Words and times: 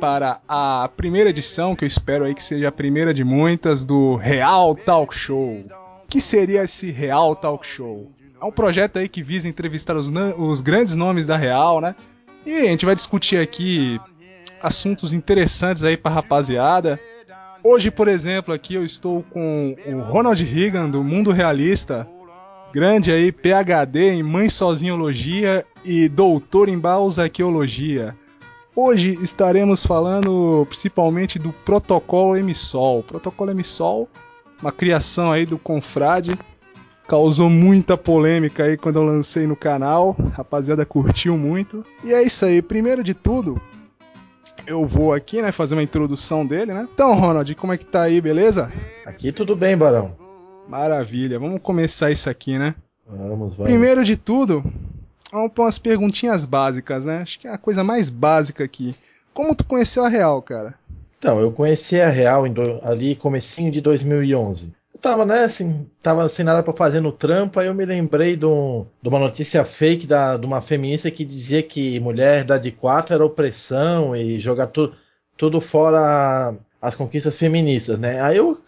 para 0.00 0.40
a 0.48 0.88
primeira 0.96 1.30
edição, 1.30 1.74
que 1.74 1.84
eu 1.84 1.86
espero 1.86 2.24
aí 2.24 2.34
que 2.34 2.42
seja 2.42 2.68
a 2.68 2.72
primeira 2.72 3.14
de 3.14 3.24
muitas, 3.24 3.84
do 3.84 4.16
Real 4.16 4.74
Talk 4.74 5.14
Show. 5.14 5.64
O 6.04 6.06
que 6.08 6.20
seria 6.20 6.64
esse 6.64 6.90
Real 6.90 7.34
Talk 7.34 7.66
Show? 7.66 8.10
É 8.40 8.44
um 8.44 8.52
projeto 8.52 8.98
aí 8.98 9.08
que 9.08 9.22
visa 9.22 9.48
entrevistar 9.48 9.96
os, 9.96 10.12
os 10.36 10.60
grandes 10.60 10.94
nomes 10.94 11.26
da 11.26 11.36
Real, 11.36 11.80
né? 11.80 11.94
E 12.44 12.52
a 12.52 12.64
gente 12.66 12.84
vai 12.84 12.94
discutir 12.94 13.38
aqui 13.38 13.98
assuntos 14.62 15.12
interessantes 15.12 15.84
aí 15.84 15.96
pra 15.96 16.12
rapaziada. 16.12 17.00
Hoje, 17.62 17.90
por 17.90 18.08
exemplo, 18.08 18.52
aqui 18.52 18.74
eu 18.74 18.84
estou 18.84 19.22
com 19.22 19.74
o 19.86 20.00
Ronald 20.00 20.42
Reagan 20.44 20.90
do 20.90 21.02
Mundo 21.02 21.30
Realista, 21.30 22.06
grande 22.72 23.10
aí, 23.10 23.32
PhD 23.32 24.10
em 24.10 24.22
Mãe 24.22 24.50
Sozinhologia 24.50 25.64
e 25.84 26.08
doutor 26.08 26.68
em 26.68 26.78
Balzaquiologia. 26.78 28.14
Hoje 28.76 29.16
estaremos 29.22 29.86
falando 29.86 30.66
principalmente 30.68 31.38
do 31.38 31.52
protocolo 31.52 32.36
Emissol. 32.36 33.04
Protocolo 33.04 33.52
Emissol, 33.52 34.08
uma 34.60 34.72
criação 34.72 35.30
aí 35.30 35.46
do 35.46 35.56
Confrade, 35.56 36.36
causou 37.06 37.48
muita 37.48 37.96
polêmica 37.96 38.64
aí 38.64 38.76
quando 38.76 38.96
eu 38.96 39.04
lancei 39.04 39.46
no 39.46 39.54
canal, 39.54 40.16
a 40.18 40.38
rapaziada 40.38 40.84
curtiu 40.84 41.38
muito. 41.38 41.84
E 42.02 42.12
é 42.12 42.22
isso 42.24 42.44
aí, 42.44 42.60
primeiro 42.60 43.04
de 43.04 43.14
tudo, 43.14 43.60
eu 44.66 44.84
vou 44.86 45.12
aqui, 45.12 45.40
né, 45.40 45.52
fazer 45.52 45.76
uma 45.76 45.82
introdução 45.82 46.44
dele, 46.44 46.74
né? 46.74 46.88
Então, 46.92 47.14
Ronald, 47.14 47.54
como 47.54 47.72
é 47.72 47.76
que 47.76 47.86
tá 47.86 48.02
aí, 48.02 48.20
beleza? 48.20 48.72
Aqui 49.06 49.30
tudo 49.30 49.54
bem, 49.54 49.76
Barão. 49.76 50.16
Maravilha, 50.68 51.38
vamos 51.38 51.60
começar 51.62 52.10
isso 52.10 52.28
aqui, 52.28 52.58
né? 52.58 52.74
Vamos, 53.06 53.56
vamos. 53.56 53.72
Primeiro 53.72 54.02
de 54.02 54.16
tudo, 54.16 54.64
vamos 55.34 55.52
para 55.52 55.64
umas 55.64 55.78
perguntinhas 55.78 56.44
básicas, 56.44 57.04
né? 57.04 57.18
Acho 57.18 57.40
que 57.40 57.48
é 57.48 57.52
a 57.52 57.58
coisa 57.58 57.82
mais 57.82 58.08
básica 58.08 58.62
aqui. 58.62 58.94
Como 59.32 59.54
tu 59.54 59.64
conheceu 59.64 60.04
a 60.04 60.08
Real, 60.08 60.40
cara? 60.40 60.74
Então, 61.18 61.40
eu 61.40 61.50
conheci 61.50 62.00
a 62.00 62.08
Real 62.08 62.48
do, 62.48 62.80
ali 62.82 63.16
comecinho 63.16 63.72
de 63.72 63.80
2011 63.80 64.72
tava, 65.04 65.26
né, 65.26 65.44
assim, 65.44 65.86
tava 66.02 66.26
sem 66.30 66.46
nada 66.46 66.62
para 66.62 66.72
fazer 66.72 66.98
no 66.98 67.12
trampo, 67.12 67.60
aí 67.60 67.66
eu 67.66 67.74
me 67.74 67.84
lembrei 67.84 68.36
de, 68.36 68.46
um, 68.46 68.86
de 69.02 69.08
uma 69.10 69.18
notícia 69.18 69.62
fake 69.62 70.06
da, 70.06 70.38
de 70.38 70.46
uma 70.46 70.62
feminista 70.62 71.10
que 71.10 71.26
dizia 71.26 71.62
que 71.62 72.00
mulher 72.00 72.42
da 72.42 72.56
de 72.56 72.70
quatro 72.70 73.12
era 73.14 73.22
opressão 73.22 74.16
e 74.16 74.40
jogar 74.40 74.68
tu, 74.68 74.94
tudo 75.36 75.60
fora 75.60 76.54
as 76.80 76.96
conquistas 76.96 77.36
feministas, 77.36 77.98
né? 77.98 78.18
Aí 78.22 78.38
eu 78.38 78.58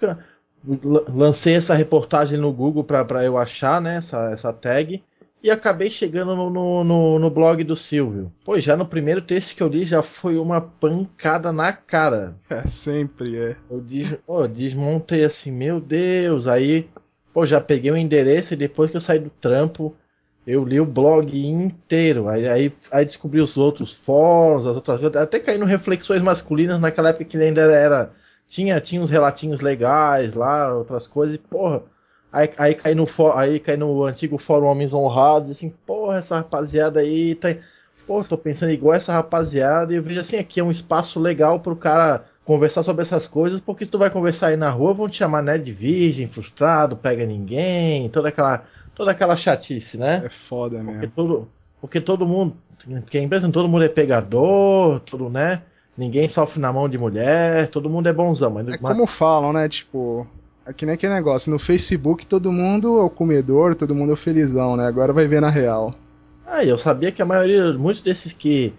lancei 1.09 1.55
essa 1.55 1.75
reportagem 1.75 2.37
no 2.39 2.53
Google 2.53 2.85
para 2.85 3.25
eu 3.25 3.39
achar, 3.39 3.81
né, 3.81 3.97
essa, 3.97 4.31
essa 4.31 4.53
tag 4.53 5.03
e 5.47 5.51
acabei 5.51 5.89
chegando 5.89 6.35
no, 6.35 6.51
no, 6.51 6.83
no, 6.83 7.19
no, 7.21 7.31
blog 7.31 7.63
do 7.63 7.77
Silvio. 7.77 8.33
Pô, 8.45 8.59
já 8.59 8.77
no 8.77 8.85
primeiro 8.85 9.23
texto 9.23 9.55
que 9.55 9.63
eu 9.63 9.69
li 9.69 9.87
já 9.87 10.03
foi 10.03 10.37
uma 10.37 10.61
pancada 10.61 11.53
na 11.53 11.73
cara. 11.73 12.35
É, 12.51 12.63
sempre 12.67 13.39
é. 13.39 13.57
Eu 13.71 13.81
des, 13.81 14.17
pô, 14.27 14.47
desmontei 14.49 15.23
assim, 15.23 15.53
meu 15.53 15.81
Deus. 15.81 16.49
Aí, 16.49 16.89
pô, 17.33 17.47
já 17.47 17.61
peguei 17.61 17.93
o 17.93 17.97
endereço 17.97 18.55
e 18.55 18.57
depois 18.57 18.91
que 18.91 18.97
eu 18.97 19.01
saí 19.01 19.21
do 19.21 19.31
trampo, 19.31 19.95
eu 20.45 20.65
li 20.65 20.81
o 20.81 20.87
blog 20.87 21.39
inteiro. 21.47 22.29
Aí, 22.29 22.49
aí, 22.49 22.73
aí 22.91 23.05
descobri 23.05 23.41
os 23.41 23.57
outros 23.57 23.95
fóruns, 23.95 24.67
as 24.67 24.75
outras 24.75 24.99
coisas. 24.99 25.17
Até 25.17 25.39
caí 25.39 25.59
no 25.59 25.65
Reflexões 25.65 26.23
Masculinas 26.23 26.81
naquela 26.81 27.11
época 27.11 27.25
que 27.25 27.37
ainda 27.37 27.61
era. 27.61 28.11
Tinha, 28.49 28.81
tinha 28.81 29.01
uns 29.01 29.11
relatinhos 29.11 29.61
legais 29.61 30.35
lá, 30.35 30.75
outras 30.75 31.07
coisas, 31.07 31.37
e 31.37 31.39
porra 31.39 31.85
Aí, 32.33 32.51
aí, 32.59 32.75
cai 32.75 32.95
no, 32.95 33.07
aí 33.35 33.61
cai 33.61 33.77
no 33.77 34.05
antigo 34.05 34.37
Fórum 34.39 34.67
Homens 34.67 34.93
Honrados, 34.93 35.51
assim, 35.51 35.73
porra, 35.87 36.19
essa 36.19 36.37
rapaziada 36.37 37.01
aí 37.01 37.35
tá. 37.35 37.55
Pô, 38.07 38.23
tô 38.23 38.39
pensando 38.39 38.71
igual 38.71 38.95
essa 38.95 39.13
rapaziada, 39.13 39.93
e 39.93 39.97
eu 39.97 40.03
vejo 40.03 40.21
assim, 40.21 40.37
aqui 40.37 40.61
é 40.61 40.63
um 40.63 40.71
espaço 40.71 41.19
legal 41.19 41.59
pro 41.59 41.75
cara 41.75 42.25
conversar 42.45 42.85
sobre 42.85 43.03
essas 43.03 43.27
coisas, 43.27 43.61
porque 43.61 43.85
se 43.85 43.91
tu 43.91 43.99
vai 43.99 44.09
conversar 44.09 44.49
aí 44.49 44.57
na 44.57 44.71
rua, 44.71 44.95
vão 44.95 45.09
te 45.09 45.17
chamar, 45.17 45.43
né, 45.43 45.59
de 45.59 45.73
virgem, 45.73 46.29
frustrado, 46.29 46.97
pega 46.97 47.27
ninguém, 47.27 48.09
toda 48.09 48.29
aquela, 48.29 48.65
toda 48.95 49.11
aquela 49.11 49.37
chatice, 49.37 49.99
né? 49.99 50.23
É 50.25 50.29
foda 50.29 50.77
mesmo. 50.77 50.93
Porque 50.93 51.09
todo, 51.09 51.49
porque 51.81 52.01
todo 52.01 52.27
mundo, 52.27 52.57
porque 53.01 53.19
a 53.19 53.23
empresa 53.23 53.51
todo 53.51 53.69
mundo 53.69 53.85
é 53.85 53.89
pegador, 53.89 55.01
todo, 55.01 55.29
né? 55.29 55.63
Ninguém 55.99 56.29
sofre 56.29 56.61
na 56.61 56.73
mão 56.73 56.89
de 56.89 56.99
mulher, 56.99 57.69
todo 57.69 57.91
mundo 57.91 58.09
é 58.09 58.13
bonzão. 58.13 58.51
Mas, 58.51 58.69
é 58.69 58.79
como 58.79 59.07
falam, 59.07 59.53
né? 59.53 59.69
Tipo, 59.69 60.27
que 60.73 60.87
nem 60.87 60.95
aquele 60.95 61.15
negócio, 61.15 61.51
no 61.51 61.59
Facebook 61.59 62.27
todo 62.27 62.53
mundo 62.53 62.99
é 62.99 63.03
o 63.03 63.11
comedor, 63.11 63.75
todo 63.75 63.95
mundo 63.95 64.11
é 64.11 64.15
o 64.15 64.17
felizão, 64.17 64.77
né? 64.77 64.87
Agora 64.87 65.13
vai 65.13 65.27
ver 65.29 65.41
na 65.41 65.51
real. 65.51 65.95
Ah, 66.47 66.65
eu 66.65 66.79
sabia 66.79 67.13
que 67.13 67.21
a 67.21 67.27
maioria, 67.27 67.73
muitos 67.73 68.03
desses 68.03 68.33
que 68.33 68.73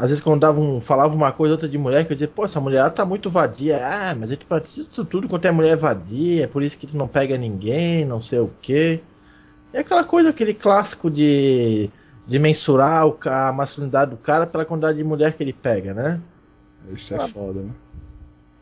às 0.00 0.08
vezes 0.08 0.24
quando 0.24 0.40
davam, 0.40 0.80
falavam 0.80 1.14
uma 1.14 1.30
coisa 1.30 1.52
outra 1.52 1.68
de 1.68 1.76
mulher, 1.76 2.06
que 2.06 2.12
eu 2.12 2.16
dizia, 2.16 2.26
pô, 2.26 2.42
essa 2.42 2.58
mulher 2.58 2.90
tá 2.92 3.04
muito 3.04 3.28
vadia. 3.28 3.80
Ah, 3.84 4.14
mas 4.14 4.30
tu 4.30 4.46
pratica 4.46 5.04
tudo 5.04 5.28
quanto 5.28 5.44
é 5.44 5.50
mulher 5.50 5.76
vadia, 5.76 6.44
é 6.44 6.46
por 6.46 6.62
isso 6.62 6.78
que 6.78 6.86
tu 6.86 6.96
não 6.96 7.06
pega 7.06 7.36
ninguém, 7.36 8.06
não 8.06 8.18
sei 8.18 8.38
o 8.38 8.50
quê. 8.62 9.00
É 9.74 9.80
aquela 9.80 10.02
coisa, 10.02 10.30
aquele 10.30 10.54
clássico 10.54 11.10
de, 11.10 11.90
de 12.26 12.38
mensurar 12.38 13.06
o, 13.06 13.18
a 13.26 13.52
masculinidade 13.52 14.12
do 14.12 14.16
cara 14.16 14.46
pela 14.46 14.64
quantidade 14.64 14.96
de 14.96 15.04
mulher 15.04 15.34
que 15.34 15.42
ele 15.42 15.52
pega, 15.52 15.92
né? 15.92 16.18
Isso 16.90 17.12
é 17.12 17.18
ah, 17.18 17.28
foda, 17.28 17.60
né? 17.60 17.70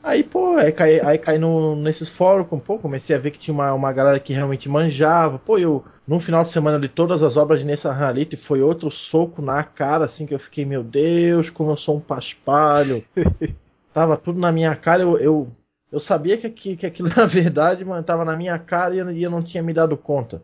Aí, 0.08 0.22
pô, 0.22 0.56
aí 0.56 0.72
cai, 0.72 1.00
aí 1.00 1.18
cai 1.18 1.36
no, 1.36 1.76
nesses 1.76 2.08
fóruns, 2.08 2.46
pô, 2.64 2.78
comecei 2.78 3.14
a 3.14 3.18
ver 3.18 3.30
que 3.30 3.38
tinha 3.38 3.52
uma, 3.52 3.74
uma 3.74 3.92
galera 3.92 4.18
que 4.18 4.32
realmente 4.32 4.66
manjava. 4.66 5.38
Pô, 5.38 5.58
eu, 5.58 5.84
no 6.06 6.18
final 6.18 6.42
de 6.42 6.48
semana, 6.48 6.78
li 6.78 6.88
todas 6.88 7.22
as 7.22 7.36
obras 7.36 7.60
de 7.60 7.66
Nessa 7.66 7.92
Halito 7.92 8.34
e 8.34 8.38
foi 8.38 8.62
outro 8.62 8.90
soco 8.90 9.42
na 9.42 9.62
cara, 9.62 10.06
assim, 10.06 10.24
que 10.24 10.32
eu 10.32 10.38
fiquei, 10.38 10.64
meu 10.64 10.82
Deus, 10.82 11.50
como 11.50 11.72
eu 11.72 11.76
sou 11.76 11.98
um 11.98 12.00
paspalho. 12.00 13.02
tava 13.92 14.16
tudo 14.16 14.40
na 14.40 14.50
minha 14.50 14.74
cara, 14.74 15.02
eu, 15.02 15.18
eu, 15.18 15.46
eu 15.92 16.00
sabia 16.00 16.38
que, 16.38 16.48
que, 16.48 16.74
que 16.74 16.86
aquilo, 16.86 17.10
na 17.14 17.26
verdade, 17.26 17.84
mano, 17.84 18.02
tava 18.02 18.24
na 18.24 18.34
minha 18.34 18.58
cara 18.58 18.94
e 18.94 18.98
eu, 19.00 19.10
e 19.10 19.22
eu 19.22 19.30
não 19.30 19.42
tinha 19.42 19.62
me 19.62 19.74
dado 19.74 19.94
conta. 19.94 20.42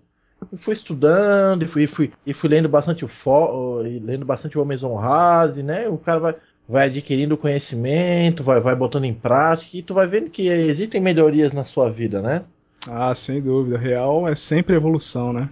Eu 0.53 0.59
fui 0.59 0.75
estudando 0.75 1.63
e 1.63 1.67
fui, 1.67 1.87
fui, 1.87 2.13
e 2.27 2.35
fui 2.35 2.51
lendo 2.51 2.69
bastante 2.69 3.03
o 3.03 3.09
fó, 3.09 3.81
lendo 3.81 4.27
bastante 4.27 4.59
o 4.59 4.61
Homens 4.61 4.83
Honrados, 4.85 5.65
né? 5.65 5.89
O 5.89 5.97
cara 5.97 6.21
vai 6.21 6.37
vai 6.69 6.87
adquirindo 6.87 7.37
conhecimento, 7.37 8.43
vai, 8.43 8.61
vai 8.61 8.75
botando 8.75 9.05
em 9.05 9.15
prática 9.15 9.77
e 9.77 9.83
tu 9.83 9.95
vai 9.95 10.07
vendo 10.07 10.31
que 10.31 10.49
existem 10.49 11.01
melhorias 11.01 11.53
na 11.53 11.65
sua 11.65 11.91
vida, 11.91 12.23
né? 12.23 12.45
Ah, 12.89 13.15
sem 13.15 13.41
dúvida. 13.41 13.79
Real 13.79 14.29
é 14.29 14.35
sempre 14.35 14.77
evolução, 14.77 15.33
né? 15.33 15.49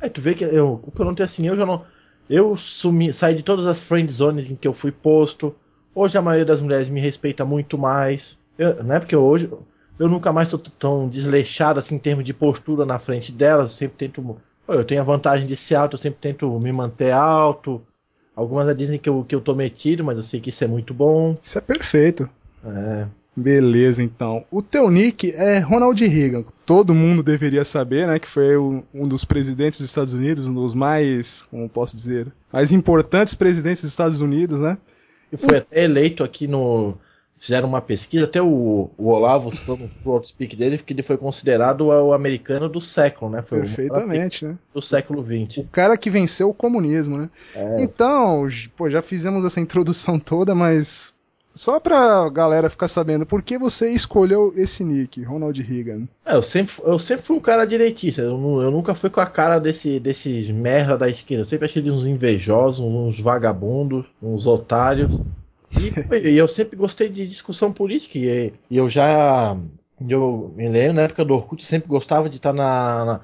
Aí 0.00 0.10
tu 0.10 0.20
vê 0.20 0.34
que 0.34 0.44
eu, 0.44 0.80
o 0.82 0.90
que 0.90 1.00
eu 1.00 1.06
não 1.06 1.14
tenho 1.14 1.24
assim, 1.24 1.46
eu 1.46 1.56
já 1.56 1.64
não. 1.64 1.84
Eu 2.28 2.56
sumi, 2.56 3.12
saí 3.12 3.34
de 3.34 3.42
todas 3.42 3.66
as 3.66 3.80
friend 3.80 4.12
zones 4.12 4.50
em 4.50 4.56
que 4.56 4.66
eu 4.66 4.72
fui 4.72 4.90
posto. 4.90 5.54
Hoje 5.94 6.18
a 6.18 6.22
maioria 6.22 6.44
das 6.44 6.60
mulheres 6.60 6.88
me 6.88 7.00
respeita 7.00 7.44
muito 7.44 7.78
mais. 7.78 8.38
Eu, 8.58 8.82
não 8.82 8.94
é 8.94 9.00
porque 9.00 9.16
hoje 9.16 9.50
eu 9.98 10.08
nunca 10.08 10.32
mais 10.32 10.48
sou 10.48 10.58
tão 10.58 11.08
desleixado 11.08 11.78
assim 11.78 11.94
em 11.94 11.98
termos 11.98 12.24
de 12.24 12.34
postura 12.34 12.84
na 12.84 12.98
frente 12.98 13.32
delas. 13.32 13.72
Eu 13.72 13.78
sempre 13.78 13.96
tento. 13.96 14.36
Eu 14.68 14.84
tenho 14.84 15.00
a 15.00 15.04
vantagem 15.04 15.46
de 15.46 15.54
ser 15.54 15.76
alto, 15.76 15.94
eu 15.94 15.98
sempre 15.98 16.18
tento 16.20 16.58
me 16.58 16.72
manter 16.72 17.12
alto. 17.12 17.80
Algumas 18.36 18.76
dizem 18.76 18.98
que 18.98 19.08
eu, 19.08 19.24
que 19.24 19.34
eu 19.34 19.40
tô 19.40 19.54
metido, 19.54 20.04
mas 20.04 20.18
eu 20.18 20.22
sei 20.22 20.40
que 20.40 20.50
isso 20.50 20.62
é 20.62 20.66
muito 20.66 20.92
bom. 20.92 21.38
Isso 21.42 21.56
é 21.56 21.60
perfeito. 21.62 22.28
É. 22.62 23.06
Beleza, 23.34 24.02
então. 24.02 24.44
O 24.50 24.62
teu 24.62 24.90
nick 24.90 25.30
é 25.32 25.58
Ronald 25.58 26.06
Reagan. 26.06 26.44
Todo 26.64 26.94
mundo 26.94 27.22
deveria 27.22 27.64
saber, 27.64 28.06
né? 28.06 28.18
Que 28.18 28.28
foi 28.28 28.56
um 28.56 29.08
dos 29.08 29.24
presidentes 29.24 29.80
dos 29.80 29.88
Estados 29.88 30.14
Unidos, 30.14 30.46
um 30.46 30.54
dos 30.54 30.74
mais, 30.74 31.42
como 31.42 31.68
posso 31.68 31.96
dizer, 31.96 32.26
mais 32.52 32.72
importantes 32.72 33.34
presidentes 33.34 33.82
dos 33.82 33.90
Estados 33.90 34.20
Unidos, 34.20 34.60
né? 34.60 34.78
E 35.32 35.36
foi 35.36 35.58
até 35.58 35.84
eleito 35.84 36.24
aqui 36.24 36.46
no, 36.46 36.94
fizeram 37.38 37.68
uma 37.68 37.80
pesquisa, 37.80 38.24
até 38.24 38.40
o, 38.40 38.90
o 38.96 39.08
Olavo 39.08 39.50
no 39.68 40.12
outspeak 40.12 40.56
dele, 40.56 40.78
que 40.78 40.92
ele 40.92 41.02
foi 41.02 41.16
considerado 41.16 41.86
o 41.86 42.12
americano 42.12 42.68
do 42.68 42.80
século, 42.80 43.30
né? 43.30 43.42
Foi 43.42 43.60
Perfeitamente, 43.60 44.44
né? 44.44 44.58
Do 44.74 44.82
século 44.82 45.22
XX. 45.24 45.58
O 45.58 45.68
cara 45.68 45.96
que 45.96 46.10
venceu 46.10 46.48
o 46.48 46.54
comunismo, 46.54 47.18
né? 47.18 47.30
É. 47.54 47.82
Então, 47.82 48.46
pô, 48.76 48.88
já 48.88 49.02
fizemos 49.02 49.44
essa 49.44 49.60
introdução 49.60 50.18
toda, 50.18 50.54
mas 50.54 51.14
só 51.56 51.80
pra 51.80 52.28
galera 52.28 52.68
ficar 52.68 52.86
sabendo, 52.86 53.24
por 53.24 53.42
que 53.42 53.58
você 53.58 53.90
escolheu 53.90 54.52
esse 54.56 54.84
nick, 54.84 55.22
Ronald 55.22 55.58
Reagan? 55.62 56.06
É, 56.24 56.34
eu 56.34 56.42
sempre, 56.42 56.74
eu 56.84 56.98
sempre 56.98 57.24
fui 57.24 57.36
um 57.36 57.40
cara 57.40 57.64
direitista, 57.64 58.20
eu, 58.20 58.62
eu 58.62 58.70
nunca 58.70 58.94
fui 58.94 59.08
com 59.08 59.20
a 59.20 59.26
cara 59.26 59.58
desse, 59.58 59.98
desses 59.98 60.50
merda 60.50 60.98
da 60.98 61.08
esquerda, 61.08 61.42
eu 61.42 61.46
sempre 61.46 61.64
achei 61.64 61.80
eles 61.80 61.94
uns 61.94 62.04
invejosos, 62.04 62.84
uns 62.84 63.18
vagabundos, 63.18 64.04
uns 64.22 64.46
otários. 64.46 65.18
E, 65.72 66.28
e, 66.28 66.36
eu 66.36 66.46
sempre 66.46 66.76
gostei 66.76 67.08
de 67.08 67.26
discussão 67.26 67.72
política, 67.72 68.18
e, 68.18 68.52
e, 68.70 68.76
eu 68.76 68.88
já. 68.88 69.56
Eu 70.08 70.52
me 70.54 70.68
lembro, 70.68 70.94
na 70.94 71.02
época 71.02 71.24
do 71.24 71.34
Orkut, 71.34 71.62
eu 71.62 71.68
sempre 71.68 71.88
gostava 71.88 72.28
de 72.28 72.36
estar 72.36 72.52
na, 72.52 73.04
na, 73.04 73.20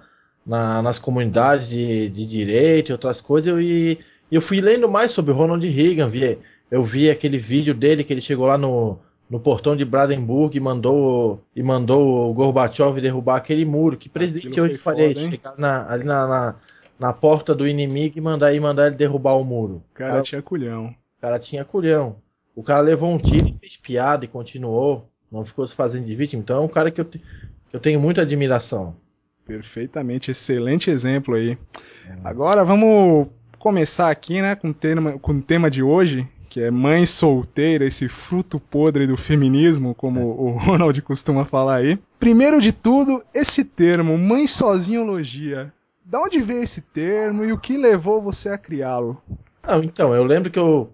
na 0.46 0.82
nas 0.82 0.98
comunidades 0.98 1.68
de, 1.68 2.08
de 2.08 2.26
direito 2.26 2.88
e 2.88 2.92
outras 2.92 3.20
coisas, 3.20 3.48
eu, 3.48 3.60
e 3.60 3.98
eu 4.30 4.40
fui 4.40 4.60
lendo 4.60 4.88
mais 4.88 5.12
sobre 5.12 5.32
Ronald 5.32 5.66
Reagan, 5.68 6.08
vi, 6.08 6.38
eu 6.70 6.82
vi 6.82 7.10
aquele 7.10 7.38
vídeo 7.38 7.74
dele 7.74 8.02
que 8.02 8.14
ele 8.14 8.22
chegou 8.22 8.46
lá 8.46 8.56
no, 8.56 8.98
no 9.28 9.38
portão 9.38 9.76
de 9.76 9.84
Brandenburg 9.84 10.56
e 10.56 10.60
mandou, 10.60 11.42
e 11.54 11.62
mandou 11.62 12.30
o 12.30 12.34
Gorbachev 12.34 12.98
derrubar 13.00 13.36
aquele 13.36 13.64
muro. 13.66 13.96
Que 13.96 14.08
presidente 14.08 14.58
hoje 14.58 14.78
faria 14.78 15.12
isso? 15.12 15.28
Chegar 15.28 15.54
na, 15.58 15.90
ali 15.90 16.04
na, 16.04 16.26
na, 16.26 16.56
na, 16.98 17.12
porta 17.12 17.54
do 17.54 17.68
inimigo 17.68 18.16
e 18.16 18.20
mandar, 18.22 18.54
e 18.54 18.60
mandar 18.60 18.86
ele 18.86 18.96
derrubar 18.96 19.34
o 19.36 19.44
muro. 19.44 19.82
Cara, 19.92 20.12
cara 20.12 20.22
tinha 20.22 20.42
culhão. 20.42 20.94
cara 21.20 21.38
tinha 21.38 21.64
culhão. 21.64 22.16
O 22.54 22.62
cara 22.62 22.80
levou 22.80 23.10
um 23.10 23.18
tiro 23.18 23.48
e 23.48 23.58
fez 23.58 23.76
piada 23.76 24.24
e 24.24 24.28
continuou. 24.28 25.08
Não 25.30 25.44
ficou 25.44 25.66
se 25.66 25.74
fazendo 25.74 26.04
de 26.04 26.14
vítima. 26.14 26.42
Então 26.42 26.56
é 26.56 26.60
um 26.60 26.68
cara 26.68 26.90
que 26.90 27.00
eu, 27.00 27.04
te, 27.04 27.22
eu 27.72 27.80
tenho 27.80 27.98
muita 27.98 28.22
admiração. 28.22 28.94
Perfeitamente, 29.46 30.30
excelente 30.30 30.90
exemplo 30.90 31.34
aí. 31.34 31.58
É. 32.08 32.16
Agora 32.24 32.64
vamos 32.64 33.28
começar 33.58 34.10
aqui, 34.10 34.42
né, 34.42 34.54
com 34.54 34.70
o 34.70 34.74
tema, 34.74 35.18
com 35.18 35.32
o 35.32 35.42
tema 35.42 35.70
de 35.70 35.82
hoje, 35.82 36.28
que 36.50 36.60
é 36.60 36.70
mãe 36.70 37.06
solteira, 37.06 37.84
esse 37.84 38.08
fruto 38.08 38.60
podre 38.60 39.06
do 39.06 39.16
feminismo, 39.16 39.94
como 39.94 40.20
o 40.20 40.50
Ronald 40.58 41.00
costuma 41.02 41.44
falar 41.44 41.76
aí. 41.76 41.98
Primeiro 42.18 42.60
de 42.60 42.72
tudo, 42.72 43.22
esse 43.34 43.64
termo, 43.64 44.18
mãe 44.18 44.46
sozinhologia. 44.46 45.72
Da 46.04 46.20
onde 46.20 46.40
veio 46.40 46.62
esse 46.62 46.82
termo 46.82 47.44
e 47.44 47.52
o 47.52 47.58
que 47.58 47.76
levou 47.76 48.20
você 48.20 48.50
a 48.50 48.58
criá-lo? 48.58 49.22
então, 49.82 50.14
eu 50.14 50.24
lembro 50.24 50.50
que 50.50 50.58
eu, 50.58 50.92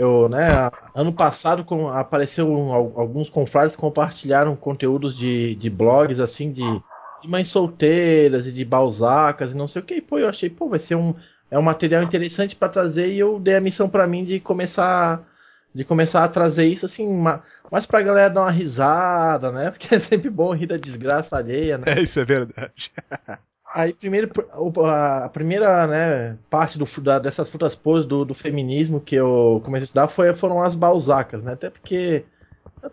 eu 0.00 0.28
né, 0.28 0.70
ano 0.94 1.12
passado 1.12 1.62
com, 1.62 1.88
apareceu 1.88 2.50
alguns 2.72 3.28
confrades 3.28 3.76
compartilharam 3.76 4.56
conteúdos 4.56 5.16
de, 5.16 5.54
de 5.56 5.68
blogs, 5.68 6.18
assim, 6.18 6.50
de, 6.50 6.82
de 7.20 7.28
mães 7.28 7.48
solteiras 7.48 8.46
e 8.46 8.52
de 8.52 8.64
balzacas 8.64 9.52
e 9.52 9.56
não 9.56 9.68
sei 9.68 9.82
o 9.82 9.84
que. 9.84 9.94
E, 9.96 10.00
pô, 10.00 10.18
eu 10.18 10.28
achei, 10.28 10.48
pô, 10.48 10.68
vai 10.68 10.78
ser 10.78 10.94
um, 10.94 11.14
é 11.50 11.58
um 11.58 11.62
material 11.62 12.02
interessante 12.02 12.56
para 12.56 12.68
trazer 12.68 13.12
e 13.12 13.18
eu 13.18 13.38
dei 13.38 13.56
a 13.56 13.60
missão 13.60 13.88
para 13.88 14.06
mim 14.06 14.24
de 14.24 14.40
começar 14.40 15.26
de 15.72 15.84
começar 15.84 16.24
a 16.24 16.28
trazer 16.28 16.66
isso 16.66 16.84
assim, 16.84 17.06
uma, 17.06 17.44
mais 17.70 17.86
pra 17.86 18.02
galera 18.02 18.28
dar 18.28 18.40
uma 18.40 18.50
risada, 18.50 19.52
né? 19.52 19.70
Porque 19.72 19.94
é 19.94 19.98
sempre 19.98 20.30
bom 20.30 20.52
rir 20.52 20.66
da 20.66 20.76
desgraça 20.76 21.36
alheia, 21.36 21.78
né? 21.78 21.84
É, 21.86 22.00
isso 22.00 22.18
é 22.18 22.24
verdade. 22.24 22.90
Aí, 23.72 23.92
primeiro, 23.92 24.30
a 24.84 25.28
primeira 25.28 25.86
né, 25.86 26.38
parte 26.48 26.78
do, 26.78 26.86
da, 27.02 27.18
dessas 27.18 27.48
frutas 27.48 27.76
podres 27.76 28.06
do, 28.06 28.24
do, 28.24 28.34
feminismo 28.34 29.00
que 29.00 29.14
eu 29.14 29.62
comecei 29.64 29.82
a 29.82 29.84
estudar 29.84 30.08
foi, 30.08 30.32
foram 30.32 30.62
as 30.62 30.74
balzacas, 30.74 31.44
né? 31.44 31.52
Até 31.52 31.70
porque 31.70 32.24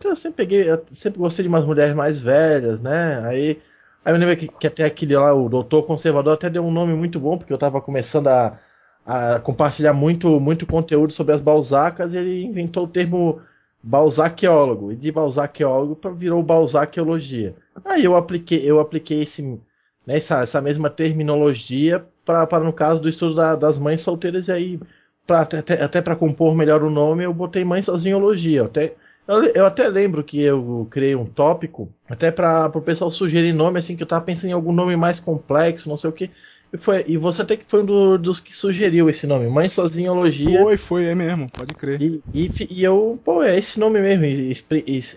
eu 0.03 0.15
sempre 0.15 0.37
peguei, 0.37 0.69
eu 0.69 0.85
sempre 0.91 1.19
gostei 1.19 1.43
de 1.43 1.49
umas 1.49 1.65
mulheres 1.65 1.95
mais 1.95 2.19
velhas, 2.19 2.81
né? 2.81 3.25
Aí 3.25 3.59
Aí 4.07 4.13
eu 4.13 4.17
lembro 4.17 4.37
que, 4.37 4.47
que 4.47 4.67
até 4.67 4.85
aquele 4.85 5.17
lá, 5.17 5.33
o 5.33 5.49
doutor 5.49 5.83
conservador, 5.83 6.33
até 6.33 6.49
deu 6.49 6.63
um 6.63 6.71
nome 6.71 6.93
muito 6.93 7.19
bom, 7.19 7.37
porque 7.37 7.51
eu 7.51 7.55
estava 7.57 7.81
começando 7.81 8.27
a, 8.27 8.57
a, 9.05 9.37
compartilhar 9.41 9.91
muito, 9.91 10.39
muito 10.39 10.65
conteúdo 10.65 11.11
sobre 11.11 11.33
as 11.35 11.41
balzacas 11.41 12.13
e 12.13 12.17
ele 12.17 12.45
inventou 12.45 12.85
o 12.85 12.87
termo 12.87 13.41
balzaqueólogo. 13.83 14.93
E 14.93 14.95
de 14.95 15.11
balzaqueólogo 15.11 15.99
virou 16.15 16.41
balzaqueologia. 16.41 17.53
Aí 17.83 18.05
eu 18.05 18.15
apliquei, 18.15 18.63
eu 18.63 18.79
apliquei 18.79 19.23
esse, 19.23 19.59
né, 20.07 20.17
essa, 20.17 20.39
essa 20.41 20.61
mesma 20.61 20.89
terminologia 20.89 22.03
para 22.25 22.61
no 22.61 22.73
caso 22.73 23.01
do 23.01 23.09
estudo 23.09 23.35
da, 23.35 23.55
das 23.55 23.77
mães 23.77 24.01
solteiras 24.01 24.47
e 24.47 24.51
aí 24.51 24.79
pra, 25.25 25.41
até, 25.41 25.83
até 25.83 26.01
para 26.01 26.15
compor 26.15 26.55
melhor 26.55 26.81
o 26.81 26.89
nome 26.89 27.25
eu 27.25 27.33
botei 27.33 27.65
mãe 27.65 27.81
sozinhologia. 27.81 28.63
Até 28.63 28.95
eu, 29.27 29.43
eu, 29.43 29.65
até 29.65 29.89
lembro 29.89 30.23
que 30.23 30.41
eu 30.41 30.87
criei 30.89 31.13
um 31.13 31.25
tópico, 31.25 31.93
até 32.09 32.31
para 32.31 32.71
o 32.73 32.81
pessoal 32.81 33.11
sugerir 33.11 33.51
nome, 33.51 33.77
assim, 33.77 33.95
que 33.95 34.01
eu 34.01 34.07
tava 34.07 34.23
pensando 34.23 34.51
em 34.51 34.53
algum 34.53 34.71
nome 34.71 34.95
mais 34.95 35.19
complexo, 35.19 35.89
não 35.89 35.97
sei 35.97 36.09
o 36.09 36.13
que. 36.13 36.31
E, 36.71 36.77
foi, 36.77 37.03
e 37.07 37.17
você 37.17 37.41
até 37.41 37.57
que 37.57 37.65
foi 37.67 37.81
um 37.81 37.85
do, 37.85 38.17
dos 38.17 38.39
que 38.39 38.55
sugeriu 38.55 39.09
esse 39.09 39.27
nome, 39.27 39.47
Mãe 39.49 39.67
Sozinhologia. 39.69 40.61
Foi, 40.63 40.77
foi, 40.77 41.05
é 41.05 41.15
mesmo, 41.15 41.49
pode 41.51 41.73
crer. 41.73 42.01
E, 42.01 42.21
e, 42.33 42.51
e 42.69 42.83
eu, 42.83 43.19
pô, 43.23 43.43
é 43.43 43.57
esse 43.57 43.79
nome 43.79 43.99
mesmo. 43.99 44.25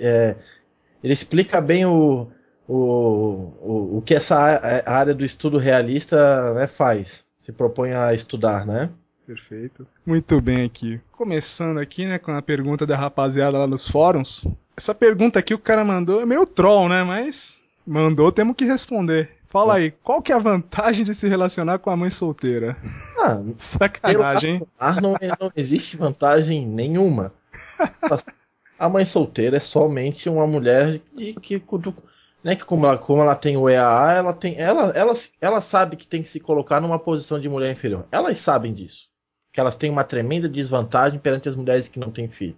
É, 0.00 0.36
ele 1.02 1.12
explica 1.12 1.60
bem 1.60 1.86
o, 1.86 2.28
o, 2.70 3.52
o, 3.60 3.98
o 3.98 4.02
que 4.02 4.14
essa 4.14 4.36
área 4.86 5.12
do 5.12 5.24
estudo 5.24 5.58
realista 5.58 6.54
né, 6.54 6.68
faz, 6.68 7.24
se 7.36 7.50
propõe 7.50 7.92
a 7.92 8.14
estudar, 8.14 8.64
né? 8.64 8.88
Perfeito. 9.26 9.86
Muito 10.06 10.40
bem 10.40 10.64
aqui. 10.64 11.00
Começando 11.10 11.78
aqui, 11.78 12.06
né, 12.06 12.18
com 12.18 12.30
a 12.30 12.40
pergunta 12.40 12.86
da 12.86 12.96
rapaziada 12.96 13.58
lá 13.58 13.66
nos 13.66 13.88
fóruns. 13.88 14.44
Essa 14.76 14.94
pergunta 14.94 15.38
aqui 15.40 15.52
o 15.52 15.58
cara 15.58 15.84
mandou 15.84 16.20
é 16.20 16.26
meio 16.26 16.46
troll, 16.46 16.88
né, 16.88 17.02
mas 17.02 17.60
mandou, 17.84 18.30
temos 18.30 18.54
que 18.54 18.64
responder. 18.64 19.30
Fala 19.46 19.74
aí, 19.74 19.90
qual 19.90 20.22
que 20.22 20.30
é 20.30 20.36
a 20.36 20.38
vantagem 20.38 21.04
de 21.04 21.12
se 21.12 21.26
relacionar 21.26 21.80
com 21.80 21.90
a 21.90 21.96
mãe 21.96 22.08
solteira? 22.08 22.76
Ah, 23.18 23.42
Sacanagem? 23.58 24.62
Não, 25.02 25.12
não 25.40 25.52
existe 25.56 25.96
vantagem 25.96 26.64
nenhuma. 26.64 27.32
A 28.78 28.88
mãe 28.88 29.04
solteira 29.04 29.58
é 29.58 29.60
somente 29.60 30.26
uma 30.26 30.46
mulher 30.46 31.02
de, 31.14 31.34
que, 31.34 31.62
né, 32.42 32.56
que 32.56 32.64
como 32.64 32.86
ela, 32.86 32.98
como 32.98 33.22
ela 33.22 33.34
tem 33.34 33.56
o 33.56 33.68
EAA, 33.68 34.12
ela 34.14 34.32
tem, 34.32 34.56
ela, 34.58 34.90
ela, 34.90 35.14
ela 35.40 35.60
sabe 35.60 35.96
que 35.96 36.06
tem 36.06 36.22
que 36.22 36.30
se 36.30 36.40
colocar 36.40 36.80
numa 36.80 36.98
posição 36.98 37.40
de 37.40 37.48
mulher 37.48 37.70
inferior. 37.70 38.06
Elas 38.10 38.40
sabem 38.40 38.72
disso 38.72 39.10
que 39.52 39.60
elas 39.60 39.76
têm 39.76 39.90
uma 39.90 40.04
tremenda 40.04 40.48
desvantagem 40.48 41.18
perante 41.18 41.48
as 41.48 41.56
mulheres 41.56 41.88
que 41.88 41.98
não 41.98 42.10
têm 42.10 42.28
filho. 42.28 42.56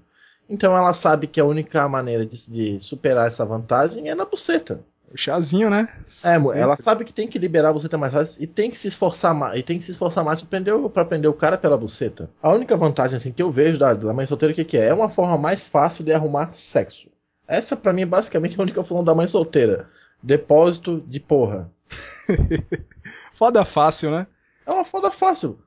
Então 0.48 0.76
ela 0.76 0.92
sabe 0.92 1.26
que 1.26 1.40
a 1.40 1.44
única 1.44 1.88
maneira 1.88 2.26
de, 2.26 2.50
de 2.50 2.84
superar 2.84 3.26
essa 3.26 3.44
vantagem 3.44 4.08
é 4.08 4.14
na 4.14 4.24
buceta. 4.24 4.80
O 5.10 5.16
chazinho, 5.16 5.68
né? 5.68 5.86
É, 6.24 6.38
Sempre. 6.38 6.58
ela 6.58 6.76
sabe 6.80 7.04
que 7.04 7.12
tem 7.12 7.28
que 7.28 7.38
liberar 7.38 7.68
a 7.68 7.72
buceta 7.72 7.98
mais 7.98 8.12
fácil 8.12 8.42
e 8.42 8.46
tem 8.46 8.70
que 8.70 8.78
se 8.78 8.88
esforçar 8.88 9.34
mais, 9.34 9.60
e 9.60 9.62
tem 9.62 9.78
que 9.78 9.84
se 9.84 9.92
esforçar 9.92 10.24
mais 10.24 10.40
para 10.40 10.48
prender, 10.48 10.88
pra 10.88 11.04
prender 11.04 11.30
o 11.30 11.34
cara 11.34 11.58
pela 11.58 11.76
buceta. 11.76 12.30
A 12.42 12.50
única 12.52 12.76
vantagem 12.76 13.16
assim 13.16 13.30
que 13.30 13.42
eu 13.42 13.50
vejo 13.50 13.78
da, 13.78 13.92
da 13.92 14.14
mãe 14.14 14.24
solteira 14.24 14.54
que, 14.54 14.64
que 14.64 14.78
é? 14.78 14.86
É 14.86 14.94
uma 14.94 15.10
forma 15.10 15.36
mais 15.36 15.66
fácil 15.66 16.02
de 16.02 16.12
arrumar 16.12 16.52
sexo. 16.52 17.11
Essa 17.46 17.76
para 17.76 17.92
mim 17.92 18.02
é 18.02 18.06
basicamente 18.06 18.58
a 18.58 18.62
única 18.62 18.82
função 18.84 19.04
da 19.04 19.14
mãe 19.14 19.26
solteira. 19.26 19.88
Depósito 20.22 21.00
de 21.06 21.20
porra. 21.20 21.70
foda 23.32 23.64
fácil, 23.64 24.10
né? 24.10 24.26
É 24.66 24.70
uma 24.70 24.84
foda 24.84 25.10
fácil. 25.10 25.58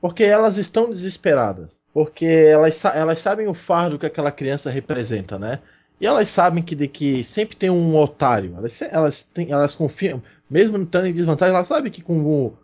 Porque 0.00 0.24
elas 0.24 0.56
estão 0.56 0.90
desesperadas. 0.90 1.80
Porque 1.92 2.24
elas, 2.24 2.84
elas 2.84 3.18
sabem 3.18 3.46
o 3.46 3.54
fardo 3.54 3.98
que 3.98 4.06
aquela 4.06 4.32
criança 4.32 4.70
representa, 4.70 5.38
né? 5.38 5.60
E 6.00 6.06
elas 6.06 6.30
sabem 6.30 6.62
que, 6.62 6.74
de 6.74 6.88
que 6.88 7.22
sempre 7.22 7.54
tem 7.54 7.68
um 7.68 7.96
otário. 7.96 8.54
Elas, 8.56 8.82
elas, 8.82 9.22
têm, 9.22 9.52
elas 9.52 9.74
confiam, 9.74 10.22
mesmo 10.48 10.78
estando 10.78 11.06
em 11.06 11.12
desvantagem, 11.12 11.54
elas 11.54 11.68
sabem 11.68 11.92
que 11.92 12.00
com 12.00 12.24
o, 12.24 12.56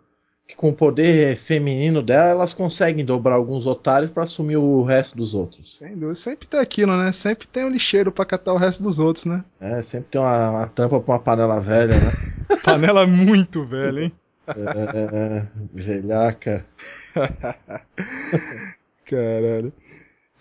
que 0.47 0.55
com 0.55 0.69
o 0.69 0.73
poder 0.73 1.35
feminino 1.35 2.01
dela, 2.01 2.29
elas 2.29 2.53
conseguem 2.53 3.03
dobrar 3.03 3.35
alguns 3.35 3.65
otários 3.65 4.09
para 4.09 4.23
assumir 4.23 4.55
o 4.55 4.81
resto 4.81 5.17
dos 5.17 5.33
outros. 5.33 5.75
Sem 5.75 5.93
dúvida. 5.93 6.15
Sempre 6.15 6.47
tem 6.47 6.59
aquilo, 6.59 6.95
né? 6.95 7.11
Sempre 7.11 7.47
tem 7.47 7.65
um 7.65 7.69
lixeiro 7.69 8.13
para 8.13 8.23
catar 8.23 8.53
o 8.53 8.57
resto 8.57 8.81
dos 8.81 8.97
outros, 8.97 9.25
né? 9.25 9.43
É, 9.59 9.81
sempre 9.81 10.07
tem 10.11 10.21
uma, 10.21 10.51
uma 10.51 10.67
tampa 10.67 11.01
pra 11.01 11.15
uma 11.15 11.19
panela 11.19 11.59
velha, 11.59 11.93
né? 11.93 12.57
panela 12.63 13.05
muito 13.05 13.65
velha, 13.65 14.03
hein? 14.03 14.13
É, 14.47 15.45
velhaca. 15.73 16.65
Caralho. 19.05 19.73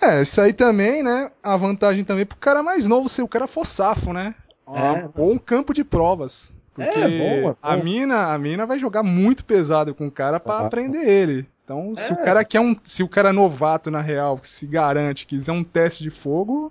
É, 0.01 0.23
isso 0.23 0.41
aí 0.41 0.53
também, 0.53 1.03
né? 1.03 1.33
A 1.43 1.57
vantagem 1.57 2.05
também 2.05 2.25
pro 2.25 2.37
cara 2.37 2.63
mais 2.63 2.87
novo 2.87 3.09
se 3.09 3.23
o 3.23 3.29
cara 3.29 3.49
for 3.49 3.67
safo, 3.67 4.13
né? 4.13 4.37
É. 4.69 5.09
Ou 5.17 5.33
um 5.33 5.39
campo 5.39 5.75
de 5.75 5.83
provas. 5.83 6.55
Porque 6.77 6.99
é, 6.99 7.09
bom, 7.43 7.51
é 7.51 7.57
a 7.63 7.77
mina, 7.77 8.33
a 8.35 8.39
mina 8.39 8.67
vai 8.67 8.79
jogar 8.79 9.03
muito 9.03 9.45
pesado 9.45 9.95
com 9.95 10.07
o 10.07 10.11
cara 10.11 10.39
para 10.39 10.63
ah. 10.63 10.67
aprender 10.67 11.09
ele. 11.09 11.47
Então, 11.65 11.95
é. 11.97 12.01
se 12.01 12.13
o 12.13 12.17
cara 12.17 12.45
quer 12.45 12.61
um, 12.61 12.77
se 12.85 13.03
o 13.03 13.09
cara 13.09 13.31
é 13.31 13.33
novato 13.33 13.91
na 13.91 14.01
real, 14.01 14.37
que 14.37 14.47
se 14.47 14.67
garante, 14.67 15.27
quiser 15.27 15.53
um 15.53 15.65
teste 15.65 16.05
de 16.05 16.11
fogo, 16.11 16.71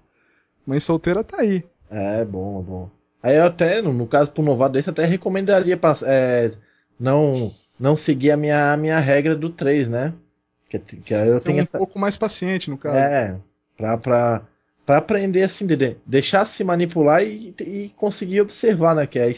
mãe 0.66 0.80
solteira 0.80 1.24
tá 1.24 1.42
aí. 1.42 1.66
É, 1.90 2.24
bom, 2.24 2.62
bom. 2.62 2.90
Aí 3.22 3.36
eu 3.36 3.46
até, 3.46 3.82
no, 3.82 4.08
caso 4.08 4.32
pro 4.32 4.44
novato 4.44 4.74
desse, 4.74 4.90
até 4.90 5.04
recomendaria 5.04 5.76
pra, 5.76 5.96
é, 6.04 6.52
não 7.00 7.54
não 7.78 7.98
seguir 7.98 8.32
a 8.32 8.38
minha, 8.38 8.72
a 8.72 8.78
minha 8.78 9.00
regra 9.00 9.36
do 9.36 9.50
3, 9.50 9.90
né? 9.90 10.14
Que, 10.70 10.80
que 10.80 11.14
eu 11.14 11.42
tenho 11.42 11.60
um 11.60 11.64
essa... 11.64 11.78
pouco 11.78 12.00
mais 12.00 12.16
paciente, 12.18 12.70
no 12.70 12.78
caso. 12.78 12.98
É, 12.98 13.38
pra, 13.78 13.98
pra, 13.98 14.42
pra 14.86 14.98
aprender 14.98 15.44
assim, 15.44 15.68
de 15.68 15.98
deixar 16.06 16.46
se 16.46 16.64
manipular 16.64 17.24
e, 17.24 17.54
e 17.60 17.94
conseguir 17.98 18.42
observar, 18.42 18.96
né? 18.96 19.06
Que 19.06 19.20
é 19.20 19.28
o 19.28 19.30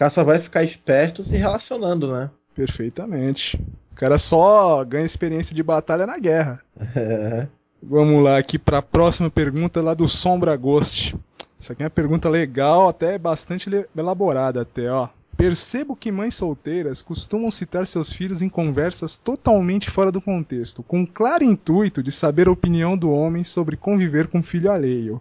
cara 0.00 0.10
só 0.10 0.24
vai 0.24 0.40
ficar 0.40 0.64
esperto 0.64 1.22
se 1.22 1.36
relacionando, 1.36 2.10
né? 2.10 2.30
Perfeitamente. 2.54 3.62
O 3.92 3.94
cara 3.94 4.16
só 4.16 4.82
ganha 4.82 5.04
experiência 5.04 5.54
de 5.54 5.62
batalha 5.62 6.06
na 6.06 6.18
guerra. 6.18 6.62
É. 6.96 7.46
Vamos 7.82 8.24
lá 8.24 8.38
aqui 8.38 8.58
para 8.58 8.78
a 8.78 8.82
próxima 8.82 9.28
pergunta 9.28 9.82
lá 9.82 9.92
do 9.92 10.08
Sombra 10.08 10.56
Ghost. 10.56 11.14
Essa 11.58 11.74
aqui 11.74 11.82
é 11.82 11.84
uma 11.84 11.90
pergunta 11.90 12.30
legal, 12.30 12.88
até 12.88 13.18
bastante 13.18 13.68
elaborada 13.94 14.62
até, 14.62 14.90
ó. 14.90 15.08
Percebo 15.36 15.94
que 15.94 16.10
mães 16.10 16.34
solteiras 16.34 17.02
costumam 17.02 17.50
citar 17.50 17.86
seus 17.86 18.10
filhos 18.10 18.40
em 18.40 18.48
conversas 18.48 19.18
totalmente 19.18 19.90
fora 19.90 20.10
do 20.10 20.20
contexto, 20.20 20.82
com 20.82 21.00
um 21.00 21.06
claro 21.06 21.44
intuito 21.44 22.02
de 22.02 22.10
saber 22.10 22.48
a 22.48 22.52
opinião 22.52 22.96
do 22.96 23.10
homem 23.10 23.44
sobre 23.44 23.76
conviver 23.76 24.28
com 24.28 24.42
filho 24.42 24.70
alheio. 24.70 25.20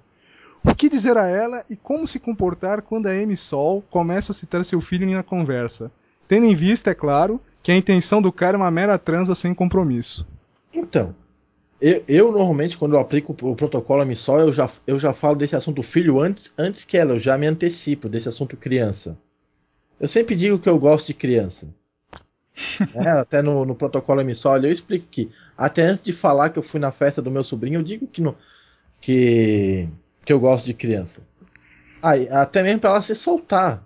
O 0.69 0.75
que 0.75 0.87
dizer 0.87 1.17
a 1.17 1.27
ela 1.27 1.63
e 1.69 1.75
como 1.75 2.05
se 2.05 2.19
comportar 2.19 2.81
quando 2.83 3.07
a 3.07 3.15
M 3.15 3.35
Sol 3.35 3.83
começa 3.89 4.31
a 4.31 4.35
citar 4.35 4.63
seu 4.63 4.79
filho 4.79 5.09
na 5.09 5.23
conversa, 5.23 5.91
tendo 6.27 6.45
em 6.45 6.53
vista, 6.53 6.91
é 6.91 6.95
claro, 6.95 7.41
que 7.63 7.71
a 7.71 7.75
intenção 7.75 8.21
do 8.21 8.31
cara 8.31 8.55
é 8.55 8.59
uma 8.59 8.69
mera 8.69 8.97
transa 8.99 9.33
sem 9.33 9.53
compromisso. 9.53 10.27
Então, 10.71 11.15
eu, 11.81 12.03
eu, 12.07 12.31
normalmente, 12.31 12.77
quando 12.77 12.93
eu 12.93 12.99
aplico 12.99 13.35
o 13.41 13.55
protocolo 13.55 14.05
MSOL, 14.05 14.41
eu 14.41 14.53
já, 14.53 14.69
eu 14.85 14.99
já 14.99 15.11
falo 15.11 15.35
desse 15.35 15.55
assunto 15.55 15.81
filho 15.81 16.19
antes, 16.19 16.53
antes 16.57 16.83
que 16.83 16.97
ela, 16.97 17.13
eu 17.13 17.19
já 17.19 17.37
me 17.37 17.47
antecipo 17.47 18.07
desse 18.07 18.29
assunto 18.29 18.55
criança. 18.55 19.17
Eu 19.99 20.07
sempre 20.07 20.35
digo 20.35 20.59
que 20.59 20.69
eu 20.69 20.77
gosto 20.77 21.07
de 21.07 21.13
criança. 21.15 21.67
é, 22.93 23.09
até 23.09 23.41
no, 23.41 23.65
no 23.65 23.75
protocolo 23.75 24.21
emissório 24.21 24.67
eu 24.67 24.73
explico 24.73 25.07
que 25.09 25.31
Até 25.57 25.83
antes 25.83 26.03
de 26.03 26.11
falar 26.11 26.49
que 26.49 26.59
eu 26.59 26.63
fui 26.63 26.79
na 26.79 26.91
festa 26.91 27.21
do 27.21 27.31
meu 27.31 27.43
sobrinho, 27.43 27.79
eu 27.79 27.83
digo 27.83 28.05
que, 28.05 28.21
no, 28.21 28.35
que, 28.99 29.87
que 30.29 30.33
eu 30.33 30.39
gosto 30.39 30.63
de 30.67 30.75
criança. 30.75 31.21
Aí, 32.03 32.29
até 32.29 32.61
mesmo 32.61 32.81
para 32.81 32.91
ela 32.91 33.01
se 33.01 33.15
soltar. 33.15 33.83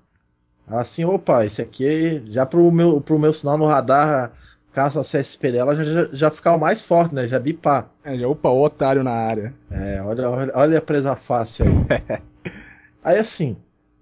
Ela 0.67 0.81
assim, 0.81 1.05
opa, 1.05 1.45
esse 1.45 1.61
aqui, 1.61 2.21
já 2.25 2.45
pro 2.45 2.69
meu, 2.69 2.99
pro 2.99 3.17
meu 3.17 3.31
sinal 3.31 3.57
no 3.57 3.65
radar, 3.65 4.33
caça 4.73 5.05
CSP 5.05 5.53
dela, 5.53 5.73
já, 5.73 5.85
já, 5.85 6.09
já 6.11 6.29
ficar 6.29 6.53
o 6.53 6.59
mais 6.59 6.81
forte, 6.81 7.15
né? 7.15 7.29
Já 7.29 7.39
bipar. 7.39 7.89
É, 8.03 8.17
já 8.17 8.27
opa, 8.27 8.49
o 8.49 8.61
otário 8.61 9.05
na 9.05 9.13
área. 9.13 9.53
É, 9.71 10.01
olha, 10.01 10.29
olha, 10.29 10.51
olha 10.53 10.79
a 10.79 10.81
presa 10.81 11.15
fácil 11.15 11.63
aí. 11.63 12.19
aí 13.01 13.17
assim, 13.19 13.55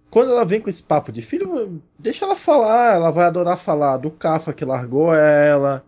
quando 0.10 0.32
ela 0.32 0.44
vem 0.44 0.62
com 0.62 0.70
esse 0.72 0.82
papo 0.82 1.12
de 1.12 1.22
filho, 1.22 1.80
deixa 2.00 2.26
ela 2.26 2.36
falar, 2.36 2.96
ela 2.96 3.12
vai 3.12 3.26
adorar 3.26 3.60
falar 3.60 3.98
do 3.98 4.10
Cafa 4.10 4.52
que 4.52 4.66
largou 4.66 5.14
ela, 5.14 5.86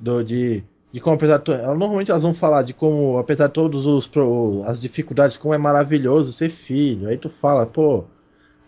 do 0.00 0.24
de, 0.24 0.64
de 0.92 1.00
como 1.00 1.16
apesar 1.16 1.38
de, 1.38 1.50
normalmente 1.50 2.10
elas 2.10 2.22
vão 2.22 2.34
falar 2.34 2.62
de 2.62 2.74
como 2.74 3.18
apesar 3.18 3.46
de 3.46 3.54
todos 3.54 3.86
os 3.86 4.10
as 4.66 4.80
dificuldades, 4.80 5.36
como 5.36 5.54
é 5.54 5.58
maravilhoso 5.58 6.32
ser 6.32 6.50
filho. 6.50 7.08
Aí 7.08 7.16
tu 7.16 7.30
fala, 7.30 7.64
pô, 7.64 8.04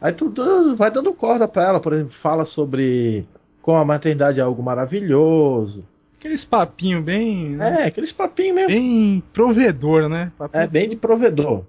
aí 0.01 0.13
tu 0.13 0.33
vai 0.77 0.91
dando 0.91 1.13
corda 1.13 1.47
para 1.47 1.65
ela, 1.65 1.81
por 1.81 1.93
exemplo, 1.93 2.13
fala 2.13 2.47
sobre 2.47 3.27
como 3.61 3.77
a 3.77 3.85
maternidade 3.85 4.41
é 4.41 4.43
algo 4.43 4.63
maravilhoso. 4.63 5.85
Aqueles 6.19 6.45
papinho 6.45 7.03
bem. 7.03 7.51
Né? 7.51 7.83
É, 7.83 7.85
aqueles 7.87 8.13
papinhos 8.13 8.55
mesmo. 8.55 8.71
Bem 8.71 9.23
provedor, 9.31 10.09
né? 10.09 10.33
Papinho 10.39 10.63
é 10.63 10.67
bem 10.67 10.89
de 10.89 10.97
provedor. 10.97 11.65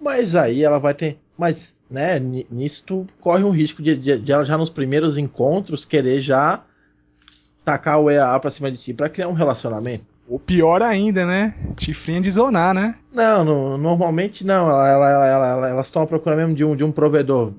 Mas 0.00 0.34
aí 0.34 0.64
ela 0.64 0.78
vai 0.78 0.94
ter. 0.94 1.18
Mas, 1.38 1.76
né, 1.88 2.18
nisso 2.18 2.82
tu 2.84 3.06
corre 3.20 3.44
um 3.44 3.50
risco 3.50 3.82
de, 3.82 3.96
de, 3.96 4.18
de, 4.18 4.32
ela 4.32 4.44
já 4.44 4.58
nos 4.58 4.70
primeiros 4.70 5.16
encontros 5.16 5.84
querer 5.84 6.20
já 6.20 6.64
tacar 7.64 7.98
o 8.00 8.10
EAA 8.10 8.38
pra 8.40 8.50
cima 8.50 8.70
de 8.70 8.76
ti 8.76 8.92
pra 8.92 9.08
criar 9.08 9.28
um 9.28 9.32
relacionamento. 9.32 10.04
Ou 10.28 10.38
pior 10.38 10.80
ainda, 10.80 11.26
né? 11.26 11.54
Te 11.76 11.92
friendzzonar, 11.92 12.72
né? 12.72 12.94
Não, 13.12 13.44
no, 13.44 13.76
normalmente 13.76 14.44
não. 14.44 14.68
Ela, 14.70 14.88
ela, 14.88 15.26
ela, 15.26 15.68
elas 15.68 15.86
estão 15.86 16.02
à 16.02 16.06
procura 16.06 16.34
mesmo 16.34 16.54
de 16.54 16.64
um, 16.64 16.74
de 16.74 16.82
um 16.82 16.90
provedor. 16.90 17.52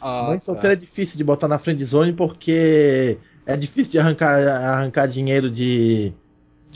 Ah, 0.00 0.24
Mãe 0.28 0.40
solteira 0.40 0.74
tá. 0.76 0.82
é 0.82 0.84
difícil 0.84 1.16
de 1.16 1.24
botar 1.24 1.48
na 1.48 1.58
friendzone 1.58 2.12
porque 2.12 3.18
é 3.44 3.56
difícil 3.56 3.92
de 3.92 3.98
arrancar, 3.98 4.38
arrancar 4.46 5.06
dinheiro 5.06 5.50
de 5.50 6.12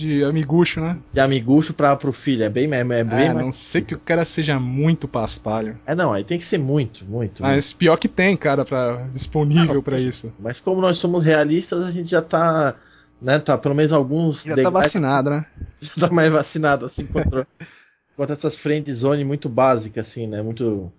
de 0.00 0.24
amigucho, 0.24 0.80
né? 0.80 0.98
De 1.12 1.20
amigucho 1.20 1.74
pra, 1.74 1.94
pro 1.94 2.12
filho. 2.12 2.42
É 2.42 2.48
bem, 2.48 2.72
é, 2.72 2.78
é 2.78 2.84
bem 2.84 2.96
é, 2.96 3.04
mais... 3.04 3.36
não 3.36 3.52
sei 3.52 3.82
que 3.82 3.94
o 3.94 3.98
cara 3.98 4.24
seja 4.24 4.58
muito 4.58 5.06
paspalho. 5.06 5.78
É, 5.86 5.94
não, 5.94 6.12
aí 6.12 6.24
tem 6.24 6.38
que 6.38 6.44
ser 6.44 6.58
muito, 6.58 7.04
muito. 7.04 7.42
Mas 7.42 7.72
muito. 7.72 7.78
pior 7.78 7.96
que 7.96 8.08
tem, 8.08 8.36
cara, 8.36 8.64
pra, 8.64 9.08
disponível 9.12 9.82
para 9.82 10.00
isso. 10.00 10.32
Mas 10.38 10.58
como 10.58 10.80
nós 10.80 10.96
somos 10.96 11.24
realistas, 11.24 11.84
a 11.84 11.90
gente 11.90 12.10
já 12.10 12.22
tá, 12.22 12.74
né, 13.20 13.38
tá 13.38 13.58
pelo 13.58 13.74
menos 13.74 13.92
alguns... 13.92 14.44
Já 14.44 14.56
tá 14.56 14.70
vacinado, 14.70 15.30
né? 15.30 15.44
Já 15.80 16.08
tá 16.08 16.14
mais 16.14 16.30
vacinado, 16.30 16.84
assim, 16.86 17.06
contra, 17.06 17.46
contra 18.16 18.34
essas 18.34 18.56
friend 18.56 18.92
zone 18.92 19.24
muito 19.24 19.48
básicas, 19.48 20.08
assim, 20.08 20.26
né, 20.26 20.42
muito... 20.42 20.90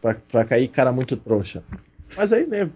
Pra, 0.00 0.14
pra 0.14 0.44
cair 0.44 0.66
cara 0.68 0.90
muito 0.90 1.16
trouxa. 1.16 1.62
Mas 2.16 2.32
aí, 2.32 2.46
né, 2.46 2.68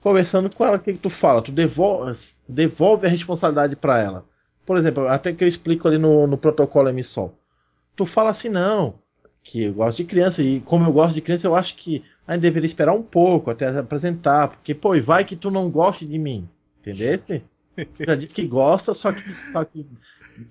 conversando 0.00 0.50
com 0.50 0.64
ela, 0.64 0.76
o 0.76 0.80
que, 0.80 0.92
que 0.92 0.98
tu 0.98 1.08
fala? 1.08 1.40
Tu 1.40 1.50
devolve, 1.50 2.12
devolve 2.46 3.06
a 3.06 3.10
responsabilidade 3.10 3.74
para 3.74 3.98
ela 3.98 4.24
por 4.64 4.76
exemplo, 4.76 5.08
até 5.08 5.32
que 5.32 5.44
eu 5.44 5.48
explico 5.48 5.88
ali 5.88 5.98
no, 5.98 6.26
no 6.26 6.38
protocolo 6.38 6.88
emissol. 6.88 7.34
Tu 7.96 8.06
fala 8.06 8.30
assim, 8.30 8.48
não, 8.48 8.94
que 9.42 9.64
eu 9.64 9.74
gosto 9.74 9.98
de 9.98 10.04
criança, 10.04 10.42
e 10.42 10.60
como 10.60 10.86
eu 10.86 10.92
gosto 10.92 11.14
de 11.14 11.20
criança, 11.20 11.46
eu 11.46 11.54
acho 11.54 11.76
que 11.76 12.02
a 12.26 12.32
gente 12.32 12.42
deveria 12.42 12.66
esperar 12.66 12.92
um 12.94 13.02
pouco 13.02 13.50
até 13.50 13.68
apresentar, 13.68 14.48
porque, 14.48 14.74
pô, 14.74 15.00
vai 15.02 15.24
que 15.24 15.36
tu 15.36 15.50
não 15.50 15.70
goste 15.70 16.06
de 16.06 16.18
mim, 16.18 16.48
entendeu? 16.80 17.18
Já 18.00 18.14
disse 18.14 18.34
que 18.34 18.46
gosta, 18.46 18.94
só 18.94 19.12
que, 19.12 19.22
só 19.30 19.64
que 19.64 19.86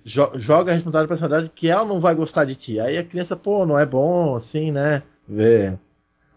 joga 0.04 0.72
a 0.72 0.74
responsabilidade 0.74 1.08
pra 1.08 1.16
personalidade 1.16 1.52
que 1.54 1.68
ela 1.68 1.84
não 1.84 2.00
vai 2.00 2.14
gostar 2.14 2.44
de 2.44 2.54
ti. 2.54 2.78
Aí 2.78 2.96
a 2.96 3.04
criança, 3.04 3.36
pô, 3.36 3.66
não 3.66 3.78
é 3.78 3.84
bom, 3.84 4.34
assim, 4.34 4.70
né? 4.70 5.02
Vê. 5.28 5.78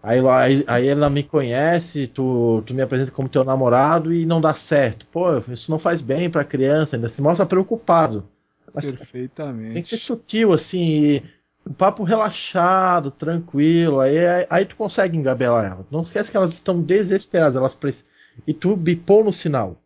Aí, 0.01 0.20
aí, 0.27 0.63
aí 0.68 0.88
ela 0.88 1.10
me 1.10 1.24
conhece, 1.24 2.08
tu, 2.08 2.63
tu 2.66 2.74
me 2.74 2.82
apresenta 2.82 3.12
como 3.12 3.27
teu 3.27 3.44
namorado 3.44 4.13
e 4.13 4.25
não 4.25 4.39
dá 4.39 4.54
certo. 4.54 5.06
Pô, 5.08 5.38
isso 5.51 5.72
não 5.72 5.80
faz 5.80 6.01
bem 6.01 6.30
pra 6.30 6.44
criança, 6.44 6.96
ainda 6.96 7.10
se 7.10 7.22
mostra 7.22 7.46
preocupado. 7.46 8.27
Mas 8.74 8.92
Perfeitamente. 8.92 9.74
Tem 9.74 9.82
que 9.82 9.89
ser 9.89 9.98
sutil, 9.98 10.54
assim, 10.54 11.22
um 11.66 11.74
papo 11.74 12.04
relaxado, 12.04 13.12
tranquilo. 13.12 14.00
Aí, 14.00 14.18
aí, 14.18 14.48
aí, 14.50 14.66
tu 14.66 14.75
consegue 14.75 15.18
engabelar 15.18 15.66
ela. 15.66 15.86
Não 15.92 16.01
esquece 16.01 16.32
que 16.32 16.38
elas 16.38 16.54
estão 16.54 16.82
desesperadas, 16.82 17.56
elas 17.56 17.75
precisam. 17.75 18.12
E 18.46 18.54
tu 18.54 18.75
bipou 18.75 19.24
no 19.24 19.34
sinal. 19.34 19.77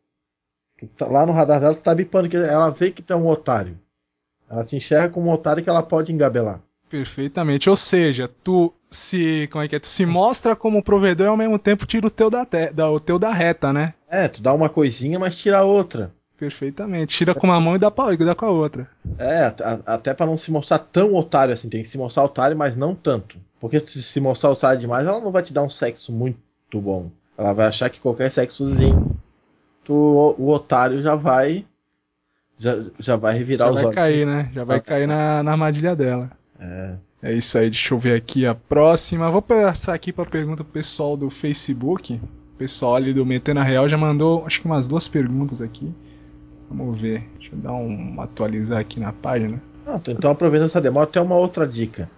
Tá, 0.97 1.07
lá 1.07 1.25
no 1.25 1.31
radar 1.31 1.59
dela, 1.59 1.75
tu 1.75 1.81
tá 1.81 1.95
bipando, 1.95 2.27
que 2.27 2.37
ela 2.37 2.69
vê 2.69 2.91
que 2.91 3.01
tu 3.01 3.13
é 3.13 3.15
um 3.15 3.27
otário. 3.27 3.79
Ela 4.49 4.65
te 4.65 4.75
enxerga 4.75 5.09
como 5.09 5.29
um 5.29 5.33
otário 5.33 5.63
que 5.63 5.69
ela 5.69 5.83
pode 5.83 6.11
engabelar. 6.11 6.61
Perfeitamente. 6.91 7.69
Ou 7.69 7.75
seja, 7.77 8.29
tu 8.43 8.73
se. 8.89 9.47
Como 9.49 9.63
é 9.63 9.67
que 9.69 9.77
é? 9.77 9.79
Tu 9.79 9.87
se 9.87 10.05
mostra 10.05 10.57
como 10.57 10.83
provedor 10.83 11.25
e 11.25 11.29
ao 11.29 11.37
mesmo 11.37 11.57
tempo 11.57 11.85
tira 11.85 12.05
o 12.05 12.09
teu 12.09 12.29
da, 12.29 12.45
te, 12.45 12.73
da, 12.73 12.91
o 12.91 12.99
teu 12.99 13.17
da 13.17 13.31
reta, 13.31 13.71
né? 13.71 13.93
É, 14.09 14.27
tu 14.27 14.41
dá 14.41 14.53
uma 14.53 14.67
coisinha, 14.67 15.17
mas 15.17 15.37
tira 15.37 15.59
a 15.59 15.63
outra. 15.63 16.11
Perfeitamente. 16.37 17.15
Tira 17.15 17.33
com 17.33 17.47
uma 17.47 17.61
mão 17.61 17.75
e 17.75 17.79
dá, 17.79 17.89
pra, 17.89 18.13
e 18.13 18.17
dá 18.17 18.35
com 18.35 18.45
a 18.45 18.49
outra. 18.49 18.89
É, 19.17 19.45
a, 19.63 19.79
até 19.93 20.13
para 20.13 20.25
não 20.25 20.35
se 20.35 20.51
mostrar 20.51 20.79
tão 20.79 21.15
otário 21.15 21.53
assim. 21.53 21.69
Tem 21.69 21.81
que 21.81 21.87
se 21.87 21.97
mostrar 21.97 22.25
otário, 22.25 22.57
mas 22.57 22.75
não 22.75 22.93
tanto. 22.93 23.37
Porque 23.57 23.79
se 23.79 24.03
se 24.03 24.19
mostrar 24.19 24.49
otário 24.49 24.81
demais, 24.81 25.07
ela 25.07 25.21
não 25.21 25.31
vai 25.31 25.43
te 25.43 25.53
dar 25.53 25.63
um 25.63 25.69
sexo 25.69 26.11
muito 26.11 26.41
bom. 26.73 27.09
Ela 27.37 27.53
vai 27.53 27.67
achar 27.67 27.89
que 27.89 28.01
qualquer 28.01 28.29
sexozinho, 28.29 29.15
tu, 29.85 29.93
o, 29.93 30.35
o 30.37 30.49
otário 30.51 31.01
já 31.01 31.15
vai. 31.15 31.63
Já, 32.59 32.75
já 32.99 33.15
vai 33.15 33.37
revirar 33.37 33.69
já 33.69 33.71
os 33.71 33.75
vai 33.75 33.85
olhos. 33.85 33.95
cair, 33.95 34.27
né? 34.27 34.51
Já 34.53 34.63
vai 34.65 34.81
cair 34.81 35.07
na, 35.07 35.41
na 35.41 35.51
armadilha 35.51 35.95
dela. 35.95 36.29
É. 36.61 36.95
É 37.23 37.33
isso 37.33 37.55
aí, 37.57 37.69
deixa 37.69 37.93
eu 37.93 37.99
ver 37.99 38.15
aqui 38.15 38.45
a 38.47 38.55
próxima. 38.55 39.29
Vou 39.29 39.41
passar 39.43 39.93
aqui 39.93 40.11
para 40.11 40.25
pergunta 40.29 40.63
pro 40.63 40.73
pessoal 40.73 41.15
do 41.15 41.29
Facebook. 41.29 42.13
O 42.13 42.57
pessoal 42.57 42.95
ali 42.95 43.13
do 43.13 43.25
Metena 43.25 43.63
Real 43.63 43.87
já 43.87 43.97
mandou, 43.97 44.43
acho 44.45 44.61
que 44.61 44.65
umas 44.65 44.87
duas 44.87 45.07
perguntas 45.07 45.61
aqui. 45.61 45.91
Vamos 46.69 46.99
ver. 46.99 47.23
Deixa 47.37 47.53
eu 47.53 47.59
dar 47.59 47.73
um 47.73 48.19
atualizar 48.19 48.79
aqui 48.79 48.99
na 48.99 49.11
página. 49.11 49.61
Ah, 49.85 49.99
então 50.07 50.31
aproveitando 50.31 50.69
essa 50.69 50.81
demora, 50.81 51.05
tem 51.05 51.21
uma 51.21 51.35
outra 51.35 51.67
dica. 51.67 52.09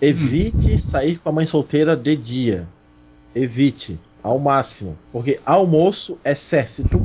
Evite 0.00 0.72
hum. 0.72 0.78
sair 0.78 1.18
com 1.18 1.28
a 1.30 1.32
mãe 1.32 1.46
solteira 1.46 1.96
de 1.96 2.14
dia. 2.14 2.66
Evite, 3.34 3.98
ao 4.22 4.38
máximo. 4.38 4.96
Porque 5.10 5.40
almoço 5.46 6.18
é 6.22 6.34
certo. 6.34 6.72
Se 6.72 6.84
tu 6.84 7.00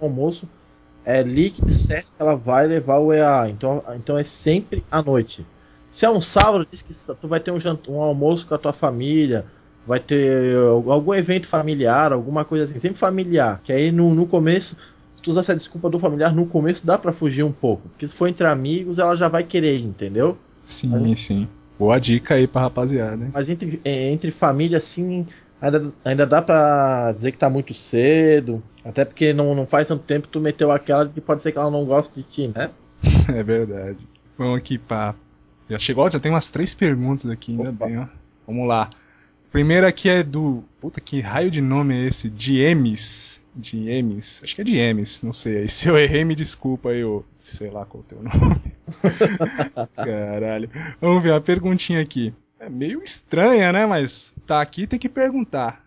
almoço, 0.00 0.48
é 1.04 1.22
líquido 1.22 1.72
certo 1.72 2.06
que 2.16 2.22
ela 2.22 2.34
vai 2.34 2.66
levar 2.66 2.98
o 2.98 3.12
EA. 3.12 3.48
Então, 3.50 3.82
então 3.94 4.16
é 4.16 4.24
sempre 4.24 4.82
à 4.90 5.02
noite. 5.02 5.44
Se 5.98 6.04
é 6.04 6.10
um 6.10 6.20
sábado, 6.20 6.64
diz 6.70 6.80
que 6.80 6.94
tu 7.20 7.26
vai 7.26 7.40
ter 7.40 7.50
um, 7.50 7.58
um 7.88 8.00
almoço 8.00 8.46
com 8.46 8.54
a 8.54 8.58
tua 8.58 8.72
família, 8.72 9.44
vai 9.84 9.98
ter 9.98 10.56
algum 10.86 11.12
evento 11.12 11.48
familiar, 11.48 12.12
alguma 12.12 12.44
coisa 12.44 12.66
assim, 12.66 12.78
sempre 12.78 13.00
familiar. 13.00 13.60
Que 13.64 13.72
aí 13.72 13.90
no, 13.90 14.14
no 14.14 14.24
começo, 14.24 14.76
se 15.16 15.22
tu 15.22 15.32
usar 15.32 15.40
essa 15.40 15.56
desculpa 15.56 15.90
do 15.90 15.98
familiar, 15.98 16.32
no 16.32 16.46
começo 16.46 16.86
dá 16.86 16.96
para 16.96 17.12
fugir 17.12 17.42
um 17.42 17.50
pouco. 17.50 17.88
Porque 17.88 18.06
se 18.06 18.14
for 18.14 18.28
entre 18.28 18.46
amigos, 18.46 19.00
ela 19.00 19.16
já 19.16 19.26
vai 19.26 19.42
querer, 19.42 19.80
entendeu? 19.80 20.38
Sim, 20.64 20.90
Mas, 21.00 21.18
sim. 21.18 21.48
Boa 21.76 21.98
dica 21.98 22.34
aí 22.34 22.46
pra 22.46 22.62
rapaziada. 22.62 23.24
Hein? 23.24 23.32
Mas 23.34 23.48
entre, 23.48 23.80
é, 23.84 24.12
entre 24.12 24.30
família, 24.30 24.78
assim, 24.78 25.26
ainda, 25.60 25.92
ainda 26.04 26.24
dá 26.24 26.40
pra 26.40 27.10
dizer 27.10 27.32
que 27.32 27.38
tá 27.38 27.50
muito 27.50 27.74
cedo. 27.74 28.62
Até 28.84 29.04
porque 29.04 29.32
não, 29.32 29.52
não 29.52 29.66
faz 29.66 29.88
tanto 29.88 30.04
tempo 30.04 30.28
que 30.28 30.32
tu 30.32 30.38
meteu 30.38 30.70
aquela 30.70 31.08
que 31.08 31.20
pode 31.20 31.42
ser 31.42 31.50
que 31.50 31.58
ela 31.58 31.72
não 31.72 31.84
goste 31.84 32.14
de 32.14 32.22
ti, 32.22 32.52
né? 32.54 32.70
é 33.34 33.42
verdade. 33.42 33.98
Vamos 34.38 34.58
aqui 34.58 34.78
pra 34.78 35.16
já 35.68 35.78
chegou, 35.78 36.10
já 36.10 36.18
tem 36.18 36.30
umas 36.32 36.48
três 36.48 36.74
perguntas 36.74 37.30
aqui, 37.30 37.52
ainda 37.52 37.70
Opa. 37.70 37.86
bem, 37.86 37.98
ó. 37.98 38.06
Vamos 38.46 38.66
lá. 38.66 38.88
Primeiro 39.50 39.86
aqui 39.86 40.08
é 40.08 40.22
do. 40.22 40.62
Puta, 40.80 41.00
que 41.00 41.20
raio 41.20 41.50
de 41.50 41.60
nome 41.60 41.94
é 41.94 42.06
esse? 42.06 42.28
Diemes. 42.28 43.40
Diemes. 43.54 44.42
Acho 44.44 44.54
que 44.54 44.60
é 44.60 44.64
Diemes, 44.64 45.22
não 45.22 45.32
sei. 45.32 45.58
Aí 45.58 45.68
se 45.70 45.88
eu 45.88 45.98
errei, 45.98 46.24
me 46.24 46.34
desculpa 46.34 46.90
aí, 46.90 47.00
eu. 47.00 47.24
Sei 47.38 47.70
lá 47.70 47.84
qual 47.84 48.02
é 48.02 48.04
o 48.04 48.08
teu 48.08 48.22
nome. 48.22 48.60
Caralho. 49.96 50.70
Vamos 51.00 51.22
ver, 51.22 51.32
uma 51.32 51.40
perguntinha 51.40 52.00
aqui. 52.00 52.32
É 52.60 52.68
meio 52.68 53.02
estranha, 53.02 53.72
né? 53.72 53.86
Mas 53.86 54.34
tá 54.46 54.60
aqui, 54.60 54.86
tem 54.86 54.98
que 54.98 55.08
perguntar. 55.08 55.84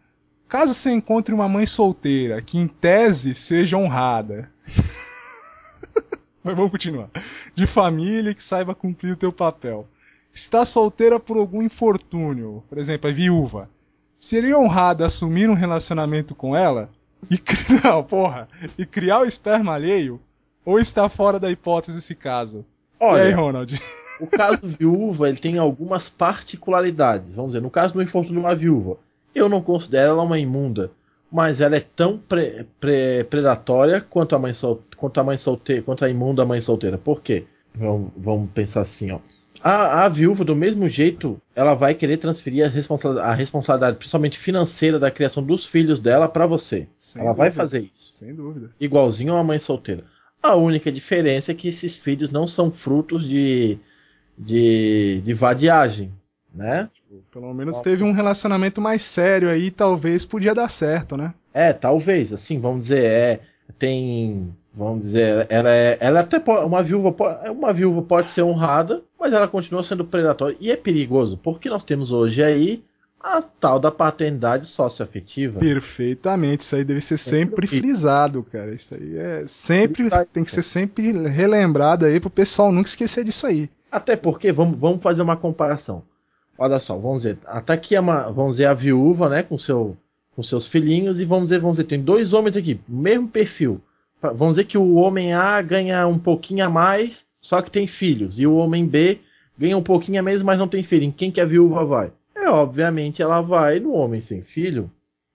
Caso 0.48 0.74
você 0.74 0.92
encontre 0.92 1.34
uma 1.34 1.48
mãe 1.48 1.66
solteira 1.66 2.42
que, 2.42 2.58
em 2.58 2.68
tese, 2.68 3.36
seja 3.36 3.78
honrada. 3.78 4.52
Mas 6.44 6.56
vamos 6.56 6.72
continuar. 6.72 7.10
De 7.54 7.68
família 7.68 8.34
que 8.34 8.44
saiba 8.44 8.74
cumprir 8.74 9.14
o 9.14 9.18
teu 9.18 9.32
papel. 9.32 9.88
Está 10.34 10.64
solteira 10.66 11.20
por 11.20 11.38
algum 11.38 11.62
infortúnio, 11.62 12.64
por 12.70 12.78
exemplo, 12.78 13.10
é 13.10 13.14
viúva. 13.14 13.70
Seria 14.18 14.58
honrado 14.58 15.04
assumir 15.04 15.50
um 15.50 15.54
relacionamento 15.54 16.34
com 16.34 16.56
ela? 16.56 16.90
E 17.30 17.38
não, 17.84 18.04
porra, 18.04 18.48
e 18.78 18.86
criar 18.86 19.20
o 19.20 19.26
esperma 19.26 19.74
alheio? 19.74 20.20
Ou 20.66 20.80
está 20.80 21.10
fora 21.10 21.40
da 21.40 21.52
hipótese 21.52 21.98
esse 21.98 22.16
caso? 22.16 22.66
Olha, 23.00 23.24
e 23.24 23.28
aí, 23.28 23.32
Ronald? 23.32 23.80
O 24.22 24.28
caso 24.28 24.60
viúva, 24.64 25.28
ele 25.28 25.40
tem 25.40 25.58
algumas 25.58 26.08
particularidades. 26.08 27.36
Vamos 27.36 27.52
dizer, 27.52 27.62
no 27.62 27.72
caso 27.72 27.94
do 27.94 28.02
infortúnio 28.02 28.40
de 28.42 28.46
uma 28.46 28.56
viúva, 28.56 28.98
eu 29.34 29.50
não 29.50 29.62
considero 29.62 30.12
ela 30.12 30.24
uma 30.24 30.38
imunda. 30.38 30.92
Mas 31.32 31.62
ela 31.62 31.78
é 31.78 31.80
tão 31.80 32.18
pre, 32.18 32.66
pre, 32.80 33.24
predatória 33.24 34.02
quanto 34.02 34.36
a 34.36 34.40
mãe 34.40 34.54
sol, 34.54 34.84
quanto 34.98 35.20
a 35.20 35.24
mãe 35.24 35.38
solteira, 35.38 35.82
quanto 35.82 36.04
a 36.04 36.10
imunda 36.10 36.46
mãe 36.46 36.60
solteira. 36.60 36.98
Por 36.98 37.22
quê? 37.22 37.46
Vamos, 37.74 38.12
vamos 38.18 38.52
pensar 38.52 38.82
assim, 38.82 39.12
ó. 39.12 39.20
A, 39.64 40.06
a, 40.06 40.10
viúva, 40.10 40.44
do 40.44 40.56
mesmo 40.56 40.90
jeito, 40.90 41.40
ela 41.56 41.76
vai 41.76 41.94
querer 41.94 42.18
transferir 42.18 42.66
a 42.66 42.68
responsabilidade, 42.68 43.30
a 43.30 43.34
responsabilidade 43.34 43.98
principalmente 43.98 44.40
financeira, 44.40 45.00
da 45.00 45.12
criação 45.12 45.44
dos 45.44 45.66
filhos 45.66 46.00
dela 46.00 46.28
para 46.28 46.48
você. 46.48 46.88
Sem 46.98 47.22
ela 47.22 47.32
dúvida. 47.32 47.44
vai 47.44 47.52
fazer 47.52 47.82
isso. 47.82 48.12
Sem 48.12 48.34
dúvida. 48.34 48.72
Igualzinho 48.80 49.34
a 49.34 49.36
uma 49.36 49.44
mãe 49.44 49.60
solteira. 49.60 50.04
A 50.42 50.56
única 50.56 50.92
diferença 50.92 51.52
é 51.52 51.56
que 51.56 51.68
esses 51.68 51.96
filhos 51.96 52.32
não 52.32 52.48
são 52.48 52.72
frutos 52.72 53.24
de, 53.24 53.78
de, 54.36 55.22
de 55.24 55.34
vadiagem, 55.36 56.12
né? 56.54 56.90
Pelo 57.32 57.54
menos 57.54 57.80
teve 57.80 58.04
um 58.04 58.12
relacionamento 58.12 58.82
mais 58.82 59.04
sério 59.04 59.50
aí, 59.50 59.70
talvez 59.72 60.26
podia 60.26 60.54
dar 60.54 60.70
certo, 60.70 61.18
né? 61.18 61.34
É, 61.54 61.74
talvez, 61.74 62.32
assim, 62.32 62.60
vamos 62.60 62.86
dizer, 62.86 63.04
é, 63.04 63.40
tem, 63.78 64.56
vamos 64.74 65.04
dizer, 65.04 65.46
ela 65.50 65.72
é, 65.72 65.98
ela 66.00 66.20
é 66.20 66.22
até 66.22 66.40
pode, 66.40 66.66
uma 66.66 66.82
viúva, 66.82 67.16
uma 67.52 67.74
viúva 67.74 68.02
pode 68.02 68.30
ser 68.30 68.44
honrada, 68.44 69.02
mas 69.20 69.34
ela 69.34 69.48
continua 69.48 69.84
sendo 69.84 70.06
predatória 70.06 70.56
e 70.60 70.72
é 70.72 70.76
perigoso, 70.76 71.38
porque 71.38 71.70
nós 71.70 71.84
temos 71.84 72.12
hoje 72.12 72.42
aí 72.42 72.84
a 73.24 73.42
tal 73.42 73.80
da 73.80 73.92
paternidade 73.92 74.66
socioafetiva. 74.66 75.60
Perfeitamente, 75.60 76.64
isso 76.64 76.76
aí 76.76 76.84
deve 76.84 77.02
ser 77.02 77.18
sempre 77.18 77.68
frisado, 77.68 78.44
cara. 78.44 78.74
Isso 78.74 78.96
aí 78.96 79.16
é 79.16 79.44
sempre 79.46 80.10
tem 80.34 80.44
que 80.44 80.50
ser 80.50 80.64
sempre 80.64 81.12
relembrado 81.28 82.06
aí 82.06 82.20
pro 82.20 82.32
pessoal 82.32 82.72
nunca 82.72 82.90
esquecer 82.90 83.24
disso 83.24 83.46
aí. 83.46 83.70
Até 83.92 84.16
porque 84.16 84.52
vamos, 84.52 84.80
vamos 84.80 85.04
fazer 85.04 85.22
uma 85.22 85.38
comparação. 85.38 86.02
Olha 86.64 86.80
só, 86.80 86.96
vamos 86.96 87.24
dizer, 87.24 87.40
até 87.48 87.74
aqui 87.74 87.96
é 87.96 88.00
uma, 88.00 88.30
vamos 88.30 88.52
dizer 88.52 88.68
a 88.68 88.74
viúva, 88.76 89.28
né, 89.28 89.42
com 89.42 89.58
seu 89.58 89.98
com 90.36 90.44
seus 90.44 90.68
filhinhos 90.68 91.20
e 91.20 91.26
vamos 91.26 91.46
dizer, 91.46 91.60
vamos 91.60 91.78
dizer, 91.78 91.90
tem 91.90 92.00
dois 92.00 92.34
homens 92.34 92.56
aqui, 92.56 92.80
mesmo 92.88 93.28
perfil. 93.28 93.82
Vamos 94.22 94.50
dizer 94.50 94.66
que 94.66 94.78
o 94.78 94.94
homem 94.94 95.34
A 95.34 95.60
ganha 95.60 96.06
um 96.06 96.20
pouquinho 96.20 96.64
a 96.64 96.70
mais, 96.70 97.26
só 97.42 97.64
que 97.64 97.72
tem 97.72 97.88
filhos, 97.88 98.40
e 98.40 98.46
o 98.46 98.54
homem 98.58 98.86
B 98.86 99.20
ganha 99.58 99.76
um 99.76 99.82
pouquinho 99.82 100.20
a 100.20 100.22
menos, 100.22 100.44
mas 100.44 100.60
não 100.60 100.68
tem 100.68 100.84
filho. 100.84 101.04
Em 101.04 101.12
quem 101.12 101.32
que 101.32 101.42
a 101.42 101.46
viúva 101.46 101.84
vai? 101.84 102.12
É, 102.36 102.48
obviamente, 102.48 103.24
ela 103.24 103.42
vai 103.42 103.80
no 103.80 103.94
homem 103.94 104.22
sem 104.22 104.44
filho. 104.44 104.90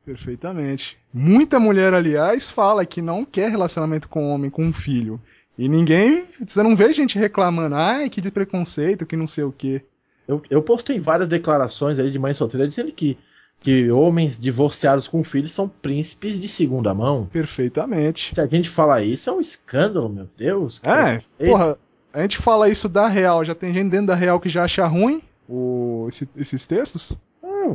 Perfeitamente. 0.04 0.96
Muita 1.12 1.58
mulher, 1.58 1.92
aliás, 1.92 2.52
fala 2.52 2.86
que 2.86 3.02
não 3.02 3.24
quer 3.24 3.50
relacionamento 3.50 4.08
com 4.08 4.30
homem 4.30 4.48
com 4.48 4.62
um 4.62 4.72
filho. 4.72 5.20
E 5.58 5.68
ninguém. 5.68 6.22
Você 6.46 6.62
não 6.62 6.76
vê 6.76 6.92
gente 6.92 7.18
reclamando, 7.18 7.74
ai, 7.74 8.08
que 8.08 8.20
de 8.20 8.30
preconceito, 8.30 9.04
que 9.04 9.16
não 9.16 9.26
sei 9.26 9.42
o 9.42 9.50
quê. 9.50 9.82
Eu, 10.26 10.42
eu 10.50 10.62
postei 10.62 10.98
várias 10.98 11.28
declarações 11.28 11.98
aí 11.98 12.10
de 12.10 12.18
mãe 12.18 12.34
solteira 12.34 12.66
dizendo 12.66 12.90
que, 12.92 13.16
que 13.60 13.90
homens 13.90 14.38
divorciados 14.40 15.06
com 15.06 15.22
filhos 15.22 15.52
são 15.52 15.68
príncipes 15.68 16.40
de 16.40 16.48
segunda 16.48 16.92
mão. 16.92 17.28
Perfeitamente. 17.32 18.34
Se 18.34 18.40
a 18.40 18.46
gente 18.46 18.68
falar 18.68 19.02
isso, 19.02 19.30
é 19.30 19.32
um 19.32 19.40
escândalo, 19.40 20.08
meu 20.08 20.28
Deus. 20.36 20.80
É, 20.82 21.20
porra, 21.44 21.76
a 22.12 22.22
gente 22.22 22.38
fala 22.38 22.68
isso 22.68 22.88
da 22.88 23.06
Real, 23.06 23.44
já 23.44 23.54
tem 23.54 23.72
gente 23.72 23.90
dentro 23.90 24.08
da 24.08 24.14
Real 24.14 24.40
que 24.40 24.48
já 24.48 24.64
acha 24.64 24.86
ruim 24.86 25.22
o, 25.48 26.06
esse, 26.08 26.28
esses 26.36 26.66
textos? 26.66 27.18
Ah, 27.42 27.74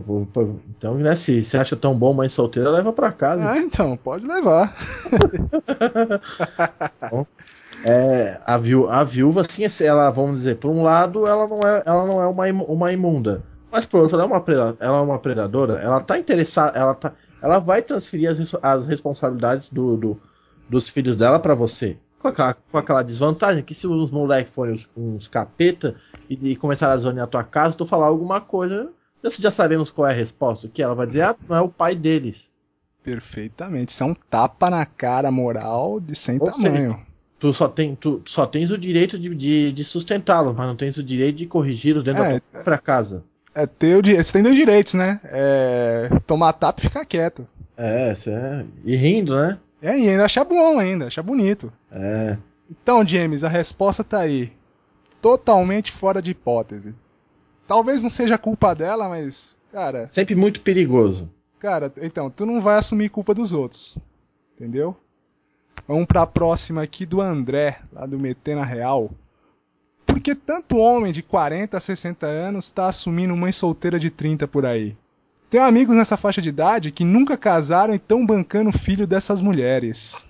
então, 0.70 0.96
né, 0.96 1.15
se 1.15 1.43
você 1.43 1.58
acha 1.58 1.75
tão 1.75 1.93
bom 1.98 2.13
mãe 2.13 2.27
solteira, 2.29 2.70
leva 2.70 2.91
para 2.91 3.12
casa. 3.12 3.50
Ah, 3.50 3.58
então, 3.58 3.96
pode 3.98 4.25
levar. 4.25 4.75
bom, 7.12 7.25
é, 7.83 8.39
a, 8.45 8.57
viú 8.57 8.89
a 8.89 9.03
viúva, 9.03 9.41
assim, 9.41 9.63
ela, 9.83 10.09
vamos 10.09 10.38
dizer, 10.38 10.57
por 10.57 10.69
um 10.69 10.83
lado, 10.83 11.27
ela 11.27 11.47
não 11.47 11.59
é, 11.61 11.83
ela 11.85 12.05
não 12.05 12.21
é 12.21 12.27
uma, 12.27 12.63
uma 12.65 12.93
imunda. 12.93 13.43
Mas 13.71 13.85
por 13.85 14.01
outro, 14.01 14.15
ela 14.15 14.23
é 14.23 14.27
uma, 14.27 14.43
ela 14.79 14.97
é 14.97 15.01
uma 15.01 15.19
predadora, 15.19 15.79
ela 15.79 16.01
tá 16.01 16.20
interessada, 16.20 16.77
ela, 16.77 16.94
tá, 16.94 17.13
ela 17.41 17.59
vai 17.59 17.81
transferir 17.81 18.29
as, 18.29 18.55
as 18.61 18.85
responsabilidades 18.85 19.70
do, 19.70 19.96
do, 19.96 20.22
dos 20.70 20.89
filhos 20.89 21.17
dela 21.17 21.39
para 21.39 21.55
você. 21.55 21.98
Com 22.20 22.27
aquela, 22.27 22.53
com 22.53 22.77
aquela 22.77 23.01
desvantagem 23.01 23.63
que 23.63 23.74
se 23.74 23.87
os 23.87 24.11
moleques 24.11 24.53
forem 24.53 24.75
uns, 24.75 24.89
uns 24.96 25.27
capeta 25.27 25.96
e, 26.29 26.51
e 26.51 26.55
começar 26.55 26.91
a 26.91 26.98
zonear 26.98 27.24
a 27.24 27.27
tua 27.27 27.44
casa, 27.44 27.77
tu 27.77 27.85
falar 27.85 28.07
alguma 28.07 28.39
coisa, 28.39 28.91
nós 29.24 29.35
já 29.35 29.50
sabemos 29.50 29.89
qual 29.89 30.07
é 30.07 30.11
a 30.11 30.15
resposta. 30.15 30.67
Que 30.67 30.83
ela 30.83 30.94
vai 30.94 31.07
dizer, 31.07 31.22
ah, 31.22 31.35
não 31.50 31.55
é 31.55 31.61
o 31.61 31.70
pai 31.70 31.96
deles. 31.96 32.51
Perfeitamente. 33.03 33.91
Isso 33.91 34.03
é 34.03 34.05
um 34.05 34.13
tapa 34.13 34.70
na 34.70 34.85
cara 34.85 35.31
moral 35.31 36.00
de 36.00 36.15
sem 36.15 36.37
Ou 36.39 36.46
tamanho. 36.46 36.91
Seja, 36.91 37.10
tu 37.41 37.51
só, 37.51 37.67
tem, 37.67 37.95
tu 37.95 38.21
só 38.25 38.45
tens 38.45 38.69
o 38.69 38.77
direito 38.77 39.17
de, 39.17 39.33
de, 39.33 39.73
de 39.73 39.83
sustentá-los, 39.83 40.55
mas 40.55 40.67
não 40.67 40.75
tens 40.75 40.95
o 40.97 41.03
direito 41.03 41.37
de 41.37 41.47
corrigi-los 41.47 42.03
dentro 42.03 42.21
é, 42.21 42.33
da 42.33 42.39
tua 42.39 42.51
própria 42.51 42.77
casa. 42.77 43.23
É 43.55 43.65
ter 43.65 43.97
o 43.97 44.01
Você 44.23 44.31
tem 44.31 44.43
dois 44.43 44.55
direitos, 44.55 44.93
né? 44.93 45.19
É, 45.23 46.07
tomar 46.27 46.53
tapa 46.53 46.79
e 46.79 46.83
ficar 46.83 47.03
quieto. 47.03 47.47
É, 47.75 48.13
é, 48.27 48.65
e 48.85 48.95
rindo, 48.95 49.35
né? 49.35 49.57
É, 49.81 49.97
e 49.97 50.07
ainda 50.07 50.23
achar 50.23 50.45
bom 50.45 50.77
ainda, 50.77 51.07
achar 51.07 51.23
bonito. 51.23 51.73
É. 51.91 52.37
Então, 52.69 53.05
James, 53.05 53.43
a 53.43 53.49
resposta 53.49 54.03
tá 54.03 54.19
aí. 54.19 54.53
Totalmente 55.19 55.91
fora 55.91 56.21
de 56.21 56.31
hipótese. 56.31 56.93
Talvez 57.67 58.03
não 58.03 58.09
seja 58.11 58.37
culpa 58.37 58.75
dela, 58.75 59.09
mas, 59.09 59.57
cara. 59.71 60.07
Sempre 60.11 60.35
muito 60.35 60.61
perigoso. 60.61 61.27
Cara, 61.59 61.91
então, 62.01 62.29
tu 62.29 62.45
não 62.45 62.61
vai 62.61 62.77
assumir 62.77 63.09
culpa 63.09 63.33
dos 63.33 63.51
outros. 63.51 63.97
Entendeu? 64.55 64.95
Vamos 65.87 66.05
para 66.05 66.22
a 66.22 66.27
próxima 66.27 66.81
aqui 66.81 67.05
do 67.05 67.22
André, 67.22 67.79
lá 67.91 68.05
do 68.05 68.20
Metena 68.20 68.63
Real. 68.63 69.11
Por 70.05 70.20
que 70.20 70.35
tanto 70.35 70.77
homem 70.77 71.11
de 71.11 71.22
40 71.22 71.77
a 71.77 71.79
60 71.79 72.25
anos 72.25 72.65
está 72.65 72.87
assumindo 72.87 73.35
mãe 73.35 73.51
solteira 73.51 74.00
de 74.00 74.09
30 74.09 74.48
por 74.48 74.65
aí? 74.65 74.96
Tenho 75.50 75.63
amigos 75.63 75.96
nessa 75.96 76.15
faixa 76.15 76.41
de 76.41 76.50
idade 76.50 76.91
que 76.91 77.03
nunca 77.03 77.37
casaram 77.37 77.94
e 77.94 77.98
estão 77.98 78.25
bancando 78.25 78.72
filho 78.72 79.05
dessas 79.05 79.41
mulheres. 79.41 80.25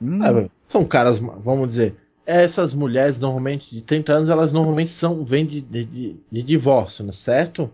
Hum. 0.00 0.20
Ah, 0.22 0.48
são 0.66 0.84
caras, 0.84 1.18
vamos 1.18 1.68
dizer, 1.68 1.96
essas 2.26 2.74
mulheres 2.74 3.18
normalmente 3.18 3.74
de 3.74 3.82
30 3.82 4.12
anos, 4.12 4.28
elas 4.28 4.52
normalmente 4.52 4.90
são 4.90 5.24
vêm 5.24 5.44
de, 5.44 5.60
de, 5.60 6.16
de 6.30 6.42
divórcio, 6.42 7.04
né? 7.04 7.12
certo? 7.12 7.70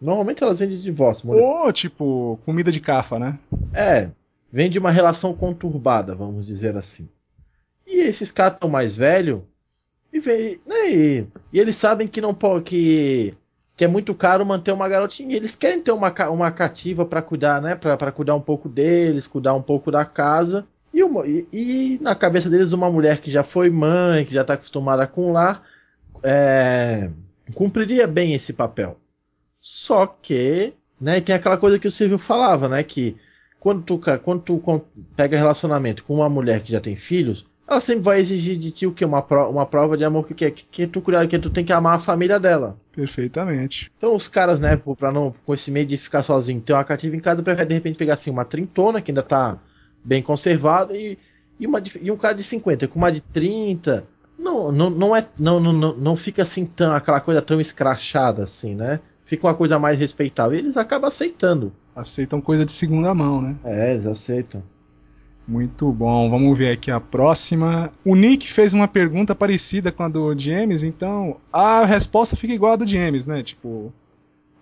Normalmente 0.00 0.42
elas 0.42 0.58
vêm 0.58 0.68
de 0.68 0.82
divórcio. 0.82 1.28
Mulher. 1.28 1.42
Ou 1.42 1.72
tipo, 1.72 2.38
comida 2.44 2.70
de 2.70 2.80
cafa, 2.80 3.18
né? 3.18 3.38
É, 3.72 4.10
vem 4.54 4.70
de 4.70 4.78
uma 4.78 4.92
relação 4.92 5.34
conturbada, 5.34 6.14
vamos 6.14 6.46
dizer 6.46 6.76
assim. 6.76 7.08
E 7.84 7.96
esses 7.96 8.30
caras 8.30 8.54
estão 8.54 8.70
mais 8.70 8.94
velhos 8.94 9.40
e, 10.12 10.60
né, 10.64 10.92
e, 10.92 11.26
e, 11.52 11.58
eles 11.58 11.74
sabem 11.74 12.06
que 12.06 12.20
não 12.20 12.32
que, 12.62 13.34
que 13.76 13.84
é 13.84 13.88
muito 13.88 14.14
caro 14.14 14.46
manter 14.46 14.70
uma 14.70 14.88
garotinha. 14.88 15.34
Eles 15.34 15.56
querem 15.56 15.82
ter 15.82 15.90
uma, 15.90 16.14
uma 16.30 16.52
cativa 16.52 17.04
para 17.04 17.20
cuidar, 17.20 17.60
né? 17.60 17.74
Para 17.74 18.12
cuidar 18.12 18.36
um 18.36 18.40
pouco 18.40 18.68
deles, 18.68 19.26
cuidar 19.26 19.54
um 19.54 19.62
pouco 19.62 19.90
da 19.90 20.04
casa. 20.04 20.64
E, 20.92 21.02
uma, 21.02 21.26
e, 21.26 21.48
e, 21.52 21.98
na 22.00 22.14
cabeça 22.14 22.48
deles, 22.48 22.70
uma 22.70 22.88
mulher 22.88 23.20
que 23.20 23.32
já 23.32 23.42
foi 23.42 23.68
mãe, 23.70 24.24
que 24.24 24.32
já 24.32 24.42
está 24.42 24.54
acostumada 24.54 25.04
com 25.04 25.32
lar, 25.32 25.64
é, 26.22 27.10
cumpriria 27.54 28.06
bem 28.06 28.34
esse 28.34 28.52
papel. 28.52 28.96
Só 29.60 30.06
que, 30.06 30.74
né, 31.00 31.20
tem 31.20 31.34
aquela 31.34 31.58
coisa 31.58 31.76
que 31.76 31.88
o 31.88 31.90
Silvio 31.90 32.18
falava, 32.18 32.68
né, 32.68 32.84
que 32.84 33.16
quando 33.64 33.82
tu, 33.82 33.98
quando 34.22 34.42
tu 34.42 34.62
pega 35.16 35.38
relacionamento 35.38 36.04
com 36.04 36.16
uma 36.16 36.28
mulher 36.28 36.60
que 36.60 36.70
já 36.70 36.82
tem 36.82 36.94
filhos, 36.94 37.46
ela 37.66 37.80
sempre 37.80 38.02
vai 38.02 38.20
exigir 38.20 38.58
de 38.58 38.70
ti 38.70 38.86
o 38.86 38.92
que? 38.92 39.02
Uma, 39.02 39.22
pro, 39.22 39.48
uma 39.48 39.64
prova 39.64 39.96
de 39.96 40.04
amor 40.04 40.26
que, 40.26 40.34
que, 40.34 40.50
que, 40.50 40.86
tu, 40.86 41.00
que 41.00 41.38
tu 41.38 41.48
tem 41.48 41.64
que 41.64 41.72
amar 41.72 41.96
a 41.96 41.98
família 41.98 42.38
dela. 42.38 42.76
Perfeitamente. 42.92 43.90
Então 43.96 44.14
os 44.14 44.28
caras, 44.28 44.60
né, 44.60 44.78
pra 44.98 45.10
não, 45.10 45.34
com 45.46 45.54
esse 45.54 45.70
medo 45.70 45.88
de 45.88 45.96
ficar 45.96 46.22
sozinho, 46.22 46.60
ter 46.60 46.74
uma 46.74 46.84
cativa 46.84 47.16
em 47.16 47.20
casa, 47.20 47.42
prefere 47.42 47.68
de 47.68 47.74
repente 47.74 47.96
pegar 47.96 48.14
assim 48.14 48.28
uma 48.28 48.44
trintona 48.44 49.00
que 49.00 49.10
ainda 49.10 49.22
tá 49.22 49.58
bem 50.04 50.20
conservada 50.20 50.94
e, 50.94 51.16
e, 51.58 51.66
uma, 51.66 51.82
e 52.02 52.10
um 52.10 52.18
cara 52.18 52.34
de 52.34 52.42
50 52.42 52.86
com 52.86 52.98
uma 52.98 53.10
de 53.10 53.22
30. 53.22 54.04
Não, 54.38 54.70
não, 54.70 54.90
não, 54.90 55.16
é, 55.16 55.26
não, 55.38 55.58
não, 55.58 55.72
não 55.72 56.16
fica 56.16 56.42
assim 56.42 56.66
tão, 56.66 56.92
aquela 56.92 57.18
coisa 57.18 57.40
tão 57.40 57.58
escrachada 57.62 58.44
assim, 58.44 58.74
né? 58.74 59.00
Fica 59.24 59.46
uma 59.46 59.54
coisa 59.54 59.78
mais 59.78 59.98
respeitável. 59.98 60.54
E 60.54 60.60
eles 60.60 60.76
acabam 60.76 61.08
aceitando. 61.08 61.72
Aceitam 61.94 62.40
coisa 62.40 62.64
de 62.64 62.72
segunda 62.72 63.14
mão, 63.14 63.40
né? 63.40 63.54
É, 63.64 63.94
eles 63.94 64.06
aceitam. 64.06 64.62
Muito 65.46 65.92
bom, 65.92 66.30
vamos 66.30 66.56
ver 66.56 66.72
aqui 66.72 66.90
a 66.90 66.98
próxima. 66.98 67.92
O 68.04 68.16
Nick 68.16 68.50
fez 68.50 68.72
uma 68.72 68.88
pergunta 68.88 69.34
parecida 69.34 69.92
com 69.92 70.02
a 70.02 70.08
do 70.08 70.36
James, 70.38 70.82
então 70.82 71.36
a 71.52 71.84
resposta 71.84 72.34
fica 72.34 72.54
igual 72.54 72.72
a 72.72 72.76
do 72.76 72.86
James, 72.86 73.26
né? 73.26 73.42
Tipo, 73.42 73.92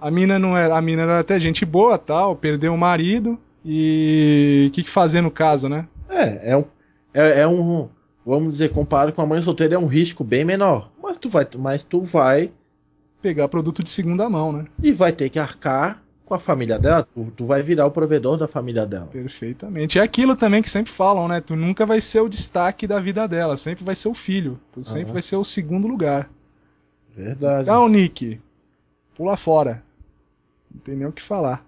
a 0.01 0.11
mina 0.11 0.41
não 0.41 0.57
era, 0.57 0.77
a 0.77 0.83
mina 0.83 1.03
era 1.03 1.21
até 1.21 1.39
gente 1.39 1.65
boa, 1.65 1.97
tal, 1.97 2.35
perdeu 2.35 2.75
o 2.75 2.79
marido 2.79 3.39
e 3.65 4.67
o 4.69 4.73
que, 4.73 4.83
que, 4.83 4.91
fazer 4.91 5.21
no 5.21 5.31
caso, 5.31 5.69
né? 5.69 5.87
É, 6.11 6.51
é 6.51 6.57
um, 6.57 6.65
é, 7.15 7.41
é, 7.43 7.47
um, 7.47 7.89
vamos 8.27 8.55
dizer, 8.55 8.71
comparado 8.71 9.13
com 9.13 9.23
a 9.23 9.27
mãe 9.27 9.41
solteira 9.41 9.77
é 9.77 9.79
um 9.79 9.87
risco 9.87 10.25
bem 10.25 10.45
menor, 10.45 10.91
mas 11.01 11.17
tu 11.17 11.31
vai, 11.31 11.47
mas 11.57 11.85
tu 11.85 12.03
vai 12.03 12.51
pegar 13.23 13.47
produto 13.47 13.85
de 13.85 13.91
segunda 13.91 14.29
mão, 14.29 14.51
né? 14.51 14.65
E 14.83 14.91
vai 14.91 15.13
ter 15.13 15.31
que 15.31 15.39
arcar 15.39 16.02
com 16.33 16.37
a 16.37 16.39
família 16.39 16.79
dela, 16.79 17.07
tu, 17.15 17.31
tu, 17.37 17.45
vai 17.45 17.63
virar 17.63 17.85
o 17.85 17.91
provedor 17.91 18.39
da 18.39 18.49
família 18.49 18.87
dela. 18.87 19.07
Perfeitamente. 19.07 19.99
É 19.99 20.03
aquilo 20.03 20.35
também 20.35 20.63
que 20.63 20.71
sempre 20.71 20.91
falam, 20.91 21.29
né? 21.29 21.43
Tu 21.43 21.55
nunca 21.55 21.85
vai 21.85 22.01
ser 22.01 22.21
o 22.21 22.29
destaque 22.29 22.87
da 22.87 22.99
vida 22.99 23.29
dela, 23.29 23.55
sempre 23.55 23.85
vai 23.85 23.95
ser 23.95 24.09
o 24.09 24.15
filho. 24.15 24.59
Tu 24.73 24.83
sempre 24.83 25.13
vai 25.13 25.21
ser 25.21 25.37
o 25.37 25.45
segundo 25.45 25.87
lugar. 25.87 26.31
Verdade. 27.15 27.65
Então, 27.65 27.87
Nick, 27.87 28.41
pula 29.15 29.37
fora. 29.37 29.83
Não 30.75 30.81
tem 30.81 30.97
nem 30.97 31.07
o 31.07 31.13
que 31.13 31.21
falar. 31.21 31.63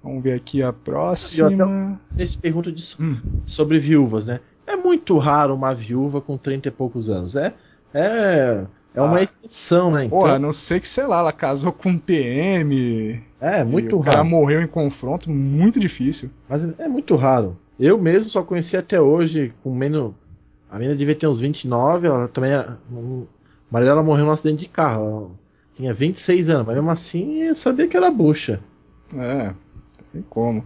Vamos 0.00 0.22
ver 0.22 0.34
aqui 0.34 0.62
a 0.62 0.72
próxima. 0.72 2.00
Esse 2.16 2.38
pergunta 2.38 2.70
de, 2.70 2.94
hum. 3.00 3.20
sobre 3.44 3.80
viúvas, 3.80 4.24
né? 4.24 4.38
É 4.64 4.76
muito 4.76 5.18
raro 5.18 5.52
uma 5.52 5.74
viúva 5.74 6.20
com 6.20 6.38
30 6.38 6.68
e 6.68 6.70
poucos 6.70 7.10
anos. 7.10 7.34
É, 7.34 7.52
é, 7.92 8.64
é 8.96 9.02
uma 9.02 9.18
ah. 9.18 9.22
exceção, 9.22 9.90
né? 9.90 10.06
Então... 10.06 10.18
Porra, 10.18 10.36
a 10.36 10.38
não 10.38 10.54
sei 10.54 10.80
que, 10.80 10.88
sei 10.88 11.06
lá, 11.06 11.18
ela 11.18 11.32
casou 11.32 11.70
com 11.70 11.90
um 11.90 11.98
PM. 11.98 13.22
É, 13.38 13.62
muito 13.62 13.98
raro. 13.98 14.10
Cara 14.10 14.24
morreu 14.24 14.62
em 14.62 14.66
confronto, 14.66 15.30
muito 15.30 15.78
difícil. 15.78 16.30
Mas 16.48 16.62
é 16.78 16.88
muito 16.88 17.14
raro. 17.14 17.58
Eu 17.78 17.98
mesmo 17.98 18.30
só 18.30 18.42
conheci 18.42 18.74
até 18.74 18.98
hoje 18.98 19.52
com 19.62 19.74
menos. 19.74 20.14
A 20.70 20.78
menina 20.78 20.96
devia 20.96 21.14
ter 21.14 21.26
uns 21.26 21.38
29, 21.38 22.06
ela 22.06 22.28
também. 22.28 22.52
O 22.90 23.26
marido 23.70 23.88
dela 23.88 24.02
morreu 24.02 24.24
num 24.24 24.32
acidente 24.32 24.60
de 24.60 24.68
carro. 24.68 25.04
Ela 25.04 25.30
tinha 25.76 25.92
26 25.92 26.48
anos, 26.48 26.66
mas 26.66 26.76
mesmo 26.76 26.90
assim 26.90 27.42
eu 27.42 27.54
sabia 27.54 27.86
que 27.86 27.98
era 27.98 28.10
bucha. 28.10 28.60
É, 29.14 29.52
tem 30.10 30.24
como. 30.30 30.64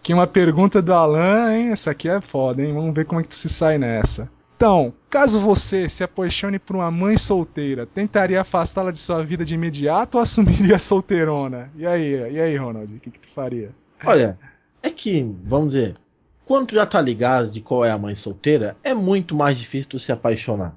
Aqui 0.00 0.12
uma 0.12 0.26
pergunta 0.26 0.82
do 0.82 0.92
Alan, 0.92 1.54
hein? 1.54 1.68
Essa 1.68 1.92
aqui 1.92 2.08
é 2.08 2.20
foda, 2.20 2.64
hein? 2.64 2.74
Vamos 2.74 2.92
ver 2.92 3.04
como 3.04 3.20
é 3.20 3.22
que 3.22 3.28
tu 3.28 3.34
se 3.36 3.48
sai 3.48 3.78
nessa. 3.78 4.28
Então, 4.60 4.92
caso 5.08 5.38
você 5.38 5.88
se 5.88 6.04
apaixone 6.04 6.58
por 6.58 6.76
uma 6.76 6.90
mãe 6.90 7.16
solteira, 7.16 7.86
tentaria 7.86 8.42
afastá-la 8.42 8.90
de 8.90 8.98
sua 8.98 9.24
vida 9.24 9.42
de 9.42 9.54
imediato 9.54 10.18
ou 10.18 10.22
assumiria 10.22 10.76
solteirona? 10.78 11.70
E 11.74 11.86
aí, 11.86 12.30
e 12.30 12.38
aí, 12.38 12.56
Ronald, 12.58 12.94
o 12.94 13.00
que, 13.00 13.10
que 13.10 13.20
tu 13.20 13.28
faria? 13.30 13.70
Olha, 14.04 14.38
é 14.82 14.90
que, 14.90 15.34
vamos 15.44 15.70
dizer, 15.70 15.94
quando 16.44 16.66
tu 16.66 16.74
já 16.74 16.84
tá 16.84 17.00
ligado 17.00 17.50
de 17.50 17.62
qual 17.62 17.86
é 17.86 17.90
a 17.90 17.96
mãe 17.96 18.14
solteira, 18.14 18.76
é 18.84 18.92
muito 18.92 19.34
mais 19.34 19.56
difícil 19.56 19.92
tu 19.92 19.98
se 19.98 20.12
apaixonar. 20.12 20.76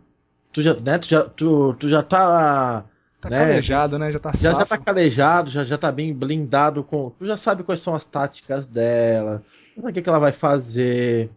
Tu 0.53 0.61
já, 0.61 0.73
né, 0.75 0.97
tu 0.97 1.09
já, 1.09 1.23
tu, 1.25 1.73
tu 1.73 1.89
já 1.89 2.01
tá 2.01 2.85
Tá 3.19 3.29
né? 3.29 3.39
calejado, 3.39 3.99
né? 3.99 4.11
Já 4.13 4.19
tá 4.19 4.31
já, 4.33 4.51
já 4.53 4.65
tá 4.65 4.77
calejado, 4.77 5.49
já, 5.49 5.63
já 5.65 5.77
tá 5.77 5.91
bem 5.91 6.13
blindado 6.13 6.85
com. 6.85 7.09
Tu 7.19 7.25
já 7.25 7.37
sabe 7.37 7.63
quais 7.63 7.81
são 7.81 7.95
as 7.95 8.05
táticas 8.05 8.65
dela, 8.65 9.43
o 9.75 9.91
que, 9.91 10.01
que 10.01 10.07
ela 10.07 10.19
vai 10.19 10.31
fazer. 10.31 11.29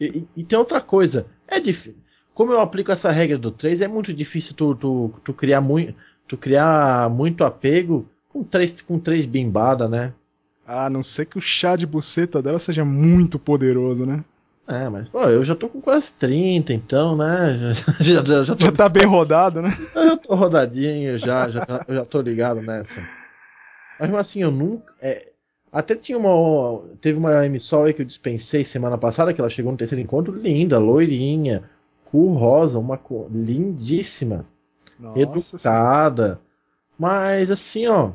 E, 0.00 0.06
e, 0.06 0.28
e, 0.36 0.44
tem 0.44 0.58
outra 0.58 0.80
coisa, 0.80 1.26
é 1.48 1.60
difícil. 1.60 1.96
Como 2.34 2.52
eu 2.52 2.60
aplico 2.60 2.92
essa 2.92 3.10
regra 3.10 3.36
do 3.36 3.50
3, 3.50 3.80
é 3.80 3.88
muito 3.88 4.14
difícil 4.14 4.54
tu, 4.54 4.74
tu, 4.74 5.12
tu 5.24 5.32
criar 5.32 5.60
muito. 5.60 5.94
Tu 6.28 6.36
criar 6.36 7.08
muito 7.10 7.42
apego 7.42 8.06
com 8.28 8.44
três, 8.44 8.82
com 8.82 8.98
três 8.98 9.26
bimbadas, 9.26 9.90
né? 9.90 10.12
A 10.66 10.90
não 10.90 11.02
ser 11.02 11.24
que 11.24 11.38
o 11.38 11.40
chá 11.40 11.74
de 11.74 11.86
buceta 11.86 12.42
dela 12.42 12.58
seja 12.58 12.84
muito 12.84 13.38
poderoso, 13.38 14.04
né? 14.04 14.22
É, 14.68 14.86
mas, 14.90 15.08
pô, 15.08 15.22
eu 15.22 15.42
já 15.42 15.56
tô 15.56 15.66
com 15.66 15.80
quase 15.80 16.12
30, 16.12 16.74
então, 16.74 17.16
né? 17.16 17.72
Já, 17.98 18.22
já, 18.22 18.44
já, 18.44 18.54
tô... 18.54 18.64
já 18.66 18.70
tá 18.72 18.86
bem 18.86 19.06
rodado, 19.06 19.62
né? 19.62 19.70
Eu 19.96 20.06
já 20.08 20.16
tô 20.18 20.34
rodadinho, 20.34 21.18
já, 21.18 21.48
já, 21.48 21.84
eu 21.88 21.94
já 21.94 22.04
tô 22.04 22.20
ligado 22.20 22.60
nessa. 22.60 23.00
Mas, 23.98 24.14
assim, 24.14 24.42
eu 24.42 24.50
nunca. 24.50 24.92
É, 25.00 25.27
até 25.72 25.94
tinha 25.94 26.18
uma. 26.18 26.82
Teve 27.00 27.18
uma 27.18 27.44
emissora 27.44 27.88
aí 27.88 27.94
que 27.94 28.02
eu 28.02 28.06
dispensei 28.06 28.64
semana 28.64 28.98
passada, 28.98 29.32
que 29.32 29.40
ela 29.40 29.50
chegou 29.50 29.72
no 29.72 29.78
terceiro 29.78 30.02
encontro, 30.02 30.34
linda, 30.34 30.78
loirinha, 30.78 31.62
cor 32.04 32.36
rosa, 32.36 32.78
uma 32.78 32.96
cor 32.96 33.28
lindíssima, 33.30 34.44
Nossa, 34.98 35.20
educada. 35.20 36.34
Sim. 36.34 36.40
Mas, 36.98 37.50
assim, 37.50 37.86
ó, 37.86 38.12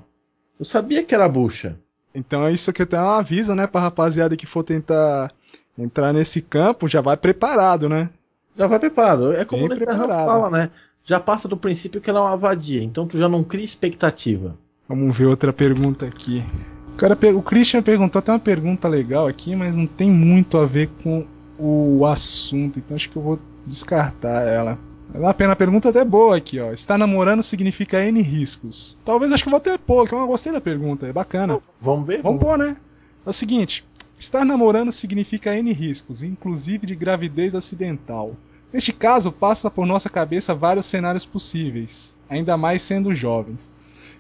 eu 0.60 0.66
sabia 0.66 1.04
que 1.04 1.16
era 1.16 1.28
bucha. 1.30 1.78
Então 2.14 2.46
é 2.46 2.52
isso 2.52 2.72
que 2.74 2.84
até 2.84 2.98
é 2.98 3.02
um 3.02 3.10
aviso, 3.10 3.56
né, 3.56 3.66
pra 3.66 3.82
rapaziada 3.82 4.36
que 4.36 4.46
for 4.46 4.64
tentar 4.64 5.32
entrar 5.78 6.14
nesse 6.14 6.42
campo, 6.42 6.88
já 6.88 7.02
vai 7.02 7.18
preparado, 7.18 7.90
né? 7.90 8.10
Já 8.56 8.68
vai 8.68 8.78
preparado. 8.78 9.34
É 9.34 9.44
como 9.46 9.68
Bem 9.68 9.78
o 9.78 9.88
fala, 9.88 10.50
né? 10.50 10.70
Já 11.06 11.20
passa 11.20 11.48
do 11.48 11.58
princípio 11.58 12.00
que 12.00 12.10
ela 12.10 12.20
é 12.20 12.24
uma 12.24 12.38
vadia, 12.38 12.84
então 12.84 13.08
tu 13.08 13.18
já 13.18 13.28
não 13.28 13.44
cria 13.44 13.66
expectativa. 13.66 14.56
Vamos 14.88 15.18
ver 15.18 15.26
outra 15.26 15.52
pergunta 15.52 16.06
aqui. 16.06 16.44
O, 16.94 16.98
cara, 16.98 17.18
o 17.36 17.42
Christian 17.42 17.82
perguntou 17.82 18.20
até 18.20 18.32
uma 18.32 18.40
pergunta 18.40 18.88
legal 18.88 19.28
aqui, 19.28 19.56
mas 19.56 19.76
não 19.76 19.88
tem 19.88 20.10
muito 20.10 20.58
a 20.58 20.66
ver 20.66 20.90
com 21.04 21.26
o 21.58 22.06
assunto, 22.06 22.80
então 22.80 22.96
acho 22.96 23.10
que 23.10 23.16
eu 23.16 23.22
vou 23.22 23.40
descartar 23.66 24.48
ela. 24.48 24.78
Vale 25.10 25.28
a 25.28 25.34
pena 25.34 25.54
a 25.54 25.56
pergunta 25.56 25.90
até 25.90 26.04
boa 26.04 26.38
aqui, 26.38 26.60
ó. 26.60 26.72
Estar 26.72 26.98
namorando 26.98 27.44
significa 27.44 28.04
N 28.04 28.22
riscos. 28.22 28.98
Talvez 29.04 29.32
acho 29.32 29.44
que 29.44 29.50
vou 29.50 29.60
ter 29.60 29.78
pouco, 29.78 30.16
eu 30.16 30.28
gostei 30.28 30.52
da 30.52 30.62
pergunta, 30.62 31.06
é 31.08 31.14
bacana. 31.14 31.60
Vamos 31.80 32.08
ver? 32.08 32.22
Vamos, 32.22 32.40
vamos 32.40 32.44
pôr, 32.44 32.58
né? 32.58 32.78
É 33.26 33.30
o 33.30 33.34
seguinte, 33.34 33.84
Estar 34.18 34.46
namorando 34.46 34.92
significa 34.92 35.54
N 35.54 35.74
riscos, 35.74 36.24
inclusive 36.24 36.88
de 36.88 36.96
gravidez 36.96 37.56
acidental. 37.56 38.36
Neste 38.72 38.94
caso, 38.94 39.32
passa 39.32 39.70
por 39.70 39.86
nossa 39.86 40.10
cabeça 40.10 40.56
vários 40.56 40.86
cenários 40.86 41.26
possíveis, 41.26 42.16
ainda 42.30 42.56
mais 42.56 42.82
sendo 42.84 43.14
jovens. 43.14 43.70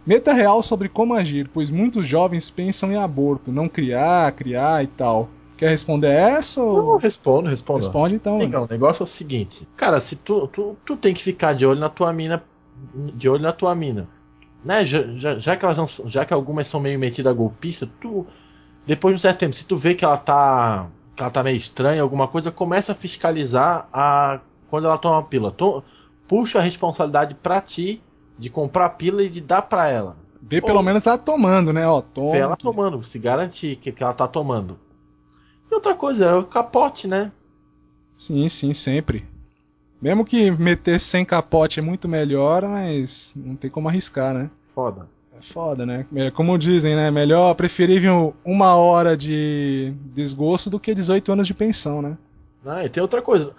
Meta 0.05 0.33
real 0.33 0.61
sobre 0.61 0.89
como 0.89 1.13
agir, 1.13 1.49
pois 1.53 1.69
muitos 1.69 2.05
jovens 2.05 2.49
pensam 2.49 2.91
em 2.91 2.97
aborto, 2.97 3.51
não 3.51 3.69
criar, 3.69 4.31
criar 4.33 4.83
e 4.83 4.87
tal. 4.87 5.29
Quer 5.57 5.69
responder 5.69 6.11
essa 6.11 6.61
ou. 6.61 6.83
Não, 6.83 6.97
respondo, 6.97 7.47
respondo. 7.47 7.77
Responde 7.77 8.15
então. 8.15 8.41
Então, 8.41 8.63
o 8.63 8.67
negócio 8.67 9.03
é 9.03 9.05
o 9.05 9.07
seguinte. 9.07 9.65
Cara, 9.77 10.01
se 10.01 10.17
tu, 10.17 10.47
tu, 10.47 10.75
tu 10.85 10.97
tem 10.97 11.13
que 11.13 11.23
ficar 11.23 11.53
de 11.53 11.65
olho 11.65 11.79
na 11.79 11.89
tua 11.89 12.11
mina. 12.11 12.43
De 12.93 13.29
olho 13.29 13.41
na 13.41 13.53
tua 13.53 13.73
mina. 13.73 14.07
Né? 14.65 14.85
Já, 14.85 15.03
já, 15.17 15.39
já 15.39 15.55
que 15.55 15.63
elas 15.63 15.77
não, 15.77 15.87
já 16.09 16.25
que 16.25 16.33
algumas 16.33 16.67
são 16.67 16.79
meio 16.79 16.99
metidas 16.99 17.31
a 17.31 17.35
golpista, 17.35 17.87
tu 18.01 18.25
depois 18.85 19.15
de 19.15 19.19
um 19.19 19.21
certo 19.21 19.39
tempo, 19.39 19.53
se 19.53 19.63
tu 19.63 19.77
vê 19.77 19.95
que 19.95 20.03
ela 20.03 20.17
tá, 20.17 20.87
que 21.15 21.21
ela 21.21 21.31
tá 21.31 21.41
meio 21.41 21.57
estranha, 21.57 22.01
alguma 22.01 22.27
coisa, 22.27 22.51
começa 22.51 22.91
a 22.91 22.95
fiscalizar 22.95 23.87
a 23.93 24.39
quando 24.69 24.85
ela 24.85 24.97
toma 24.97 25.19
a 25.19 25.23
pílula. 25.23 25.51
Tu, 25.51 25.83
puxa 26.27 26.59
a 26.59 26.61
responsabilidade 26.61 27.35
para 27.35 27.61
ti 27.61 28.01
de 28.43 28.49
comprar 28.49 28.87
a 28.87 28.89
pílula 28.89 29.23
e 29.23 29.29
de 29.29 29.39
dar 29.39 29.61
para 29.61 29.87
ela. 29.87 30.17
Vê 30.41 30.61
pelo 30.61 30.83
menos 30.83 31.07
ela 31.07 31.17
tomando, 31.17 31.71
né? 31.71 31.87
Ó, 31.87 32.01
toma. 32.01 32.31
Vê 32.33 32.39
ela 32.39 32.57
tomando, 32.57 33.01
se 33.01 33.17
garantir 33.17 33.77
que, 33.77 33.91
que 33.91 34.03
ela 34.03 34.13
tá 34.13 34.27
tomando. 34.27 34.77
E 35.71 35.73
outra 35.73 35.95
coisa, 35.95 36.25
é 36.25 36.35
o 36.35 36.43
capote, 36.43 37.07
né? 37.07 37.31
Sim, 38.15 38.49
sim, 38.49 38.73
sempre. 38.73 39.25
Mesmo 40.01 40.25
que 40.25 40.51
meter 40.51 40.99
sem 40.99 41.23
capote 41.23 41.79
é 41.79 41.81
muito 41.81 42.09
melhor, 42.09 42.67
mas 42.67 43.33
não 43.37 43.55
tem 43.55 43.71
como 43.71 43.87
arriscar, 43.87 44.33
né? 44.33 44.49
Foda 44.75 45.07
foda, 45.43 45.85
né? 45.85 46.05
É, 46.15 46.31
como 46.31 46.57
dizem, 46.57 46.95
né? 46.95 47.11
Melhor, 47.11 47.53
preferível 47.55 48.33
uma 48.45 48.75
hora 48.75 49.17
de 49.17 49.93
desgosto 50.13 50.69
do 50.69 50.79
que 50.79 50.93
18 50.93 51.33
anos 51.33 51.47
de 51.47 51.53
pensão, 51.53 52.01
né? 52.01 52.17
Ah, 52.65 52.85
e 52.85 52.89
tem 52.89 53.03
outra 53.03 53.21
coisa. 53.21 53.51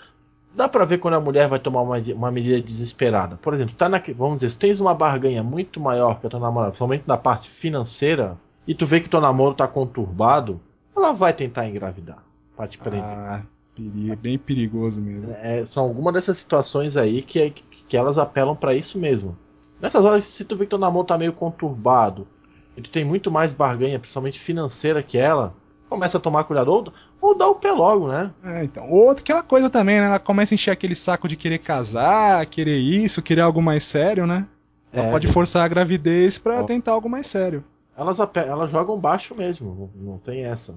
Dá 0.55 0.69
pra 0.69 0.85
ver 0.85 0.99
quando 0.99 1.15
a 1.15 1.21
mulher 1.21 1.49
vai 1.49 1.59
tomar 1.59 1.83
uma, 1.83 1.99
uma 1.99 2.31
medida 2.31 2.61
desesperada. 2.61 3.37
Por 3.37 3.55
exemplo, 3.55 3.75
tá 3.75 3.89
na, 3.89 4.01
vamos 4.17 4.37
dizer, 4.37 4.51
se 4.51 4.59
tens 4.59 4.81
uma 4.81 4.95
barganha 4.95 5.43
muito 5.43 5.81
maior 5.81 6.21
que 6.21 6.27
a 6.27 6.31
tua 6.31 6.39
namorada, 6.39 6.71
principalmente 6.71 7.05
na 7.07 7.17
parte 7.17 7.49
financeira, 7.49 8.37
e 8.67 8.75
tu 8.75 8.87
vê 8.87 9.01
que 9.01 9.09
teu 9.09 9.21
namoro 9.21 9.55
tá 9.55 9.67
conturbado, 9.67 10.61
ela 10.97 11.13
vai 11.13 11.33
tentar 11.33 11.69
engravidar 11.69 12.23
pra 12.57 12.69
te 12.69 12.79
prender. 12.79 13.03
Ah, 13.03 13.43
perigo, 13.75 14.17
bem 14.17 14.39
perigoso 14.39 15.03
mesmo. 15.03 15.35
É, 15.43 15.67
são 15.67 15.85
algumas 15.85 16.15
dessas 16.15 16.39
situações 16.39 16.97
aí 16.97 17.23
que, 17.23 17.51
que, 17.51 17.65
que 17.89 17.97
elas 17.97 18.17
apelam 18.17 18.55
para 18.55 18.75
isso 18.75 18.97
mesmo. 18.97 19.37
Nessas 19.81 20.05
horas, 20.05 20.25
se 20.27 20.45
tu 20.45 20.57
vê 20.57 20.65
que 20.65 20.71
teu 20.71 20.79
namoro 20.79 21.07
tá 21.07 21.19
meio 21.19 21.33
conturbado, 21.33 22.29
e 22.77 22.81
tu 22.81 22.91
tem 22.91 23.05
muito 23.05 23.31
mais 23.31 23.53
barganha, 23.53 23.99
principalmente 23.99 24.39
financeira 24.39 25.03
que 25.03 25.19
ela, 25.19 25.53
começa 25.95 26.19
a 26.19 26.21
tomar 26.21 26.45
cuidado. 26.45 26.69
Ou, 26.71 26.93
ou 27.21 27.37
dá 27.37 27.49
o 27.49 27.55
pé 27.55 27.71
logo, 27.73 28.09
né? 28.09 28.31
É, 28.45 28.65
então. 28.65 28.91
Ou 28.91 29.11
aquela 29.11 29.43
coisa 29.43 29.71
também, 29.71 30.01
né? 30.01 30.07
Ela 30.07 30.19
começa 30.19 30.53
a 30.53 30.57
encher 30.57 30.71
aquele 30.71 30.95
saco 30.95 31.29
de 31.29 31.37
querer 31.37 31.59
casar, 31.59 32.45
querer 32.47 32.79
isso, 32.79 33.23
querer 33.23 33.43
algo 33.43 33.63
mais 33.63 33.85
sério, 33.85 34.27
né? 34.27 34.47
Ela 34.93 35.07
é, 35.07 35.11
pode 35.11 35.27
forçar 35.27 35.65
a 35.65 35.69
gravidez 35.69 36.39
para 36.39 36.63
tentar 36.63 36.93
algo 36.93 37.09
mais 37.09 37.27
sério. 37.27 37.65
Elas, 37.97 38.19
elas 38.35 38.71
jogam 38.71 38.99
baixo 38.99 39.35
mesmo, 39.35 39.91
não 39.95 40.19
tem 40.19 40.45
essa. 40.45 40.75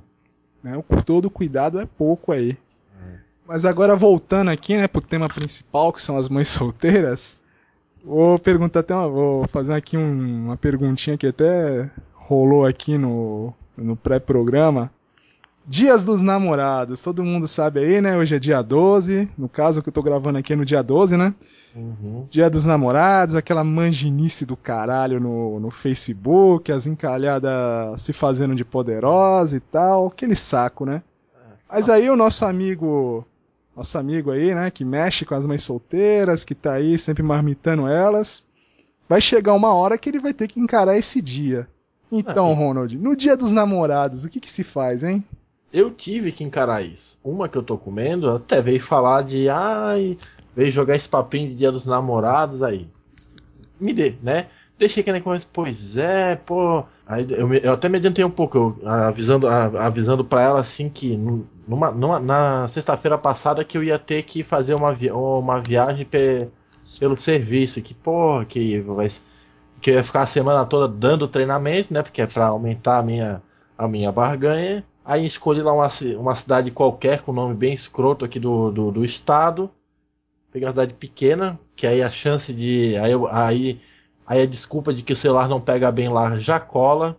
É, 0.64 1.02
todo 1.04 1.30
cuidado 1.30 1.80
é 1.80 1.86
pouco 1.86 2.32
aí. 2.32 2.58
É. 3.02 3.16
Mas 3.48 3.66
agora 3.66 3.96
voltando 3.96 4.50
aqui, 4.50 4.76
né, 4.76 4.88
pro 4.88 5.02
tema 5.02 5.28
principal, 5.28 5.92
que 5.92 6.02
são 6.02 6.18
as 6.18 6.30
mães 6.30 6.48
solteiras. 6.50 7.40
Vou 8.04 8.40
perguntar 8.40 8.82
até 8.82 8.94
uma, 8.94 9.08
vou 9.08 9.48
fazer 9.48 9.74
aqui 9.74 9.98
um, 9.98 10.46
uma 10.46 10.58
perguntinha 10.58 11.18
que 11.18 11.28
até 11.28 11.90
rolou 12.14 12.66
aqui 12.66 12.98
no, 12.98 13.54
no 13.76 13.96
pré-programa. 13.96 14.92
Dias 15.70 16.06
dos 16.06 16.22
namorados, 16.22 17.02
todo 17.02 17.26
mundo 17.26 17.46
sabe 17.46 17.82
aí, 17.82 18.00
né? 18.00 18.16
Hoje 18.16 18.34
é 18.34 18.40
dia 18.40 18.62
12, 18.62 19.30
no 19.38 19.50
caso 19.50 19.82
que 19.82 19.90
eu 19.90 19.94
tô 19.94 20.02
gravando 20.02 20.38
aqui 20.38 20.54
é 20.54 20.56
no 20.56 20.64
dia 20.64 20.82
12, 20.82 21.18
né? 21.18 21.36
Uhum. 21.76 22.26
Dia 22.30 22.50
dos 22.50 22.66
namorados, 22.66 23.36
aquela 23.36 23.66
manginice 23.66 24.46
do 24.46 24.56
caralho 24.56 25.20
no, 25.20 25.60
no 25.60 25.70
Facebook, 25.70 26.72
as 26.72 26.88
encalhadas 26.88 28.02
se 28.02 28.14
fazendo 28.14 28.56
de 28.56 28.64
poderosa 28.64 29.58
e 29.58 29.60
tal, 29.60 30.08
aquele 30.08 30.38
saco, 30.38 30.86
né? 30.86 31.04
Mas 31.70 31.90
aí 31.90 32.10
o 32.10 32.16
nosso 32.16 32.46
amigo 32.46 33.28
nosso 33.76 33.98
amigo 33.98 34.32
aí, 34.32 34.56
né, 34.56 34.72
que 34.72 34.86
mexe 34.86 35.26
com 35.26 35.36
as 35.36 35.46
mães 35.46 35.64
solteiras, 35.64 36.46
que 36.46 36.56
tá 36.56 36.74
aí 36.74 36.98
sempre 36.98 37.22
marmitando 37.22 37.88
elas, 37.88 38.42
vai 39.08 39.20
chegar 39.20 39.54
uma 39.54 39.74
hora 39.74 39.98
que 39.98 40.08
ele 40.10 40.20
vai 40.20 40.34
ter 40.34 40.48
que 40.48 40.62
encarar 40.62 40.98
esse 40.98 41.22
dia. 41.22 41.68
Então, 42.10 42.52
ah, 42.54 42.56
Ronald, 42.56 42.98
no 42.98 43.18
dia 43.18 43.36
dos 43.36 43.52
namorados, 43.52 44.24
o 44.24 44.30
que 44.30 44.40
que 44.40 44.50
se 44.50 44.64
faz, 44.64 45.04
hein? 45.04 45.24
Eu 45.72 45.92
tive 45.92 46.32
que 46.32 46.44
encarar 46.44 46.82
isso. 46.82 47.20
Uma 47.24 47.50
que 47.50 47.58
eu 47.58 47.64
tô 47.64 47.78
comendo 47.78 48.30
até 48.30 48.62
veio 48.62 48.82
falar 48.82 49.24
de, 49.24 49.50
ai, 49.50 50.18
veio 50.56 50.72
jogar 50.72 50.96
esse 50.96 51.10
papinho 51.10 51.50
de 51.50 51.56
dia 51.56 51.72
dos 51.72 51.86
namorados 51.86 52.64
aí. 52.64 52.88
Me 53.80 53.94
dê, 53.94 54.16
né? 54.24 54.48
deixei 54.78 55.02
aquele 55.02 55.18
negócio, 55.18 55.48
pois 55.52 55.98
é, 55.98 56.36
pô. 56.36 56.86
Aí 57.06 57.26
eu, 57.30 57.54
eu 57.54 57.74
até 57.74 57.90
me 57.90 57.98
adiantei 57.98 58.24
um 58.24 58.30
pouco, 58.30 58.58
eu, 58.58 58.90
avisando, 58.90 59.48
avisando 59.48 60.24
para 60.24 60.42
ela 60.42 60.60
assim 60.60 60.90
que 60.90 61.16
numa, 61.68 61.92
numa 61.92 62.20
na 62.20 62.68
sexta-feira 62.68 63.18
passada 63.18 63.64
que 63.64 63.78
eu 63.78 63.84
ia 63.84 63.98
ter 63.98 64.24
que 64.24 64.44
fazer 64.44 64.74
uma, 64.74 64.94
vi 64.94 65.10
uma 65.12 65.60
viagem 65.60 66.06
pe 66.06 66.48
pelo 67.00 67.16
serviço, 67.16 67.82
que 67.82 67.94
porra, 67.94 68.46
que 68.46 68.80
vai, 68.80 69.08
que 69.82 69.92
eu 69.92 69.96
ia 69.96 70.04
ficar 70.04 70.22
a 70.22 70.26
semana 70.26 70.66
toda 70.66 70.88
dando 70.88 71.28
treinamento, 71.28 71.94
né? 71.94 72.02
Porque 72.02 72.22
é 72.22 72.26
para 72.26 72.48
aumentar 72.48 73.00
a 73.00 73.04
minha, 73.04 73.42
a 73.78 73.88
minha 73.88 74.12
barganha. 74.12 74.84
Aí 75.08 75.26
escolhi 75.26 75.62
lá 75.62 75.74
uma, 75.74 75.88
uma 76.20 76.36
cidade 76.36 76.70
qualquer 76.70 77.22
com 77.22 77.32
nome 77.32 77.56
bem 77.56 77.74
escroto 77.74 78.26
aqui 78.26 78.40
do, 78.40 78.72
do, 78.72 78.92
do 78.92 79.06
estado. 79.06 79.72
Peguei 80.52 80.68
uma 80.68 80.74
cidade 80.74 80.94
pequena, 80.94 81.60
que 81.76 81.88
aí 81.88 82.04
a 82.04 82.10
chance 82.10 82.54
de. 82.54 82.96
Aí, 82.98 83.14
aí 83.32 83.82
Aí 84.28 84.42
a 84.42 84.46
desculpa 84.46 84.94
de 84.94 85.02
que 85.02 85.14
o 85.14 85.18
celular 85.18 85.48
não 85.48 85.62
pega 85.62 85.90
bem 85.90 86.10
lá 86.10 86.38
já 86.38 86.60
cola. 86.60 87.16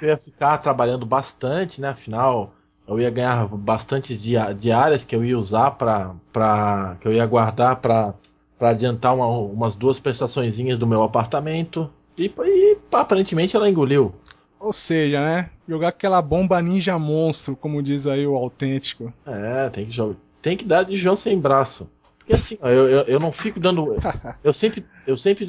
eu 0.00 0.08
ia 0.08 0.16
ficar 0.16 0.56
trabalhando 0.58 1.04
bastante, 1.04 1.78
né? 1.78 1.90
Afinal, 1.90 2.54
eu 2.88 2.98
ia 2.98 3.10
ganhar 3.10 3.46
bastante 3.48 4.16
diárias 4.16 5.04
que 5.04 5.14
eu 5.14 5.22
ia 5.22 5.38
usar 5.38 5.72
para 5.72 6.96
que 6.98 7.06
eu 7.06 7.12
ia 7.12 7.26
guardar 7.26 7.76
para 7.76 8.14
adiantar 8.58 9.14
uma, 9.14 9.26
umas 9.26 9.76
duas 9.76 10.00
prestaçõezinhas 10.00 10.78
do 10.78 10.86
meu 10.86 11.02
apartamento. 11.02 11.90
E, 12.16 12.32
e 12.38 12.78
aparentemente 12.90 13.54
ela 13.54 13.68
engoliu. 13.68 14.14
Ou 14.58 14.72
seja, 14.72 15.20
né? 15.20 15.50
Jogar 15.70 15.88
aquela 15.88 16.20
bomba 16.20 16.60
ninja 16.60 16.98
monstro, 16.98 17.54
como 17.54 17.80
diz 17.80 18.04
aí 18.04 18.26
o 18.26 18.34
autêntico. 18.34 19.12
É, 19.24 19.68
tem 19.68 19.86
que 19.86 19.92
jogar. 19.92 20.16
Tem 20.42 20.56
que 20.56 20.64
dar 20.64 20.82
de 20.82 20.96
João 20.96 21.14
sem 21.14 21.38
braço. 21.38 21.88
Porque 22.18 22.32
assim, 22.32 22.58
eu, 22.60 22.88
eu, 22.88 23.00
eu 23.02 23.20
não 23.20 23.30
fico 23.30 23.60
dando. 23.60 23.96
Eu 24.42 24.52
sempre, 24.52 24.84
eu 25.06 25.16
sempre 25.16 25.46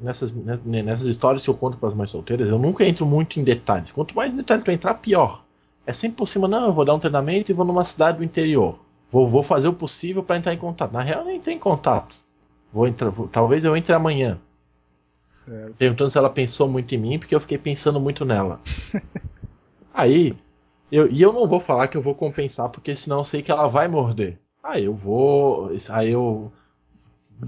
nessas, 0.00 0.32
nessas 0.32 1.06
histórias 1.06 1.44
que 1.44 1.50
eu 1.50 1.54
conto 1.54 1.76
para 1.76 1.88
as 1.88 1.94
mães 1.94 2.10
solteiras, 2.10 2.48
eu 2.48 2.58
nunca 2.58 2.84
entro 2.84 3.06
muito 3.06 3.38
em 3.38 3.44
detalhes. 3.44 3.92
Quanto 3.92 4.16
mais 4.16 4.34
detalhes 4.34 4.64
tu 4.64 4.70
entrar, 4.72 4.94
pior. 4.94 5.44
É 5.86 5.92
sempre 5.92 6.16
por 6.16 6.28
cima, 6.28 6.48
não, 6.48 6.66
eu 6.66 6.72
vou 6.72 6.84
dar 6.84 6.94
um 6.94 6.98
treinamento 6.98 7.52
e 7.52 7.54
vou 7.54 7.64
numa 7.64 7.84
cidade 7.84 8.18
do 8.18 8.24
interior. 8.24 8.80
Vou, 9.12 9.28
vou 9.28 9.44
fazer 9.44 9.68
o 9.68 9.72
possível 9.72 10.24
para 10.24 10.38
entrar 10.38 10.52
em 10.52 10.58
contato. 10.58 10.90
Na 10.90 11.02
real, 11.02 11.20
eu 11.20 11.26
nem 11.26 11.36
entrei 11.36 11.54
em 11.54 11.60
contato. 11.60 12.16
Vou 12.72 12.88
entrar, 12.88 13.10
vou, 13.10 13.28
talvez 13.28 13.64
eu 13.64 13.76
entre 13.76 13.92
amanhã. 13.92 14.38
Certo. 15.28 15.74
Perguntando 15.76 16.10
se 16.10 16.18
ela 16.18 16.30
pensou 16.30 16.66
muito 16.66 16.94
em 16.94 16.98
mim, 16.98 17.18
porque 17.18 17.34
eu 17.34 17.40
fiquei 17.40 17.58
pensando 17.58 18.00
muito 18.00 18.24
nela. 18.24 18.58
Aí, 19.96 20.36
eu, 20.92 21.10
e 21.10 21.22
eu 21.22 21.32
não 21.32 21.48
vou 21.48 21.58
falar 21.58 21.88
que 21.88 21.96
eu 21.96 22.02
vou 22.02 22.14
compensar, 22.14 22.68
porque 22.68 22.94
senão 22.94 23.20
eu 23.20 23.24
sei 23.24 23.42
que 23.42 23.50
ela 23.50 23.66
vai 23.66 23.88
morder. 23.88 24.38
Ah, 24.62 24.78
eu 24.78 24.92
vou. 24.94 25.70
Aí 25.88 26.10
eu 26.10 26.52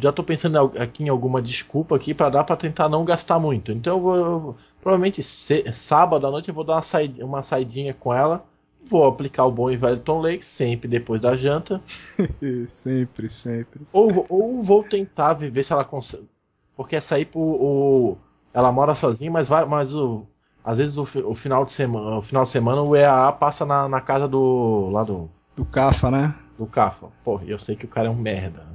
já 0.00 0.10
tô 0.12 0.22
pensando 0.22 0.58
aqui 0.78 1.04
em 1.04 1.10
alguma 1.10 1.42
desculpa 1.42 1.94
aqui 1.94 2.14
para 2.14 2.30
dar 2.30 2.44
para 2.44 2.56
tentar 2.56 2.88
não 2.88 3.04
gastar 3.04 3.38
muito. 3.38 3.70
Então 3.70 3.96
eu 3.96 4.00
vou, 4.00 4.16
eu, 4.16 4.56
provavelmente 4.80 5.22
sábado 5.22 6.26
à 6.26 6.30
noite 6.30 6.48
eu 6.48 6.54
vou 6.54 6.64
dar 6.64 6.76
uma, 6.76 6.82
said, 6.82 7.22
uma 7.22 7.42
saidinha 7.42 7.92
com 7.92 8.14
ela. 8.14 8.42
Vou 8.84 9.06
aplicar 9.06 9.44
o 9.44 9.52
bom 9.52 9.70
e 9.70 9.76
velho 9.76 10.00
Tom 10.00 10.20
Lake 10.20 10.44
sempre 10.44 10.88
depois 10.88 11.20
da 11.20 11.36
janta. 11.36 11.82
sempre, 12.66 13.28
sempre. 13.28 13.82
Ou, 13.92 14.24
ou 14.28 14.62
vou 14.62 14.82
tentar 14.82 15.34
ver 15.34 15.62
se 15.62 15.72
ela 15.72 15.84
consegue. 15.84 16.28
Porque 16.74 16.96
é 16.96 17.00
sair 17.00 17.26
pro. 17.26 17.40
O, 17.40 18.16
ela 18.54 18.72
mora 18.72 18.94
sozinha, 18.94 19.30
mas 19.30 19.48
vai, 19.48 19.66
mas 19.66 19.94
o, 19.94 20.24
às 20.68 20.76
vezes 20.76 20.98
o, 20.98 21.02
o, 21.24 21.34
final 21.34 21.64
de 21.64 21.72
semana, 21.72 22.18
o 22.18 22.22
final 22.22 22.42
de 22.42 22.50
semana 22.50 22.82
o 22.82 22.94
EAA 22.94 23.32
passa 23.32 23.64
na, 23.64 23.88
na 23.88 24.02
casa 24.02 24.28
do 24.28 24.90
lá 24.90 25.02
do 25.02 25.30
do 25.56 25.64
Cafa, 25.64 26.10
né? 26.10 26.34
do 26.58 26.66
Cafa. 26.66 27.06
Pô, 27.24 27.40
eu 27.46 27.58
sei 27.58 27.74
que 27.74 27.86
o 27.86 27.88
cara 27.88 28.08
é 28.08 28.10
um 28.10 28.14
merda. 28.14 28.66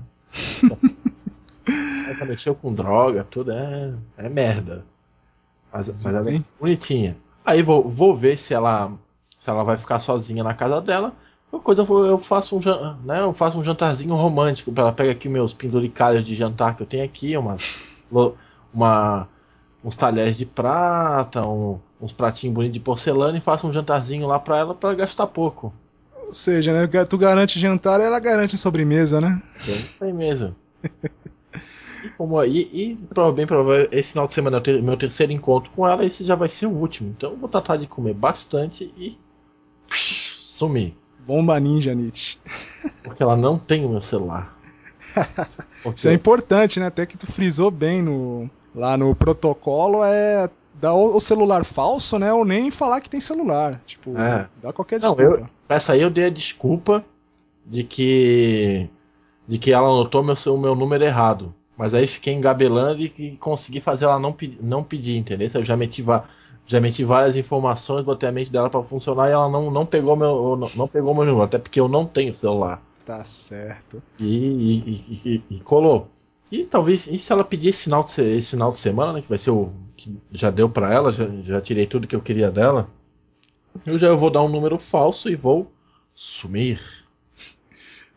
Né? 0.63 0.79
Ela 2.17 2.25
mexeu 2.25 2.56
com 2.56 2.73
droga, 2.73 3.23
tudo 3.29 3.51
é, 3.51 3.93
é 4.17 4.27
merda. 4.27 4.84
Mas, 5.71 5.88
mas 5.88 6.15
ela 6.15 6.32
é 6.32 6.41
bonitinha. 6.60 7.15
Aí 7.45 7.62
vou, 7.62 7.89
vou 7.89 8.15
ver 8.15 8.38
se 8.38 8.53
ela 8.53 8.91
se 9.38 9.49
ela 9.49 9.63
vai 9.63 9.77
ficar 9.77 9.99
sozinha 9.99 10.43
na 10.43 10.53
casa 10.53 10.82
dela. 10.82 11.13
Qualquer 11.49 11.65
coisa 11.65 11.82
eu 12.08 12.17
faço 12.17 12.58
um, 12.58 12.62
né, 13.03 13.21
eu 13.21 13.34
faço 13.34 13.58
um 13.58 13.63
jantarzinho 13.63 14.15
romântico 14.15 14.71
para 14.71 14.84
ela 14.84 14.93
pega 14.93 15.12
aqui 15.12 15.27
meus 15.27 15.53
penduricalhos 15.53 16.25
de 16.25 16.36
jantar 16.36 16.75
que 16.75 16.84
eu 16.84 16.88
tenho 16.88 17.03
aqui, 17.03 17.36
umas 17.38 18.06
uma 18.73 19.27
uns 19.83 19.95
talheres 19.95 20.37
de 20.37 20.45
prata, 20.45 21.45
um, 21.45 21.79
uns 22.01 22.11
pratinhos 22.11 22.55
bonitos 22.55 22.73
de 22.73 22.79
porcelana 22.79 23.37
e 23.37 23.41
faço 23.41 23.67
um 23.67 23.73
jantarzinho 23.73 24.25
lá 24.25 24.39
para 24.39 24.57
ela 24.57 24.73
para 24.73 24.93
gastar 24.95 25.27
pouco. 25.27 25.73
Ou 26.25 26.33
seja, 26.33 26.71
né? 26.71 27.05
Tu 27.05 27.17
garante 27.17 27.59
jantar 27.59 27.99
ela 27.99 28.19
garante 28.19 28.57
sobremesa, 28.57 29.19
né? 29.19 29.41
Sobremesa. 29.59 30.55
e, 32.05 32.09
como, 32.17 32.43
e, 32.43 32.61
e 32.73 32.97
bem 33.35 33.45
provável, 33.45 33.89
esse 33.91 34.11
final 34.11 34.25
de 34.25 34.33
semana 34.33 34.63
é 34.65 34.81
meu 34.81 34.97
terceiro 34.97 35.33
encontro 35.33 35.69
com 35.71 35.87
ela, 35.87 36.05
esse 36.05 36.23
já 36.23 36.35
vai 36.35 36.47
ser 36.47 36.65
o 36.65 36.71
último. 36.71 37.13
Então 37.15 37.31
eu 37.31 37.37
vou 37.37 37.49
tratar 37.49 37.75
de 37.75 37.85
comer 37.85 38.13
bastante 38.13 38.85
e 38.97 39.17
sumir. 39.91 40.95
Bomba 41.25 41.59
ninja, 41.59 41.93
Nietzsche. 41.93 42.37
Porque 43.03 43.23
ela 43.23 43.35
não 43.35 43.57
tem 43.57 43.85
o 43.85 43.89
meu 43.89 44.01
celular. 44.01 44.57
Porque... 45.83 45.99
Isso 45.99 46.09
é 46.09 46.13
importante, 46.13 46.79
né? 46.79 46.87
Até 46.87 47.05
que 47.05 47.17
tu 47.17 47.27
frisou 47.27 47.69
bem 47.69 48.01
no, 48.01 48.49
lá 48.75 48.97
no 48.97 49.15
protocolo 49.15 50.03
é 50.03 50.49
dar 50.73 50.93
o 50.93 51.19
celular 51.19 51.63
falso, 51.63 52.19
né? 52.19 52.33
Ou 52.33 52.43
nem 52.43 52.71
falar 52.71 52.99
que 53.01 53.09
tem 53.09 53.19
celular. 53.19 53.81
Tipo, 53.86 54.17
é. 54.17 54.47
dá 54.62 54.73
qualquer 54.73 54.99
desculpa. 54.99 55.23
Não, 55.23 55.31
eu, 55.31 55.47
essa 55.69 55.93
aí 55.93 56.01
eu 56.01 56.09
dei 56.09 56.25
a 56.25 56.29
desculpa 56.29 57.03
de 57.65 57.83
que. 57.83 58.89
de 59.47 59.57
que 59.57 59.71
ela 59.71 59.88
anotou 59.88 60.23
meu, 60.23 60.36
o 60.36 60.57
meu 60.57 60.75
número 60.75 61.03
errado. 61.03 61.53
Mas 61.77 61.93
aí 61.93 62.05
fiquei 62.05 62.33
engabelando 62.33 63.01
e, 63.01 63.13
e 63.17 63.31
consegui 63.38 63.81
fazer 63.81 64.05
ela 64.05 64.19
não, 64.19 64.36
não 64.62 64.83
pedir, 64.83 65.17
entendeu? 65.17 65.49
Eu 65.53 65.65
já 65.65 65.75
meti, 65.75 66.05
já 66.67 66.79
meti 66.79 67.03
várias 67.03 67.36
informações, 67.36 68.05
botei 68.05 68.29
a 68.29 68.31
mente 68.31 68.51
dela 68.51 68.69
para 68.69 68.83
funcionar 68.83 69.29
e 69.29 69.31
ela 69.31 69.49
não, 69.49 69.71
não 69.71 69.86
pegou 69.86 70.15
meu. 70.15 70.55
Não, 70.55 70.69
não 70.75 70.88
pegou 70.88 71.15
meu 71.15 71.25
número, 71.25 71.43
até 71.43 71.57
porque 71.57 71.79
eu 71.79 71.88
não 71.88 72.05
tenho 72.05 72.36
celular. 72.36 72.81
Tá 73.05 73.23
certo. 73.25 74.01
E, 74.19 74.25
e, 74.25 75.19
e, 75.25 75.43
e 75.49 75.59
colou. 75.62 76.07
E 76.53 76.63
talvez, 76.65 77.07
e 77.07 77.17
se 77.17 77.31
ela 77.31 77.43
pedir 77.43 77.69
esse 77.69 77.81
final 77.81 78.03
de, 78.03 78.21
esse 78.37 78.49
final 78.49 78.69
de 78.69 78.77
semana, 78.77 79.13
né, 79.13 79.21
que 79.23 79.27
vai 79.27 79.39
ser 79.39 79.49
o 79.49 79.73
que 79.97 80.15
já 80.31 80.51
deu 80.51 80.69
para 80.69 80.93
ela, 80.93 81.11
já, 81.11 81.27
já 81.43 81.59
tirei 81.59 81.87
tudo 81.87 82.05
que 82.05 82.15
eu 82.15 82.21
queria 82.21 82.51
dela, 82.51 82.87
eu 83.83 83.97
já 83.97 84.13
vou 84.13 84.29
dar 84.29 84.43
um 84.43 84.47
número 84.47 84.77
falso 84.77 85.31
e 85.31 85.35
vou 85.35 85.71
sumir. 86.13 86.79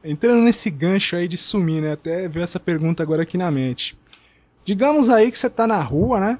Entrando 0.04 0.42
nesse 0.42 0.68
gancho 0.68 1.16
aí 1.16 1.26
de 1.26 1.38
sumir, 1.38 1.80
né? 1.80 1.92
Até 1.92 2.28
veio 2.28 2.44
essa 2.44 2.60
pergunta 2.60 3.02
agora 3.02 3.22
aqui 3.22 3.38
na 3.38 3.50
mente. 3.50 3.98
Digamos 4.66 5.08
aí 5.08 5.30
que 5.30 5.38
você 5.38 5.48
tá 5.48 5.66
na 5.66 5.80
rua, 5.80 6.20
né? 6.20 6.38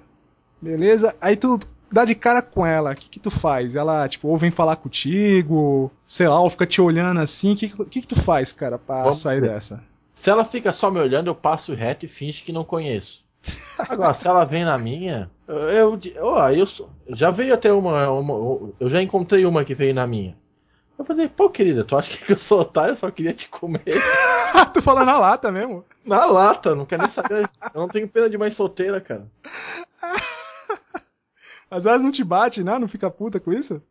Beleza? 0.61 1.17
Aí 1.19 1.35
tu 1.35 1.59
dá 1.91 2.05
de 2.05 2.15
cara 2.15 2.43
com 2.43 2.67
ela, 2.67 2.93
o 2.93 2.95
que 2.95 3.09
que 3.09 3.19
tu 3.19 3.31
faz? 3.31 3.75
Ela, 3.75 4.07
tipo, 4.07 4.29
ou 4.29 4.37
vem 4.37 4.51
falar 4.51 4.77
contigo, 4.77 5.91
sei 6.05 6.29
lá, 6.29 6.39
ou 6.43 6.51
fica 6.51 6.67
te 6.67 6.79
olhando 6.79 7.21
assim, 7.21 7.55
o 7.55 7.57
que, 7.57 7.69
que 7.71 8.03
que 8.03 8.09
tu 8.09 8.21
faz, 8.21 8.53
cara, 8.53 8.79
pra 8.79 9.01
Vamos 9.01 9.17
sair 9.17 9.41
ver. 9.41 9.49
dessa? 9.49 9.83
Se 10.17 10.31
ela 10.31 10.47
fica 10.47 10.73
só 10.73 10.91
me 10.91 10.99
olhando, 10.99 11.27
eu 11.27 11.35
passo 11.35 11.75
reto 11.75 12.07
e 12.07 12.09
finge 12.09 12.43
que 12.43 12.51
não 12.51 12.65
conheço. 12.65 13.29
Agora, 13.87 14.15
se 14.15 14.27
ela 14.27 14.47
vem 14.47 14.65
na 14.65 14.79
minha, 14.79 15.31
eu, 15.47 15.69
eu, 15.69 16.01
eu, 16.17 16.67
já 17.11 17.31
veio 17.31 17.53
até 17.53 17.71
uma, 17.71 18.11
uma, 18.11 18.73
Eu 18.81 18.89
já 18.89 19.03
encontrei 19.03 19.45
uma 19.45 19.63
que 19.63 19.75
veio 19.75 19.95
na 19.95 20.07
minha. 20.07 20.35
Eu 20.99 21.05
falei, 21.05 21.29
pô, 21.29 21.51
querida, 21.51 21.85
tu 21.85 21.99
acha 21.99 22.17
que 22.17 22.33
eu 22.33 22.39
sou 22.39 22.61
otário? 22.61 22.93
Eu 22.93 22.97
só 22.97 23.11
queria 23.11 23.35
te 23.35 23.47
comer. 23.51 23.85
tu 24.73 24.81
fala 24.81 25.05
na 25.05 25.19
lata 25.19 25.53
mesmo? 25.53 25.85
Na 26.03 26.25
lata, 26.25 26.75
não 26.75 26.87
quero 26.87 27.03
nem 27.03 27.11
saber. 27.11 27.47
Eu 27.75 27.83
não 27.83 27.89
tenho 27.89 28.09
pena 28.09 28.31
de 28.31 28.39
mais 28.39 28.55
solteira, 28.55 29.03
cara. 29.03 29.31
Às 31.71 31.85
vezes 31.85 32.01
não 32.01 32.11
te 32.11 32.25
bate, 32.25 32.65
não? 32.65 32.79
Não 32.79 32.89
fica 32.89 33.11
puta 33.11 33.39
com 33.39 33.53
isso? 33.53 33.83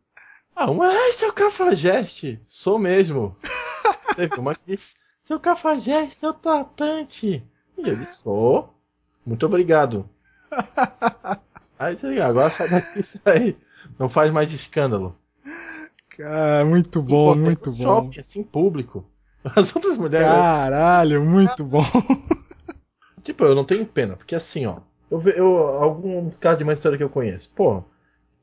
Ah, 0.56 0.72
mas 0.72 1.14
seu 1.14 1.32
cafajeste. 1.32 2.42
Sou 2.48 2.80
mesmo. 2.80 3.36
Teve 4.16 4.40
uma 4.40 4.56
que 4.56 4.62
disse, 4.66 4.96
seu 5.26 5.40
cafajeste, 5.40 6.14
seu 6.14 6.32
tratante. 6.32 7.42
E 7.76 7.82
disse, 7.96 8.18
sou. 8.18 8.72
Muito 9.26 9.44
obrigado. 9.44 10.08
Aí 11.76 12.20
agora 12.20 12.48
sai 12.48 12.68
daqui 12.68 13.02
sai. 13.02 13.56
Não 13.98 14.08
faz 14.08 14.30
mais 14.30 14.52
escândalo. 14.52 15.16
Cara, 16.16 16.64
muito 16.64 17.02
bom, 17.02 17.34
muito 17.34 17.72
bom. 17.72 17.82
Shopping, 17.82 18.20
assim, 18.20 18.44
público. 18.44 19.04
As 19.44 19.74
outras 19.74 19.96
mulheres. 19.96 20.28
Caralho, 20.28 21.24
muito 21.24 21.64
bom. 21.64 21.82
Tipo, 23.24 23.46
eu 23.46 23.56
não 23.56 23.64
tenho 23.64 23.84
pena, 23.84 24.16
porque 24.16 24.36
assim, 24.36 24.64
ó. 24.66 24.78
Eu, 25.10 25.20
eu, 25.30 25.56
alguns 25.58 26.36
casos 26.36 26.58
de 26.58 26.64
mãe 26.64 26.76
que 26.76 27.02
eu 27.02 27.10
conheço. 27.10 27.52
Pô, 27.52 27.82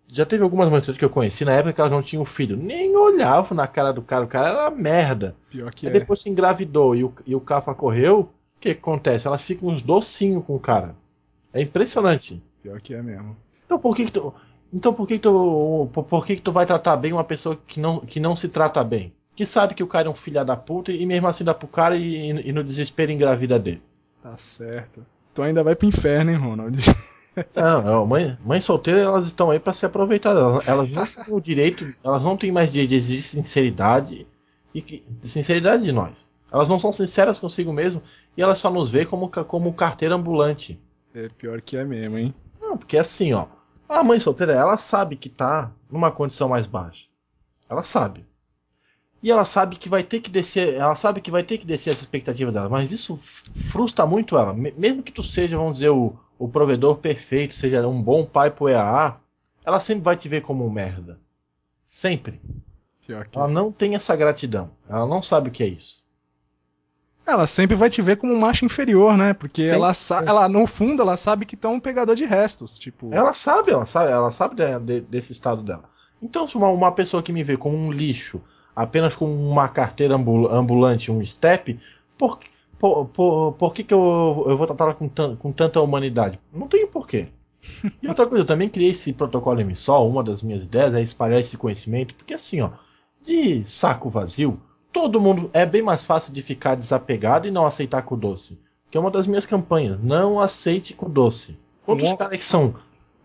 já 0.07 0.25
teve 0.25 0.43
algumas 0.43 0.69
mães 0.69 0.85
que 0.89 1.03
eu 1.03 1.09
conheci 1.09 1.43
na 1.43 1.53
época 1.53 1.73
que 1.73 1.81
elas 1.81 1.91
não 1.91 2.03
tinham 2.03 2.25
filho. 2.25 2.55
Nem 2.55 2.95
olhavam 2.95 3.55
na 3.55 3.67
cara 3.67 3.91
do 3.91 4.01
cara, 4.01 4.25
o 4.25 4.27
cara 4.27 4.49
era 4.49 4.69
merda. 4.69 5.35
Pior 5.49 5.73
que 5.73 5.87
Aí 5.87 5.95
é. 5.95 5.99
depois 5.99 6.21
se 6.21 6.29
engravidou 6.29 6.95
e 6.95 7.03
o, 7.03 7.13
e 7.25 7.35
o 7.35 7.41
Cafa 7.41 7.73
correu, 7.73 8.19
o 8.21 8.29
que 8.59 8.69
acontece? 8.69 9.27
Elas 9.27 9.41
ficam 9.41 9.69
uns 9.69 9.81
docinhos 9.81 10.45
com 10.45 10.55
o 10.55 10.59
cara. 10.59 10.95
É 11.51 11.61
impressionante. 11.61 12.41
Pior 12.61 12.79
que 12.81 12.93
é 12.93 13.01
mesmo. 13.01 13.35
Então 13.65 13.79
por 13.79 13.95
que, 13.95 14.05
que 14.05 14.11
tu. 14.11 14.33
Então 14.71 14.93
por 14.93 15.07
que, 15.07 15.15
que 15.15 15.21
tu. 15.21 15.89
Por, 15.91 16.03
por 16.03 16.25
que, 16.25 16.35
que 16.35 16.41
tu 16.41 16.51
vai 16.51 16.65
tratar 16.65 16.95
bem 16.95 17.13
uma 17.13 17.23
pessoa 17.23 17.57
que 17.67 17.79
não, 17.79 17.99
que 17.99 18.19
não 18.19 18.35
se 18.35 18.49
trata 18.49 18.83
bem? 18.83 19.13
Que 19.35 19.45
sabe 19.45 19.73
que 19.73 19.83
o 19.83 19.87
cara 19.87 20.07
é 20.07 20.11
um 20.11 20.15
filho 20.15 20.45
da 20.45 20.55
puta 20.55 20.91
e 20.91 21.05
mesmo 21.05 21.27
assim 21.27 21.43
dá 21.43 21.53
pro 21.53 21.67
cara 21.67 21.95
e, 21.95 22.29
e 22.29 22.51
no 22.51 22.63
desespero 22.63 23.11
engravida 23.11 23.57
dele. 23.57 23.81
Tá 24.21 24.37
certo. 24.37 25.05
Tu 25.33 25.41
ainda 25.41 25.63
vai 25.63 25.75
pro 25.75 25.87
inferno, 25.87 26.29
hein, 26.29 26.37
Ronald? 26.37 26.77
Não, 27.55 27.81
não 27.81 28.05
mãe, 28.05 28.37
mãe 28.43 28.61
solteira, 28.61 29.01
elas 29.01 29.25
estão 29.25 29.49
aí 29.49 29.59
para 29.59 29.73
ser 29.73 29.87
aproveitadas. 29.87 30.67
Elas, 30.67 30.91
não 30.91 31.05
têm 31.07 31.33
o 31.33 31.41
direito, 31.41 31.85
elas 32.03 32.23
não 32.23 32.37
têm 32.37 32.51
mais 32.51 32.71
direito 32.71 32.89
de 32.89 32.95
exigir 32.95 33.23
sinceridade 33.23 34.27
e 34.73 34.81
que, 34.81 35.03
sinceridade 35.23 35.83
de 35.83 35.91
nós. 35.91 36.27
Elas 36.51 36.69
não 36.69 36.79
são 36.79 36.93
sinceras 36.93 37.39
consigo 37.39 37.73
mesmo 37.73 38.01
e 38.37 38.41
elas 38.41 38.59
só 38.59 38.69
nos 38.69 38.91
veem 38.91 39.05
como, 39.05 39.29
como 39.29 39.73
carteira 39.73 40.15
ambulante. 40.15 40.79
É 41.13 41.27
pior 41.29 41.61
que 41.61 41.77
é 41.77 41.83
mesmo, 41.83 42.17
hein? 42.17 42.33
Não, 42.61 42.77
porque 42.77 42.97
assim, 42.97 43.33
ó. 43.33 43.47
A 43.87 44.03
mãe 44.03 44.19
solteira, 44.19 44.53
ela 44.53 44.77
sabe 44.77 45.15
que 45.15 45.29
tá 45.29 45.71
numa 45.89 46.11
condição 46.11 46.49
mais 46.49 46.65
baixa. 46.65 47.05
Ela 47.69 47.83
sabe. 47.83 48.25
E 49.21 49.31
ela 49.31 49.45
sabe 49.45 49.77
que 49.77 49.87
vai 49.87 50.03
ter 50.03 50.19
que 50.19 50.29
descer, 50.29 50.73
ela 50.73 50.95
sabe 50.95 51.21
que 51.21 51.31
vai 51.31 51.43
ter 51.43 51.57
que 51.57 51.65
descer 51.65 51.91
essa 51.91 52.03
expectativa 52.03 52.51
dela, 52.51 52.67
mas 52.67 52.91
isso 52.91 53.17
frustra 53.69 54.05
muito 54.05 54.37
ela. 54.37 54.53
Mesmo 54.53 55.01
que 55.01 55.13
tu 55.13 55.23
seja, 55.23 55.55
vamos 55.55 55.77
dizer, 55.77 55.89
o, 55.89 56.13
o 56.37 56.47
provedor 56.47 56.97
perfeito, 56.97 57.55
seja 57.55 57.87
um 57.87 58.01
bom 58.01 58.25
pai 58.25 58.51
pro 58.51 58.69
EAA, 58.69 59.17
ela 59.65 59.79
sempre 59.79 60.03
vai 60.03 60.17
te 60.17 60.27
ver 60.27 60.41
como 60.41 60.65
um 60.65 60.69
merda. 60.69 61.19
Sempre. 61.85 62.41
Ela 63.35 63.47
não 63.47 63.71
tem 63.71 63.95
essa 63.95 64.15
gratidão. 64.15 64.71
Ela 64.89 65.05
não 65.05 65.21
sabe 65.21 65.49
o 65.49 65.51
que 65.51 65.63
é 65.63 65.67
isso. 65.67 66.03
Ela 67.25 67.47
sempre 67.47 67.75
vai 67.75 67.89
te 67.89 68.01
ver 68.01 68.17
como 68.17 68.33
um 68.33 68.39
macho 68.39 68.65
inferior, 68.65 69.17
né? 69.17 69.33
Porque 69.33 69.63
ela, 69.63 69.91
ela, 70.25 70.49
no 70.49 70.67
fundo, 70.67 71.01
ela 71.01 71.15
sabe 71.15 71.45
que 71.45 71.55
tu 71.55 71.67
é 71.67 71.69
um 71.69 71.79
pegador 71.79 72.15
de 72.15 72.25
restos, 72.25 72.77
tipo. 72.77 73.13
Ela 73.13 73.33
sabe, 73.33 73.71
ela 73.71 73.85
sabe, 73.85 74.11
ela 74.11 74.31
sabe 74.31 74.55
de, 74.55 74.79
de, 74.79 75.01
desse 75.01 75.31
estado 75.31 75.61
dela. 75.61 75.83
Então, 76.21 76.47
se 76.47 76.55
uma, 76.55 76.67
uma 76.67 76.91
pessoa 76.91 77.23
que 77.23 77.31
me 77.31 77.43
vê 77.43 77.55
como 77.55 77.77
um 77.77 77.91
lixo, 77.91 78.41
apenas 78.75 79.15
com 79.15 79.25
uma 79.25 79.69
carteira 79.69 80.15
ambulante, 80.15 81.11
um 81.11 81.25
step, 81.25 81.79
por, 82.17 82.39
por, 82.83 83.05
por, 83.05 83.53
por 83.53 83.73
que, 83.73 83.81
que 83.81 83.93
eu, 83.93 84.43
eu 84.45 84.57
vou 84.57 84.67
tratá-la 84.67 84.93
com, 84.93 85.07
com 85.07 85.51
tanta 85.53 85.79
humanidade? 85.79 86.37
Não 86.51 86.67
tem 86.67 86.85
porquê. 86.85 87.29
E 88.01 88.09
outra 88.09 88.27
coisa, 88.27 88.43
eu 88.43 88.45
também 88.45 88.67
criei 88.67 88.89
esse 88.89 89.13
protocolo 89.13 89.61
emissol, 89.61 90.09
uma 90.09 90.21
das 90.21 90.41
minhas 90.43 90.65
ideias 90.65 90.93
é 90.93 91.01
espalhar 91.01 91.39
esse 91.39 91.55
conhecimento, 91.55 92.13
porque 92.13 92.33
assim, 92.33 92.59
ó, 92.59 92.71
de 93.25 93.63
saco 93.63 94.09
vazio, 94.09 94.59
todo 94.91 95.21
mundo 95.21 95.49
é 95.53 95.65
bem 95.65 95.81
mais 95.81 96.03
fácil 96.03 96.33
de 96.33 96.41
ficar 96.41 96.75
desapegado 96.75 97.47
e 97.47 97.51
não 97.51 97.65
aceitar 97.65 98.01
com 98.01 98.17
doce. 98.17 98.59
Que 98.91 98.97
é 98.97 98.99
uma 98.99 99.09
das 99.09 99.27
minhas 99.27 99.45
campanhas, 99.45 100.01
não 100.01 100.37
aceite 100.37 100.93
com 100.93 101.09
doce. 101.09 101.57
Outros 101.87 102.11
caras 102.15 102.37
que 102.37 102.43
são 102.43 102.75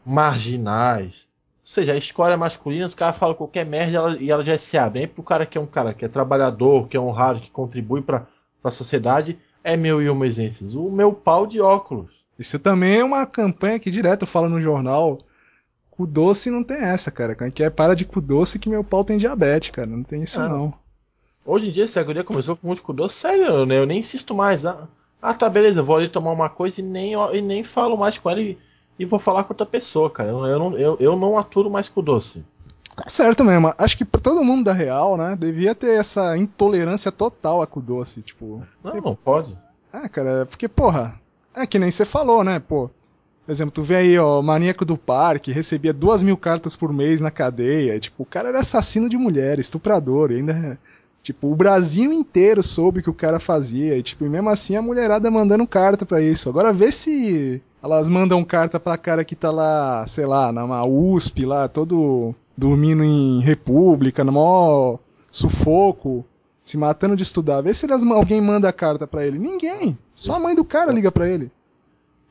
marginais, 0.07 1.27
ou 1.63 1.65
seja, 1.65 1.95
a 1.95 1.99
escória 1.99 2.37
masculina, 2.37 2.87
os 2.87 2.95
caras 2.95 3.17
falam 3.17 3.35
qualquer 3.35 3.67
merda 3.67 3.91
e 3.91 3.97
ela, 3.97 4.17
e 4.19 4.31
ela 4.31 4.45
já 4.45 4.57
se 4.57 4.79
abre. 4.79 5.01
Aí 5.01 5.07
pro 5.09 5.25
cara 5.25 5.45
que 5.45 5.59
é 5.59 5.61
um 5.61 5.67
cara 5.67 5.93
que 5.93 6.05
é 6.05 6.09
trabalhador, 6.09 6.87
que 6.87 6.97
é 6.97 7.01
honrado, 7.01 7.41
que 7.41 7.51
contribui 7.51 8.03
para 8.03 8.25
a 8.63 8.71
sociedade, 8.71 9.37
é 9.63 9.77
meu 9.77 10.03
e 10.03 10.09
uma 10.09 10.27
essências. 10.27 10.75
O 10.75 10.91
meu 10.91 11.13
pau 11.13 11.47
de 11.47 11.61
óculos. 11.61 12.11
Isso 12.39 12.59
também 12.59 12.99
é 12.99 13.05
uma 13.05 13.27
campanha 13.27 13.79
que 13.79 13.91
direto 13.91 14.27
fala 14.27 14.49
no 14.49 14.61
jornal. 14.61 15.19
Cu 15.91 16.07
doce 16.07 16.51
não 16.51 16.63
tem 16.63 16.79
essa, 16.79 17.11
cara. 17.11 17.35
Que 17.35 17.65
é 17.65 17.71
para 17.71 17.95
de 17.95 18.05
cu 18.05 18.21
doce 18.21 18.59
que 18.59 18.69
meu 18.69 18.85
pau 18.85 19.05
tem 19.05 19.17
diabetes, 19.17 19.71
cara. 19.71 19.89
Não 19.89 20.03
tem 20.03 20.23
isso 20.23 20.41
é. 20.41 20.49
não. 20.49 20.73
Hoje 21.45 21.69
em 21.69 21.73
dia, 21.73 21.85
essa 21.85 22.03
guria 22.03 22.23
começou 22.23 22.57
com 22.57 22.67
muito 22.67 22.83
cu 22.83 22.93
doce, 22.93 23.17
sério, 23.17 23.67
né? 23.67 23.79
Eu 23.79 23.87
nem 23.87 23.99
insisto 23.99 24.35
mais. 24.35 24.65
Ah, 24.65 24.87
ah, 25.21 25.35
tá, 25.35 25.49
beleza, 25.49 25.83
vou 25.83 25.97
ali 25.97 26.09
tomar 26.09 26.31
uma 26.31 26.49
coisa 26.49 26.81
e 26.81 26.85
nem, 26.85 27.15
e 27.33 27.41
nem 27.41 27.65
falo 27.65 27.97
mais 27.97 28.19
com 28.19 28.31
ela. 28.31 28.41
E 28.41 28.57
e 28.99 29.05
vou 29.05 29.19
falar 29.19 29.45
com 29.45 29.53
outra 29.53 29.65
pessoa, 29.65 30.11
cara. 30.11 30.31
Eu, 30.31 30.45
eu, 30.45 30.59
não, 30.59 30.79
eu, 30.79 30.97
eu 30.99 31.17
não 31.17 31.39
aturo 31.39 31.71
mais 31.71 31.89
com 31.89 32.01
o 32.01 32.03
doce. 32.03 32.45
Tá 32.99 33.09
certo 33.09 33.45
mesmo. 33.45 33.73
Acho 33.79 33.97
que 33.97 34.05
pra 34.05 34.21
todo 34.21 34.43
mundo 34.43 34.65
da 34.65 34.73
real, 34.73 35.17
né, 35.17 35.37
devia 35.39 35.73
ter 35.73 36.01
essa 36.01 36.37
intolerância 36.37 37.13
total 37.13 37.63
a 37.63 37.67
com 37.67 37.81
doce, 37.81 38.23
tipo. 38.23 38.61
Não, 38.83 38.95
não 38.97 39.15
pode. 39.15 39.57
É, 39.93 40.09
cara, 40.09 40.45
porque, 40.47 40.67
porra, 40.67 41.15
é 41.57 41.65
que 41.65 41.79
nem 41.79 41.93
você 41.93 42.05
falou, 42.05 42.43
né, 42.43 42.59
pô. 42.59 42.91
Por 43.47 43.53
exemplo, 43.53 43.73
tu 43.73 43.83
vê 43.83 43.97
aí, 43.97 44.19
ó, 44.19 44.41
o 44.41 44.43
maníaco 44.43 44.85
do 44.85 44.97
parque, 44.97 45.53
recebia 45.53 45.93
duas 45.93 46.25
mil 46.25 46.37
cartas 46.37 46.75
por 46.75 46.93
mês 46.93 47.21
na 47.21 47.31
cadeia. 47.31 47.99
Tipo, 48.01 48.25
o 48.25 48.27
cara 48.27 48.49
era 48.49 48.61
assassino 48.61 49.09
de 49.09 49.17
mulher, 49.17 49.61
estuprador, 49.61 50.33
e 50.33 50.37
ainda. 50.37 50.79
Tipo, 51.23 51.53
o 51.53 51.57
Brasil 51.57 52.13
inteiro 52.13 52.63
soube 52.63 53.01
o 53.01 53.03
que 53.03 53.11
o 53.11 53.15
cara 53.15 53.39
fazia. 53.39 53.97
E, 53.97 54.03
tipo, 54.03 54.27
e 54.27 54.29
mesmo 54.29 54.51
assim 54.51 54.77
a 54.77 54.83
mulherada 54.83 55.31
mandando 55.31 55.67
carta 55.67 56.05
para 56.05 56.21
isso. 56.21 56.49
Agora 56.49 56.73
vê 56.73 56.91
se 56.91 57.63
elas 57.83 58.09
mandam 58.09 58.45
carta 58.45 58.81
pra 58.81 58.99
cara 58.99 59.25
que 59.25 59.37
tá 59.37 59.51
lá, 59.51 60.07
sei 60.07 60.27
lá, 60.27 60.51
na 60.51 60.85
USP, 60.85 61.45
lá, 61.45 61.69
todo 61.69 62.35
dormindo 62.59 63.05
em 63.05 63.41
república, 63.41 64.25
no 64.25 64.33
maior 64.33 64.99
sufoco, 65.31 66.27
se 66.61 66.77
matando 66.77 67.15
de 67.15 67.23
estudar. 67.23 67.61
Vê 67.61 67.73
se 67.73 67.87
elas, 67.87 68.03
alguém 68.03 68.41
manda 68.41 68.73
carta 68.73 69.07
para 69.07 69.25
ele. 69.25 69.39
Ninguém. 69.39 69.97
Só 70.13 70.35
a 70.35 70.41
mãe 70.41 70.57
do 70.57 70.65
cara 70.65 70.91
liga 70.91 71.13
para 71.13 71.29
ele. 71.29 71.53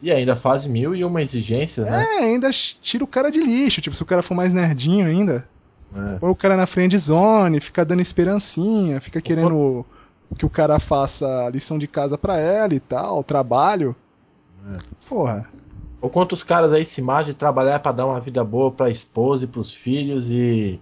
E 0.01 0.11
ainda 0.11 0.35
faz 0.35 0.65
mil 0.65 0.93
e 0.93 1.05
uma 1.05 1.21
exigências, 1.21 1.85
né? 1.85 2.03
É, 2.03 2.19
ainda 2.25 2.49
tira 2.51 3.05
o 3.05 3.07
cara 3.07 3.31
de 3.31 3.39
lixo. 3.39 3.79
Tipo, 3.79 3.95
se 3.95 4.03
o 4.03 4.05
cara 4.05 4.21
for 4.21 4.35
mais 4.35 4.53
nerdinho 4.53 5.07
ainda. 5.07 5.47
É. 5.95 6.19
Põe 6.19 6.29
o 6.29 6.35
cara 6.35 6.57
na 6.57 6.67
friend 6.67 6.95
zone, 6.97 7.61
fica 7.61 7.85
dando 7.85 8.01
esperancinha, 8.01 8.99
fica 8.99 9.21
querendo 9.21 9.85
que 10.37 10.45
o 10.45 10.49
cara 10.49 10.77
faça 10.77 11.45
a 11.45 11.49
lição 11.49 11.79
de 11.79 11.87
casa 11.87 12.17
pra 12.17 12.37
ela 12.37 12.73
e 12.73 12.81
tal, 12.81 13.23
trabalho. 13.23 13.95
É. 14.69 14.77
Porra. 15.07 15.47
Ou 15.99 16.09
quantos 16.09 16.43
caras 16.43 16.73
aí 16.73 16.85
se 16.85 17.01
imaginam 17.01 17.33
de 17.33 17.39
trabalhar 17.39 17.79
para 17.79 17.91
dar 17.91 18.05
uma 18.05 18.19
vida 18.19 18.43
boa 18.43 18.71
pra 18.71 18.89
esposa 18.89 19.43
e 19.43 19.47
pros 19.47 19.73
filhos 19.73 20.29
e. 20.29 20.79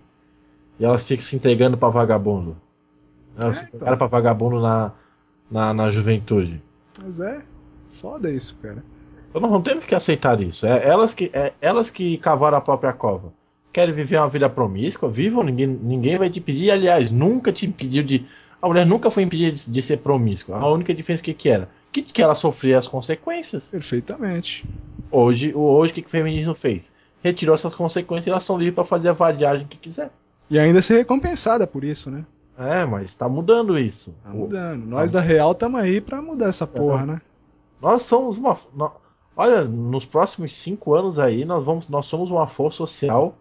E 0.77 0.83
elas 0.83 1.05
ficam 1.05 1.23
se 1.23 1.35
entregando 1.35 1.77
pra 1.77 1.87
vagabundo. 1.87 2.57
Elas 3.41 3.63
é, 3.63 3.69
então. 3.73 3.97
pra 3.97 4.07
vagabundo 4.07 4.59
na, 4.59 4.91
na, 5.49 5.73
na 5.73 5.89
juventude. 5.89 6.61
Mas 7.01 7.19
é. 7.21 7.41
Foda 7.87 8.29
isso, 8.29 8.57
cara. 8.61 8.83
Então 9.29 9.41
nós 9.41 9.51
não 9.51 9.61
temos 9.61 9.85
que 9.85 9.95
aceitar 9.95 10.41
isso. 10.41 10.65
É 10.65 10.85
elas 10.85 11.13
que, 11.13 11.31
é 11.33 11.53
elas 11.61 11.89
que 11.89 12.17
cavaram 12.17 12.57
a 12.57 12.61
própria 12.61 12.91
cova. 12.91 13.31
Querem 13.71 13.95
viver 13.95 14.17
uma 14.17 14.27
vida 14.27 14.49
promíscua? 14.49 15.09
Vivam, 15.09 15.43
ninguém, 15.43 15.67
ninguém 15.67 16.17
vai 16.17 16.29
te 16.29 16.41
pedir. 16.41 16.71
Aliás, 16.71 17.09
nunca 17.09 17.53
te 17.53 17.65
impediu 17.65 18.03
de. 18.03 18.25
A 18.61 18.67
mulher 18.67 18.85
nunca 18.85 19.09
foi 19.09 19.23
impedida 19.23 19.55
de, 19.55 19.71
de 19.71 19.81
ser 19.81 19.97
promíscua. 19.97 20.57
A 20.57 20.69
única 20.69 20.93
diferença 20.93 21.23
que, 21.23 21.33
que 21.33 21.47
era? 21.47 21.69
que, 22.01 22.13
que 22.13 22.21
ela 22.21 22.35
sofria 22.35 22.77
as 22.77 22.87
consequências. 22.87 23.65
Perfeitamente. 23.65 24.65
Hoje, 25.15 25.53
hoje 25.55 25.91
o 25.91 25.95
que, 25.95 26.01
que 26.01 26.07
o 26.07 26.11
feminismo 26.11 26.53
fez? 26.53 26.93
Retirou 27.23 27.55
essas 27.55 27.73
consequências 27.73 28.27
e 28.27 28.29
elas 28.29 28.43
são 28.43 28.57
livres 28.57 28.75
para 28.75 28.83
fazer 28.83 29.07
a 29.07 29.13
vadiagem 29.13 29.65
que 29.65 29.77
quiser. 29.77 30.11
E 30.49 30.59
ainda 30.59 30.81
ser 30.81 30.97
recompensada 30.97 31.65
por 31.65 31.85
isso, 31.85 32.11
né? 32.11 32.25
É, 32.57 32.85
mas 32.85 33.15
tá 33.15 33.29
mudando 33.29 33.79
isso. 33.79 34.13
Tá 34.21 34.29
mudando. 34.31 34.85
Nós 34.85 35.11
tá. 35.11 35.19
da 35.19 35.25
Real 35.25 35.53
estamos 35.53 35.79
aí 35.79 36.01
para 36.01 36.21
mudar 36.21 36.47
essa 36.47 36.67
porra, 36.67 37.03
é. 37.03 37.05
né? 37.05 37.21
Nós 37.81 38.01
somos 38.03 38.37
uma. 38.37 38.57
Olha, 39.37 39.63
nos 39.63 40.03
próximos 40.03 40.53
cinco 40.53 40.93
anos 40.93 41.17
aí, 41.17 41.45
nós, 41.45 41.63
vamos, 41.63 41.87
nós 41.87 42.05
somos 42.07 42.29
uma 42.29 42.45
força 42.45 42.77
social 42.77 43.37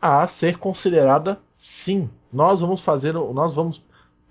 a 0.00 0.26
ser 0.28 0.58
considerada 0.58 1.38
sim. 1.54 2.10
Nós 2.30 2.60
vamos 2.60 2.82
fazer. 2.82 3.14
Nós 3.14 3.54
vamos. 3.54 3.82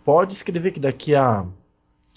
Pode 0.06 0.34
escrever 0.34 0.72
que 0.72 0.80
daqui 0.80 1.16
a 1.16 1.46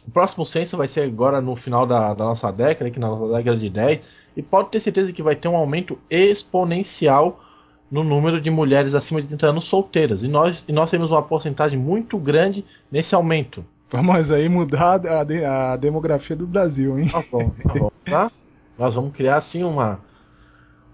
o 0.06 0.10
próximo 0.10 0.46
censo 0.46 0.76
vai 0.76 0.86
ser 0.86 1.02
agora 1.02 1.40
no 1.40 1.56
final 1.56 1.84
da, 1.86 2.14
da 2.14 2.24
nossa 2.24 2.52
década, 2.52 2.90
que 2.90 3.00
na 3.00 3.08
nossa 3.08 3.36
década 3.36 3.56
de 3.56 3.68
10, 3.68 4.25
e 4.36 4.42
pode 4.42 4.68
ter 4.68 4.80
certeza 4.80 5.12
que 5.12 5.22
vai 5.22 5.34
ter 5.34 5.48
um 5.48 5.56
aumento 5.56 5.98
exponencial 6.10 7.42
no 7.90 8.04
número 8.04 8.40
de 8.40 8.50
mulheres 8.50 8.94
acima 8.94 9.22
de 9.22 9.28
30 9.28 9.46
anos 9.46 9.64
solteiras. 9.64 10.22
E 10.22 10.28
nós, 10.28 10.64
e 10.68 10.72
nós 10.72 10.90
temos 10.90 11.10
uma 11.10 11.22
porcentagem 11.22 11.78
muito 11.78 12.18
grande 12.18 12.64
nesse 12.90 13.14
aumento. 13.14 13.64
Vamos 13.88 14.32
aí 14.32 14.48
mudar 14.48 14.94
a, 14.94 15.24
de, 15.24 15.44
a 15.44 15.76
demografia 15.76 16.34
do 16.34 16.46
Brasil, 16.46 16.98
hein? 16.98 17.08
Tá 17.08 17.22
bom, 17.30 17.50
tá 17.50 17.74
bom. 17.74 17.90
Tá? 18.04 18.30
Nós 18.78 18.94
vamos 18.94 19.12
criar 19.14 19.36
assim 19.36 19.62
uma. 19.62 20.00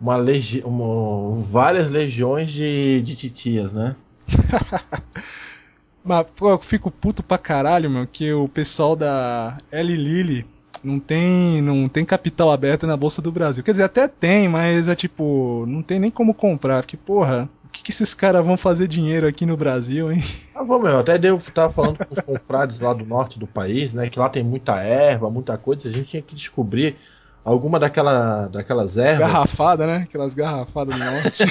uma, 0.01 0.17
legi 0.17 0.63
uma 0.65 1.43
várias 1.43 1.91
legiões 1.91 2.53
de, 2.53 3.03
de 3.03 3.17
titias, 3.17 3.73
né? 3.73 3.97
Mas, 6.05 6.27
pô, 6.37 6.51
eu 6.51 6.59
fico 6.59 6.91
puto 6.91 7.23
pra 7.23 7.39
caralho, 7.39 7.89
meu, 7.89 8.07
que 8.07 8.33
o 8.33 8.49
pessoal 8.49 8.95
da 8.95 9.57
L 9.71 9.97
Lily 9.97 10.45
não 10.83 10.99
tem, 10.99 11.61
não 11.63 11.87
tem 11.87 12.05
capital 12.05 12.51
aberto 12.51 12.87
na 12.87 12.97
Bolsa 12.97 13.23
do 13.23 13.33
Brasil. 13.33 13.63
Quer 13.63 13.73
dizer, 13.73 13.85
até 13.85 14.09
tem, 14.09 14.49
mas 14.49 14.89
é 14.89 14.95
tipo, 14.95 15.65
não 15.67 15.83
tem 15.83 15.99
nem 15.99 16.11
como 16.11 16.35
comprar. 16.35 16.83
Porque, 16.83 16.97
porra, 16.97 17.49
o 17.65 17.69
que, 17.69 17.83
que 17.83 17.91
esses 17.91 18.15
caras 18.15 18.45
vão 18.45 18.57
fazer 18.57 18.89
dinheiro 18.89 19.27
aqui 19.27 19.47
no 19.47 19.57
Brasil, 19.57 20.13
hein? 20.13 20.23
Ah, 20.55 20.65
vou, 20.65 20.83
meu, 20.83 20.99
até 20.99 21.19
eu 21.23 21.41
tava 21.55 21.73
falando 21.73 21.99
com 21.99 22.15
os 22.15 22.21
confrades 22.21 22.79
lá 22.79 22.93
do 22.93 23.05
norte 23.05 23.39
do 23.39 23.47
país, 23.47 23.95
né? 23.95 24.09
Que 24.11 24.19
lá 24.19 24.29
tem 24.29 24.43
muita 24.43 24.81
erva, 24.81 25.31
muita 25.31 25.57
coisa. 25.57 25.89
A 25.89 25.93
gente 25.93 26.11
tinha 26.11 26.23
que 26.23 26.35
descobrir 26.35 26.97
alguma 27.45 27.79
daquela, 27.79 28.49
daquelas 28.49 28.97
ervas. 28.97 29.27
Garrafada, 29.27 29.87
né? 29.87 30.05
Aquelas 30.09 30.35
garrafadas 30.35 30.99
do 30.99 31.05
norte. 31.05 31.45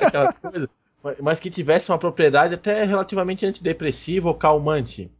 Aquela 0.00 0.32
coisa 0.32 0.68
mas 1.20 1.38
que 1.38 1.50
tivesse 1.50 1.90
uma 1.90 1.98
propriedade 1.98 2.54
até 2.54 2.84
relativamente 2.84 3.44
antidepressiva 3.44 4.28
ou 4.28 4.34
calmante. 4.34 5.10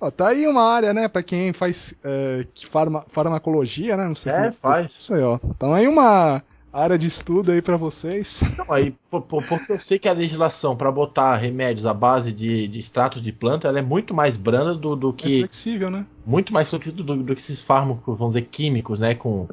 Ó, 0.00 0.10
tá 0.10 0.28
aí 0.28 0.46
uma 0.46 0.62
área, 0.62 0.94
né, 0.94 1.08
para 1.08 1.22
quem 1.22 1.52
faz 1.52 1.94
é, 2.02 2.46
farma, 2.68 3.04
farmacologia, 3.08 3.96
né? 3.96 4.06
Não 4.06 4.14
sei 4.14 4.32
é, 4.32 4.36
como, 4.36 4.52
faz. 4.54 4.92
Isso 4.92 5.14
aí, 5.14 5.22
ó. 5.22 5.38
Então 5.44 5.74
aí 5.74 5.86
uma 5.86 6.42
área 6.72 6.96
de 6.96 7.06
estudo 7.06 7.52
aí 7.52 7.60
para 7.60 7.76
vocês. 7.76 8.56
Não, 8.58 8.72
aí, 8.72 8.94
porque 9.10 9.72
eu 9.72 9.78
sei 9.78 9.98
que 9.98 10.08
a 10.08 10.12
legislação 10.12 10.76
para 10.76 10.90
botar 10.90 11.36
remédios 11.36 11.84
à 11.84 11.92
base 11.92 12.32
de, 12.32 12.68
de 12.68 12.78
extrato 12.78 13.20
de 13.20 13.32
planta 13.32 13.68
ela 13.68 13.78
é 13.78 13.82
muito 13.82 14.14
mais 14.14 14.36
branda 14.36 14.74
do, 14.74 14.96
do 14.96 15.12
que. 15.12 15.24
Mais 15.24 15.38
flexível, 15.38 15.90
né? 15.90 16.06
Muito 16.24 16.52
mais 16.52 16.70
flexível 16.70 17.04
do, 17.04 17.16
do, 17.16 17.34
que 17.34 17.40
esses 17.40 17.60
fármacos, 17.60 18.18
vamos 18.18 18.34
dizer, 18.34 18.46
químicos, 18.46 18.98
né? 18.98 19.14
Com, 19.14 19.48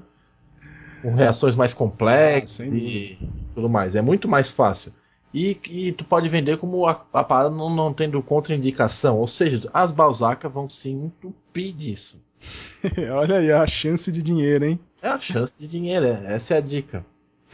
com 1.02 1.14
reações 1.14 1.56
mais 1.56 1.74
complexas 1.74 2.68
ah, 2.68 2.76
e 2.76 3.18
tudo 3.54 3.68
mais. 3.68 3.96
É 3.96 4.02
muito 4.02 4.28
mais 4.28 4.50
fácil. 4.50 4.94
E, 5.34 5.60
e 5.70 5.92
tu 5.92 6.04
pode 6.06 6.30
vender 6.30 6.58
como 6.58 6.88
a, 6.88 7.06
a 7.14 7.24
parada 7.24 7.50
não, 7.50 7.70
não 7.70 7.94
tendo 7.94 8.22
contraindicação. 8.22 9.18
Ou 9.18 9.28
seja, 9.28 9.70
as 9.74 9.92
balsacas 9.92 10.52
vão 10.52 10.70
se 10.70 10.90
entupir 10.90 11.74
disso. 11.74 12.22
Olha 13.14 13.38
aí 13.38 13.52
a 13.52 13.66
chance 13.68 14.12
de 14.12 14.22
dinheiro, 14.22 14.66
hein? 14.66 14.80
É 15.02 15.10
a 15.10 15.20
chance 15.20 15.54
de 15.60 15.68
dinheiro, 15.68 16.06
é. 16.06 16.34
essa 16.34 16.56
é 16.56 16.58
a 16.58 16.62
dica. 16.62 17.06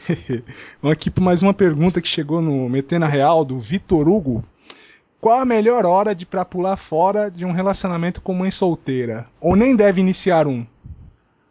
Vamos 0.80 0.96
aqui 0.96 1.10
para 1.10 1.24
mais 1.24 1.42
uma 1.42 1.54
pergunta 1.54 2.00
que 2.00 2.08
chegou 2.08 2.40
no 2.40 2.68
Metena 2.68 3.06
Real 3.06 3.44
do 3.44 3.58
Vitor 3.58 4.08
Hugo. 4.08 4.44
Qual 5.20 5.40
a 5.40 5.44
melhor 5.44 5.86
hora 5.86 6.14
de 6.14 6.26
para 6.26 6.44
pular 6.44 6.76
fora 6.76 7.30
de 7.30 7.46
um 7.46 7.52
relacionamento 7.52 8.20
com 8.20 8.34
mãe 8.34 8.50
solteira? 8.50 9.26
Ou 9.40 9.56
nem 9.56 9.74
deve 9.74 10.00
iniciar 10.00 10.46
um? 10.46 10.66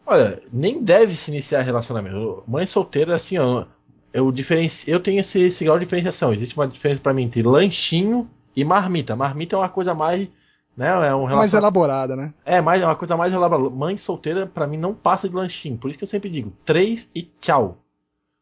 Olha, 0.05 0.41
nem 0.51 0.83
deve 0.83 1.15
se 1.15 1.31
iniciar 1.31 1.61
relacionamento. 1.61 2.43
Mãe 2.47 2.65
solteira, 2.67 3.15
assim, 3.15 3.37
ó, 3.39 3.65
eu, 4.13 4.31
diferenci... 4.31 4.89
eu 4.89 4.99
tenho 4.99 5.19
esse, 5.19 5.39
esse 5.41 5.65
grau 5.65 5.77
de 5.77 5.85
diferenciação. 5.85 6.31
Existe 6.31 6.55
uma 6.55 6.67
diferença 6.67 7.01
para 7.01 7.13
mim 7.13 7.23
entre 7.23 7.41
lanchinho 7.41 8.29
e 8.55 8.63
marmita. 8.63 9.15
Marmita 9.15 9.55
é 9.55 9.59
uma 9.59 9.69
coisa 9.69 9.93
mais 9.93 10.29
né? 10.75 10.87
É 10.87 11.15
um 11.15 11.25
relacion... 11.25 11.37
Mais 11.37 11.53
elaborada, 11.53 12.15
né? 12.15 12.33
É, 12.43 12.59
mais, 12.59 12.81
é 12.81 12.85
uma 12.85 12.95
coisa 12.95 13.15
mais 13.15 13.31
elaborada. 13.31 13.69
Mãe 13.69 13.97
solteira, 13.97 14.47
para 14.47 14.67
mim, 14.67 14.77
não 14.77 14.93
passa 14.93 15.29
de 15.29 15.35
lanchinho. 15.35 15.77
Por 15.77 15.89
isso 15.89 15.97
que 15.97 16.03
eu 16.03 16.07
sempre 16.07 16.29
digo, 16.29 16.51
três 16.65 17.09
e 17.13 17.23
tchau. 17.23 17.77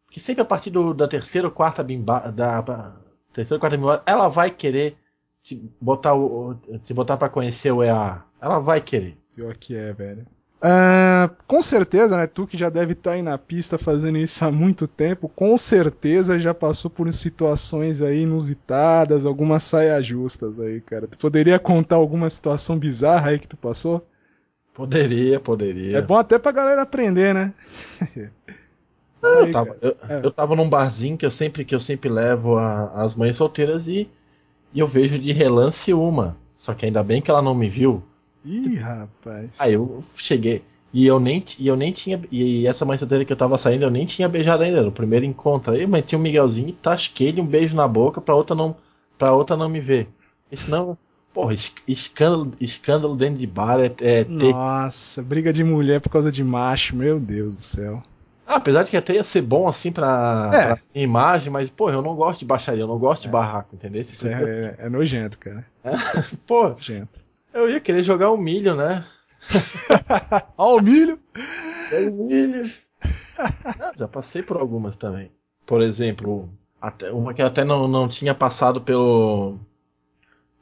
Porque 0.06 0.20
sempre 0.20 0.42
a 0.42 0.46
partir 0.46 0.70
do, 0.70 0.94
da 0.94 1.08
terceira 1.08 1.48
ou 1.48 1.54
quarta 1.54 1.84
bimba, 1.84 2.32
da 2.32 2.96
terceira 3.34 3.58
ou 3.58 3.60
quarta 3.60 3.78
bimba, 3.78 4.04
ela 4.06 4.28
vai 4.28 4.50
querer 4.50 4.98
te 5.44 5.56
botar, 5.80 6.16
o, 6.16 6.56
te 6.84 6.94
botar 6.94 7.18
para 7.18 7.30
conhecer 7.30 7.72
o 7.72 7.84
EA. 7.84 8.24
Ela 8.40 8.60
vai 8.60 8.82
querer. 8.82 9.18
Pior 9.34 9.56
que 9.56 9.76
é, 9.76 9.94
velho. 9.94 10.26
Uh, 10.64 11.34
com 11.48 11.60
certeza, 11.60 12.16
né? 12.16 12.28
Tu 12.28 12.46
que 12.46 12.56
já 12.56 12.70
deve 12.70 12.94
estar 12.94 13.12
tá 13.12 13.16
aí 13.16 13.24
na 13.24 13.36
pista 13.36 13.80
fazendo 13.80 14.20
isso 14.20 14.46
há 14.46 14.52
muito 14.52 14.88
tempo, 14.88 15.28
com 15.28 15.58
certeza 15.58 16.38
já 16.38 16.54
passou 16.54 16.92
por 16.92 17.12
situações 17.12 18.00
aí 18.00 18.22
inusitadas, 18.22 19.26
algumas 19.26 19.64
saias 19.64 20.06
justas 20.06 20.60
aí, 20.60 20.80
cara. 20.80 21.08
Tu 21.08 21.18
poderia 21.18 21.58
contar 21.58 21.96
alguma 21.96 22.30
situação 22.30 22.78
bizarra 22.78 23.32
aí 23.32 23.40
que 23.40 23.48
tu 23.48 23.58
passou? 23.58 24.06
Poderia, 24.72 25.40
poderia. 25.40 25.98
É 25.98 26.02
bom 26.02 26.16
até 26.16 26.38
pra 26.38 26.52
galera 26.52 26.84
aprender, 26.84 27.34
né? 27.34 27.52
aí, 29.22 29.48
eu, 29.48 29.52
tava, 29.52 29.78
eu, 29.82 29.98
é. 30.08 30.26
eu, 30.26 30.32
tava, 30.32 30.56
num 30.56 30.70
barzinho 30.70 31.18
que 31.18 31.26
eu 31.26 31.32
sempre, 31.32 31.66
que 31.66 31.74
eu 31.74 31.80
sempre 31.80 32.10
levo 32.10 32.58
a, 32.58 33.02
as 33.02 33.16
mães 33.16 33.36
solteiras 33.36 33.88
e, 33.88 34.08
e 34.72 34.80
eu 34.80 34.88
vejo 34.88 35.18
de 35.18 35.32
relance 35.32 35.92
uma. 35.92 36.38
Só 36.56 36.76
que 36.76 36.86
ainda 36.86 37.04
bem 37.04 37.20
que 37.20 37.32
ela 37.32 37.42
não 37.42 37.56
me 37.56 37.68
viu. 37.68 38.04
Ih, 38.46 38.76
rapaz. 38.76 39.60
Aí 39.62 39.74
eu 39.74 40.04
cheguei. 40.16 40.64
E 40.94 41.08
eu 41.08 41.20
nem, 41.20 41.44
e 41.58 41.68
eu 41.68 41.76
nem 41.76 41.92
tinha. 41.92 42.22
E 42.30 42.68
essa 42.68 42.84
mãe 42.84 42.98
solteira 42.98 43.24
que 43.24 43.32
eu 43.32 43.38
tava 43.38 43.58
saindo, 43.58 43.86
eu 43.86 43.90
nem 43.90 44.06
tinha 44.06 44.28
beijado 44.28 44.64
ainda. 44.64 44.82
No 44.82 44.92
primeiro 44.92 45.26
encontro. 45.26 45.74
Aí 45.74 45.84
eu 45.84 45.88
meti 45.88 46.16
o 46.16 46.20
um 46.20 46.22
Miguelzinho 46.22 46.70
e 46.70 46.74
tasquei-lhe 46.74 47.40
um 47.40 47.46
beijo 47.46 47.76
na 47.76 47.88
boca 47.88 48.20
pra 48.20 48.36
outra 48.36 48.56
não, 48.56 48.76
pra 49.18 49.32
outra 49.32 49.56
não 49.56 49.70
me 49.70 49.80
ver. 49.80 50.10
E 50.52 50.58
senão. 50.58 50.98
Porra, 51.34 51.56
escândalo, 51.88 52.52
escândalo 52.60 53.16
dentro 53.16 53.40
de 53.40 53.48
bar 53.48 53.80
é, 53.80 53.86
é 54.02 54.24
ter... 54.26 54.52
Nossa, 54.52 55.24
briga 55.24 55.54
de 55.54 55.64
mulher 55.64 56.02
por 56.02 56.10
causa 56.10 56.30
de 56.30 56.44
macho, 56.44 56.94
meu 56.94 57.22
Deus 57.22 57.56
do 57.56 57.62
céu. 57.62 58.04
Ah, 58.46 58.56
apesar 58.56 58.84
de 58.84 58.92
que 58.92 58.98
até 58.98 59.14
ia 59.14 59.24
ser 59.24 59.42
bom 59.42 59.66
assim 59.66 59.94
pra, 59.94 60.52
é. 60.54 60.76
pra 60.76 60.80
imagem, 60.94 61.50
mas, 61.50 61.70
pô, 61.70 61.90
eu 61.90 62.02
não 62.02 62.16
gosto 62.16 62.40
de 62.42 62.46
baixaria, 62.46 62.84
eu 62.84 62.88
não 62.88 63.00
gosto 63.00 63.24
é. 63.24 63.26
de 63.28 63.32
barraco, 63.32 63.74
entendeu? 63.74 64.02
Isso 64.02 64.28
é, 64.28 64.44
é, 64.44 64.76
é, 64.80 64.90
nojento, 64.90 65.40
cara. 65.40 65.66
pô, 66.46 66.68
nojento. 66.68 67.22
Eu 67.54 67.70
ia 67.70 67.80
querer 67.80 68.04
jogar 68.04 68.32
o 68.32 68.38
milho, 68.38 68.76
né? 68.76 69.06
Ó, 70.58 70.78
o 70.78 70.82
milho! 70.82 71.20
É 71.92 72.10
o 72.10 72.14
milho! 72.14 72.72
Ah, 73.38 73.92
já 73.98 74.08
passei 74.08 74.42
por 74.42 74.58
algumas 74.58 74.96
também. 74.96 75.32
Por 75.66 75.82
exemplo, 75.82 76.50
até, 76.82 77.12
uma 77.12 77.34
que 77.34 77.42
até 77.42 77.64
não, 77.64 77.88
não 77.88 78.08
tinha 78.08 78.34
passado 78.34 78.82
pelo. 78.82 79.56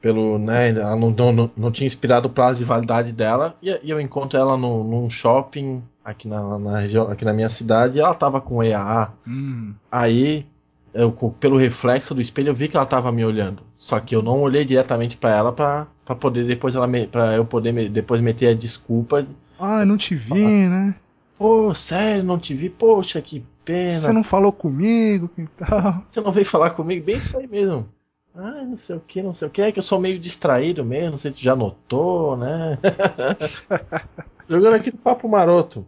pelo 0.01 0.39
né, 0.39 0.69
ela 0.69 0.95
não, 0.95 1.11
não, 1.11 1.51
não 1.55 1.71
tinha 1.71 1.87
inspirado 1.87 2.27
o 2.27 2.31
prazo 2.31 2.59
de 2.59 2.65
validade 2.65 3.13
dela. 3.13 3.55
E, 3.61 3.69
e 3.83 3.89
eu 3.89 3.99
encontro 3.99 4.39
ela 4.39 4.57
no, 4.57 4.83
num 4.83 5.09
shopping 5.09 5.83
aqui 6.03 6.27
na, 6.27 6.57
na 6.57 6.79
região, 6.79 7.09
aqui 7.11 7.23
na 7.23 7.33
minha 7.33 7.49
cidade. 7.49 7.97
E 7.97 8.01
ela 8.01 8.15
tava 8.15 8.41
com 8.41 8.63
EAA. 8.63 9.13
Hum. 9.27 9.73
Aí 9.91 10.45
eu, 10.93 11.11
pelo 11.39 11.57
reflexo 11.57 12.15
do 12.15 12.21
espelho, 12.21 12.49
eu 12.49 12.55
vi 12.55 12.67
que 12.67 12.75
ela 12.75 12.85
tava 12.85 13.11
me 13.11 13.23
olhando. 13.23 13.61
Só 13.75 13.99
que 13.99 14.15
eu 14.15 14.21
não 14.21 14.41
olhei 14.41 14.65
diretamente 14.65 15.17
para 15.17 15.35
ela 15.35 15.51
para 15.51 15.87
poder 16.15 16.45
depois 16.45 16.75
ela 16.75 16.87
para 17.11 17.35
eu 17.35 17.45
poder 17.45 17.71
me, 17.71 17.87
depois 17.87 18.21
meter 18.21 18.47
a 18.47 18.53
desculpa. 18.53 19.25
Ah, 19.59 19.85
não 19.85 19.97
te 19.97 20.15
vi, 20.15 20.67
né? 20.67 20.95
Pô, 21.37 21.73
sério, 21.73 22.23
não 22.23 22.39
te 22.39 22.53
vi. 22.53 22.69
Poxa, 22.69 23.21
que 23.21 23.43
pena. 23.63 23.91
Você 23.91 24.11
não 24.11 24.23
falou 24.23 24.51
comigo 24.51 25.29
e 25.37 25.47
tal. 25.47 26.03
Você 26.09 26.21
não 26.21 26.31
veio 26.31 26.45
falar 26.45 26.71
comigo, 26.71 27.05
bem 27.05 27.15
isso 27.15 27.37
aí 27.37 27.47
mesmo. 27.47 27.87
Ah, 28.35 28.63
não 28.63 28.77
sei 28.77 28.95
o 28.95 28.99
que, 28.99 29.21
não 29.21 29.33
sei 29.33 29.47
o 29.47 29.51
que. 29.51 29.61
É 29.61 29.71
que 29.71 29.79
eu 29.79 29.83
sou 29.83 29.99
meio 29.99 30.19
distraído 30.19 30.85
mesmo, 30.85 31.11
não 31.11 31.17
sei 31.17 31.31
se 31.31 31.37
tu 31.37 31.43
já 31.43 31.55
notou, 31.55 32.37
né? 32.37 32.77
Jogando 34.49 34.73
aqui 34.73 34.89
do 34.89 34.97
papo 34.97 35.27
maroto. 35.27 35.85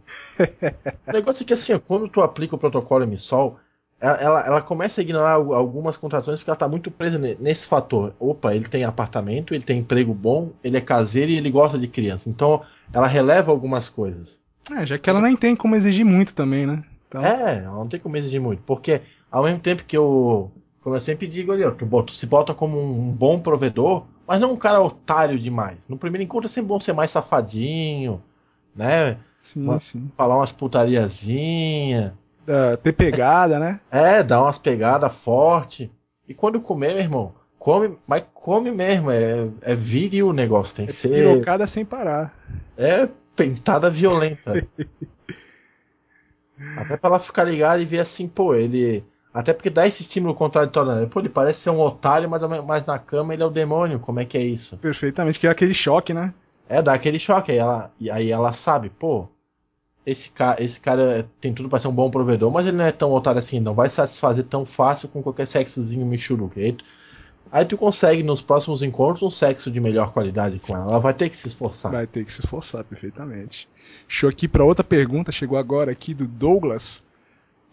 o 1.08 1.12
negócio 1.12 1.44
é 1.44 1.46
que 1.46 1.54
assim, 1.54 1.74
ó, 1.74 1.80
quando 1.80 2.08
tu 2.08 2.22
aplica 2.22 2.56
o 2.56 2.60
protocolo 2.60 3.04
emissol, 3.04 3.58
ela, 4.02 4.46
ela 4.46 4.62
começa 4.62 5.00
a 5.00 5.04
ignorar 5.04 5.34
algumas 5.34 5.96
contratações 5.96 6.40
porque 6.40 6.50
ela 6.50 6.56
está 6.56 6.68
muito 6.68 6.90
presa 6.90 7.20
nesse 7.40 7.68
fator. 7.68 8.14
Opa, 8.20 8.56
ele 8.56 8.68
tem 8.68 8.84
apartamento, 8.84 9.54
ele 9.54 9.64
tem 9.64 9.80
emprego 9.80 10.12
bom, 10.12 10.50
ele 10.64 10.76
é 10.76 10.82
caseiro 10.82 11.30
e 11.32 11.38
ele 11.38 11.52
gosta 11.52 11.78
de 11.78 11.88
criança. 11.88 12.28
Então 12.28 12.64
ela 12.92 13.06
releva 13.06 13.52
algumas 13.52 13.88
coisas. 13.88 14.40
É, 14.72 14.86
já 14.86 14.98
que 14.98 15.08
ela 15.08 15.22
nem 15.22 15.38
tem 15.38 15.56
como 15.56 15.76
exigir 15.76 16.04
muito 16.04 16.34
também, 16.34 16.66
né? 16.66 16.84
Então... 17.08 17.24
É, 17.24 17.60
ela 17.60 17.76
não 17.76 17.88
tem 17.88 18.00
como 18.00 18.18
exigir 18.18 18.42
muito. 18.42 18.64
Porque 18.64 19.02
ao 19.32 19.44
mesmo 19.44 19.60
tempo 19.60 19.84
que 19.84 19.96
eu. 19.96 20.52
Como 20.82 20.96
eu 20.96 21.00
sempre 21.00 21.28
digo 21.28 21.52
ali, 21.52 21.64
ó, 21.64 21.70
tu, 21.70 21.86
tu 22.04 22.12
se 22.12 22.26
bota 22.26 22.56
como 22.56 22.82
um 22.82 23.12
bom 23.12 23.40
provedor, 23.40 24.06
mas 24.26 24.42
não 24.42 24.54
um 24.54 24.58
cara 24.58 24.82
otário 24.82 25.40
demais. 25.40 25.78
No 25.88 25.96
primeiro 25.96 26.24
encontro 26.24 26.48
é 26.48 26.50
sempre 26.50 26.70
bom 26.70 26.80
ser 26.80 26.94
mais 26.94 27.12
safadinho, 27.12 28.20
né? 28.76 29.18
Sim, 29.40 29.78
sim. 29.78 30.12
Falar 30.18 30.38
umas 30.38 30.52
putariazinhas 30.52 32.14
uh, 32.48 32.78
ter 32.78 32.94
pegada, 32.94 33.60
né? 33.60 33.80
É, 33.92 34.24
dar 34.24 34.42
umas 34.42 34.58
pegadas 34.58 35.14
forte. 35.14 35.92
E 36.28 36.34
quando 36.34 36.62
comer, 36.62 36.94
meu 36.94 37.04
irmão, 37.04 37.34
come, 37.60 37.98
mas 38.08 38.24
come 38.34 38.72
mesmo, 38.72 39.12
é, 39.12 39.48
é 39.62 39.76
viril 39.76 40.30
o 40.30 40.34
negócio, 40.34 40.76
tem 40.76 40.86
que 40.86 40.92
é 40.92 40.96
ser. 40.96 41.10
Pirocada 41.10 41.68
sem 41.68 41.86
parar. 41.86 42.34
É 42.78 43.08
pentada 43.36 43.90
violenta. 43.90 44.68
Até 46.78 46.98
pra 46.98 47.10
ela 47.10 47.20
ficar 47.20 47.44
ligada 47.44 47.82
e 47.82 47.86
ver 47.86 48.00
assim, 48.00 48.28
pô, 48.28 48.54
ele. 48.54 49.04
Até 49.34 49.54
porque 49.54 49.70
dá 49.70 49.88
esse 49.88 50.04
estímulo 50.04 50.36
contraditório, 50.36 50.94
né? 50.94 51.08
Pô, 51.10 51.20
ele 51.20 51.30
parece 51.30 51.62
ser 51.62 51.70
um 51.70 51.80
otário, 51.80 52.30
mas, 52.30 52.42
mas 52.66 52.86
na 52.86 53.00
cama 53.00 53.34
ele 53.34 53.42
é 53.42 53.46
o 53.46 53.50
demônio. 53.50 54.00
Como 54.00 54.20
é 54.20 54.26
que 54.26 54.38
é 54.38 54.42
isso? 54.42 54.78
Perfeitamente, 54.78 55.40
que 55.40 55.48
é 55.48 55.50
aquele 55.50 55.74
choque, 55.74 56.14
né? 56.14 56.34
É, 56.68 56.82
dá 56.82 56.94
aquele 56.94 57.18
choque. 57.18 57.52
Aí 57.52 57.58
ela, 57.58 57.92
aí 58.12 58.32
ela 58.32 58.54
sabe, 58.54 58.90
pô, 58.90 59.28
esse 60.06 60.30
cara, 60.30 60.64
esse 60.64 60.80
cara 60.80 61.30
tem 61.40 61.54
tudo 61.54 61.70
para 61.70 61.80
ser 61.80 61.88
um 61.88 61.94
bom 61.94 62.10
provedor, 62.10 62.52
mas 62.52 62.66
ele 62.66 62.78
não 62.78 62.86
é 62.86 62.92
tão 62.92 63.12
otário 63.12 63.40
assim, 63.40 63.60
não 63.60 63.74
vai 63.74 63.90
satisfazer 63.90 64.44
tão 64.46 64.66
fácil 64.66 65.08
com 65.10 65.22
qualquer 65.22 65.46
sexozinho 65.46 66.06
michuruca. 66.06 66.60
Aí, 66.60 66.76
aí 67.52 67.66
tu 67.66 67.78
consegue 67.78 68.24
nos 68.24 68.42
próximos 68.42 68.82
encontros 68.82 69.22
um 69.22 69.32
sexo 69.32 69.70
de 69.70 69.80
melhor 69.80 70.12
qualidade 70.12 70.60
com 70.60 70.76
ela. 70.76 70.90
Ela 70.90 71.00
vai 71.00 71.14
ter 71.14 71.30
que 71.30 71.38
se 71.38 71.48
esforçar. 71.48 71.92
Vai 71.92 72.08
ter 72.08 72.26
que 72.26 72.34
se 72.34 72.42
esforçar, 72.42 72.84
perfeitamente. 72.84 73.70
Show 74.08 74.30
aqui 74.30 74.48
para 74.48 74.64
outra 74.64 74.84
pergunta, 74.84 75.32
chegou 75.32 75.58
agora 75.58 75.92
aqui 75.92 76.14
do 76.14 76.28
Douglas. 76.28 77.11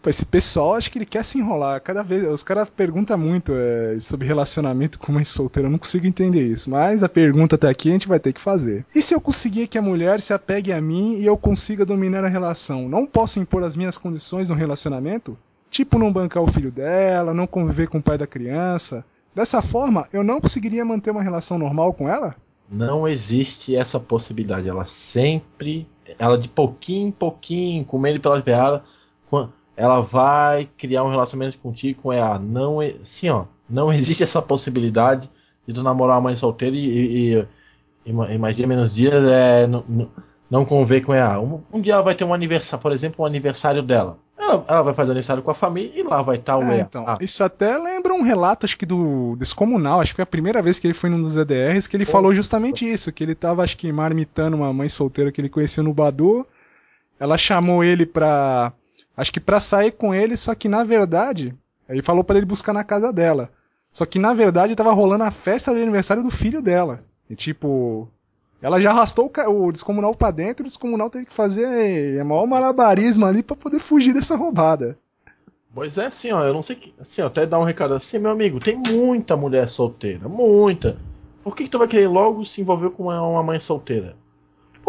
Esse 0.05 0.25
pessoal, 0.25 0.75
acho 0.75 0.89
que 0.89 0.97
ele 0.97 1.05
quer 1.05 1.23
se 1.25 1.37
enrolar. 1.37 1.81
Cada 1.81 2.01
vez, 2.01 2.25
os 2.27 2.41
caras 2.41 2.69
perguntam 2.69 3.17
muito 3.17 3.51
é, 3.53 3.99
sobre 3.99 4.25
relacionamento 4.25 4.97
com 4.97 5.11
mãe 5.11 5.25
solteira. 5.25 5.67
Eu 5.67 5.71
não 5.71 5.77
consigo 5.77 6.07
entender 6.07 6.41
isso. 6.41 6.69
Mas 6.69 7.03
a 7.03 7.09
pergunta 7.09 7.55
até 7.55 7.67
aqui 7.67 7.89
a 7.89 7.91
gente 7.91 8.07
vai 8.07 8.19
ter 8.19 8.31
que 8.31 8.39
fazer. 8.39 8.85
E 8.95 9.01
se 9.01 9.13
eu 9.13 9.19
conseguir 9.19 9.67
que 9.67 9.77
a 9.77 9.81
mulher 9.81 10.21
se 10.21 10.33
apegue 10.33 10.71
a 10.71 10.81
mim 10.81 11.15
e 11.15 11.25
eu 11.25 11.37
consiga 11.37 11.85
dominar 11.85 12.23
a 12.23 12.29
relação? 12.29 12.87
Não 12.87 13.05
posso 13.05 13.39
impor 13.39 13.63
as 13.63 13.75
minhas 13.75 13.97
condições 13.97 14.49
no 14.49 14.55
relacionamento? 14.55 15.37
Tipo, 15.69 15.99
não 15.99 16.13
bancar 16.13 16.41
o 16.41 16.51
filho 16.51 16.71
dela, 16.71 17.33
não 17.33 17.45
conviver 17.45 17.89
com 17.89 17.97
o 17.97 18.01
pai 18.01 18.17
da 18.17 18.25
criança. 18.25 19.05
Dessa 19.35 19.61
forma, 19.61 20.07
eu 20.11 20.23
não 20.23 20.41
conseguiria 20.41 20.83
manter 20.83 21.11
uma 21.11 21.21
relação 21.21 21.59
normal 21.59 21.93
com 21.93 22.09
ela? 22.09 22.35
Não 22.71 23.07
existe 23.07 23.75
essa 23.75 23.99
possibilidade. 23.99 24.67
Ela 24.67 24.85
sempre, 24.85 25.87
ela 26.17 26.37
de 26.37 26.47
pouquinho 26.47 27.09
em 27.09 27.11
pouquinho, 27.11 27.85
comendo 27.85 28.19
pelas 28.19 28.43
beiradas, 28.43 28.81
ela 29.79 30.01
vai 30.01 30.67
criar 30.77 31.05
um 31.05 31.09
relacionamento 31.09 31.57
contigo 31.57 32.01
com 32.01 32.13
EA. 32.13 32.37
Não, 32.37 32.79
sim, 33.01 33.29
ó, 33.29 33.45
não 33.67 33.91
existe 33.93 34.21
essa 34.21 34.41
possibilidade 34.41 35.29
de 35.65 35.73
tu 35.73 35.81
namorar 35.81 36.17
uma 36.17 36.23
mãe 36.23 36.35
solteira 36.35 36.75
e, 36.75 36.79
e, 36.79 37.47
e, 38.05 38.11
e 38.11 38.37
mais 38.37 38.57
dia 38.57 38.67
menos 38.67 38.93
dias 38.93 39.23
é, 39.23 39.65
não, 39.67 40.09
não 40.51 40.65
conviver 40.65 41.01
com 41.01 41.15
EA. 41.15 41.39
Um, 41.39 41.61
um, 41.71 41.81
dia 41.81 41.93
ela 41.93 42.01
vai 42.01 42.13
ter 42.13 42.25
um 42.25 42.33
aniversário, 42.33 42.83
por 42.83 42.91
exemplo, 42.91 43.23
um 43.23 43.25
aniversário 43.25 43.81
dela. 43.81 44.17
Ela 44.37 44.49
ela, 44.49 44.65
ela 44.67 44.81
vai 44.81 44.93
fazer 44.93 45.11
aniversário 45.11 45.43
com 45.43 45.51
a 45.51 45.55
família 45.55 45.91
e 45.95 46.03
lá 46.03 46.21
vai 46.21 46.35
estar 46.37 46.57
o 46.57 46.63
É, 46.63 46.81
então, 46.81 47.05
Ah, 47.07 47.17
isso 47.21 47.41
até 47.41 47.77
lembra 47.77 48.13
um 48.13 48.21
relato, 48.21 48.65
acho 48.65 48.77
que 48.77 48.85
do 48.85 49.37
Descomunal, 49.37 50.01
acho 50.01 50.11
que 50.11 50.15
foi 50.17 50.23
a 50.23 50.25
primeira 50.25 50.61
vez 50.61 50.77
que 50.77 50.87
ele 50.87 50.93
foi 50.93 51.09
num 51.09 51.21
dos 51.21 51.37
EDRs, 51.37 51.87
que 51.87 51.95
ele 51.95 52.05
Pô. 52.05 52.11
falou 52.11 52.33
justamente 52.33 52.89
isso, 52.89 53.13
que 53.13 53.23
ele 53.23 53.35
tava, 53.35 53.63
acho 53.63 53.77
que, 53.77 53.89
marmitando 53.93 54.55
uma 54.55 54.73
mãe 54.73 54.89
solteira 54.89 55.31
que 55.31 55.39
ele 55.39 55.49
conhecia 55.49 55.83
no 55.83 55.93
Badu, 55.93 56.45
ela 57.19 57.37
chamou 57.37 57.83
ele 57.83 58.05
pra, 58.05 58.73
acho 59.19 59.31
que 59.33 59.39
pra 59.39 59.59
sair 59.59 59.91
com 59.91 60.13
ele, 60.13 60.37
só 60.37 60.55
que 60.55 60.69
na 60.69 60.83
verdade, 60.83 61.53
aí 61.87 62.01
falou 62.01 62.23
pra 62.23 62.37
ele 62.37 62.45
buscar 62.45 62.73
na 62.73 62.83
casa 62.83 63.11
dela, 63.11 63.49
só 63.91 64.05
que 64.05 64.17
na 64.17 64.33
verdade 64.33 64.75
tava 64.75 64.93
rolando 64.93 65.25
a 65.25 65.31
festa 65.31 65.73
de 65.73 65.81
aniversário 65.81 66.23
do 66.23 66.31
filho 66.31 66.61
dela, 66.61 67.01
e 67.29 67.35
tipo... 67.35 68.07
Ela 68.61 68.81
já 68.81 68.91
arrastou 68.91 69.31
o, 69.47 69.71
descomunal 69.71 70.13
pra 70.13 70.31
dentro, 70.31 70.65
o 70.65 70.67
descomunal 70.67 71.09
teve 71.09 71.25
que 71.25 71.33
fazer 71.33 71.63
é, 71.63 72.23
maior 72.25 72.45
malabarismo 72.45 73.25
ali 73.25 73.41
pra 73.41 73.55
poder 73.55 73.79
fugir 73.79 74.13
dessa 74.13 74.35
roubada. 74.35 74.97
Pois 75.73 75.97
é, 75.97 76.07
assim, 76.07 76.31
ó, 76.31 76.43
eu 76.43 76.53
não 76.53 76.61
sei 76.61 76.75
que. 76.75 76.93
Assim, 76.99 77.21
ó, 77.21 77.27
até 77.27 77.45
dar 77.45 77.57
um 77.57 77.63
recado 77.63 77.93
assim, 77.93 78.19
meu 78.19 78.31
amigo, 78.31 78.59
tem 78.59 78.75
muita 78.75 79.37
mulher 79.37 79.69
solteira, 79.69 80.27
muita. 80.27 80.97
Por 81.41 81.55
que, 81.55 81.63
que 81.63 81.69
tu 81.69 81.77
vai 81.77 81.87
querer 81.87 82.09
logo 82.09 82.45
se 82.45 82.59
envolver 82.59 82.89
com 82.89 83.03
uma, 83.03 83.21
uma 83.21 83.43
mãe 83.43 83.61
solteira? 83.61 84.17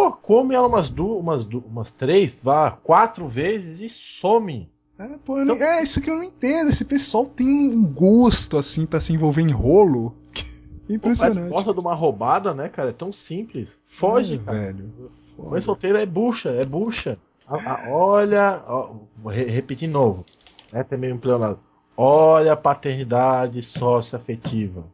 Pô, 0.01 0.13
come 0.13 0.55
ela 0.55 0.67
umas 0.69 0.89
duas, 0.91 1.21
umas, 1.21 1.45
du- 1.45 1.65
umas 1.67 1.91
três, 1.91 2.39
vá, 2.43 2.71
quatro 2.71 3.29
vezes 3.29 3.81
e 3.81 3.89
some. 3.89 4.69
É, 4.99 5.09
pô, 5.25 5.39
eu 5.39 5.45
não- 5.47 5.55
é 5.55 5.83
isso 5.83 6.01
que 6.01 6.11
eu 6.11 6.17
não 6.17 6.25
entendo. 6.25 6.69
Esse 6.69 6.85
pessoal 6.85 7.27
tem 7.27 7.47
um 7.49 7.85
gosto 7.87 8.57
assim 8.59 8.87
pra 8.87 9.01
se 9.01 9.13
envolver 9.13 9.43
em 9.43 9.51
rolo. 9.51 10.15
Pô, 10.87 10.95
Impressionante. 10.95 11.37
Parece 11.37 11.53
gosta 11.55 11.73
de 11.73 11.81
uma 11.81 11.95
roubada, 11.95 12.53
né, 12.53 12.69
cara? 12.69 12.91
É 12.91 12.93
tão 12.93 13.13
simples. 13.13 13.69
Foge, 13.87 14.35
É, 14.35 14.39
cara. 14.39 14.59
velho. 14.59 14.91
Mãe 15.39 15.61
solteira 15.61 16.03
é 16.03 16.07
bucha, 16.07 16.51
é 16.51 16.65
bucha. 16.65 17.17
A- 17.47 17.57
a- 17.87 17.91
olha, 17.91 18.63
ó, 18.67 18.91
vou 19.23 19.33
re- 19.33 19.45
repetir 19.45 19.87
de 19.89 19.93
novo. 19.95 20.25
É 20.73 20.83
também 20.83 21.13
um 21.13 21.19
pleonasmo. 21.19 21.61
Olha 21.97 22.53
a 22.53 22.57
paternidade 22.57 23.63
socioafetiva. 23.63 24.85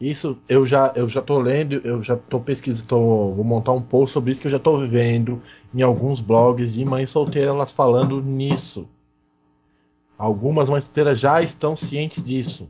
Isso 0.00 0.38
eu 0.48 0.64
já 0.66 0.92
eu 0.94 1.08
já 1.08 1.20
tô 1.22 1.38
lendo, 1.38 1.74
eu 1.84 2.02
já 2.02 2.16
tô 2.16 2.38
pesquisando, 2.40 2.88
tô- 2.88 3.32
vou 3.34 3.44
montar 3.44 3.72
um 3.72 3.82
post 3.82 4.12
sobre 4.12 4.30
isso 4.32 4.40
que 4.40 4.46
eu 4.46 4.50
já 4.50 4.58
tô 4.58 4.78
vendo 4.86 5.42
em 5.74 5.82
alguns 5.82 6.20
blogs 6.20 6.72
de 6.72 6.84
mães 6.84 7.10
solteiras 7.10 7.50
elas 7.54 7.72
falando 7.72 8.22
nisso. 8.22 8.88
Algumas 10.18 10.68
mães 10.68 10.84
solteiras 10.84 11.20
já 11.20 11.42
estão 11.42 11.76
cientes 11.76 12.24
disso, 12.24 12.68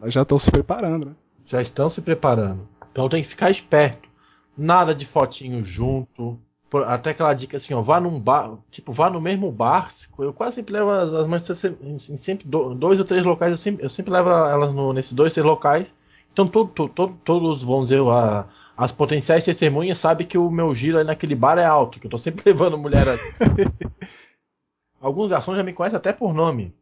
Elas 0.00 0.14
já 0.14 0.22
estão 0.22 0.38
se 0.38 0.50
preparando, 0.50 1.06
né? 1.06 1.14
já 1.46 1.60
estão 1.62 1.88
se 1.90 2.00
preparando. 2.02 2.68
Então 2.92 3.08
tem 3.08 3.22
que 3.22 3.28
ficar 3.28 3.50
esperto. 3.50 4.08
Nada 4.56 4.94
de 4.94 5.06
fotinho 5.06 5.64
junto. 5.64 6.38
Até 6.86 7.10
aquela 7.10 7.34
dica 7.34 7.56
assim, 7.56 7.72
ó, 7.74 7.80
vá 7.82 8.00
num 8.00 8.18
bar, 8.20 8.58
tipo, 8.70 8.92
vá 8.92 9.08
no 9.08 9.20
mesmo 9.20 9.50
bar. 9.52 9.88
Eu 10.18 10.32
quase 10.32 10.56
sempre 10.56 10.74
levo 10.74 10.90
as, 10.90 11.12
as 11.12 11.26
mães 11.26 11.42
solteiras 11.42 11.78
em, 11.82 11.94
em 12.14 12.18
sempre 12.18 12.48
do- 12.48 12.74
dois 12.74 12.98
ou 12.98 13.04
três 13.04 13.24
locais, 13.24 13.52
eu 13.52 13.56
sempre, 13.56 13.84
eu 13.84 13.90
sempre 13.90 14.12
levo 14.12 14.30
elas 14.30 14.72
no- 14.74 14.92
nesses 14.92 15.12
dois, 15.12 15.32
três 15.32 15.46
locais. 15.46 15.94
Então 16.34 16.48
todo, 16.48 16.68
todo, 16.68 16.90
todo- 16.92 17.16
todos, 17.24 17.62
vamos 17.62 17.88
dizer, 17.90 18.02
a- 18.02 18.48
as 18.76 18.90
potenciais 18.90 19.44
testemunhas 19.44 20.00
sabem 20.00 20.26
que 20.26 20.36
o 20.36 20.50
meu 20.50 20.74
giro 20.74 20.98
aí 20.98 21.04
naquele 21.04 21.36
bar 21.36 21.56
é 21.58 21.64
alto, 21.64 22.00
que 22.00 22.06
eu 22.06 22.10
tô 22.10 22.18
sempre 22.18 22.42
levando 22.50 22.76
mulher 22.76 23.06
ali. 23.08 23.20
Alguns 25.00 25.28
garçons 25.28 25.56
já 25.56 25.62
me 25.62 25.72
conhecem 25.72 25.96
até 25.96 26.12
por 26.12 26.34
nome. 26.34 26.74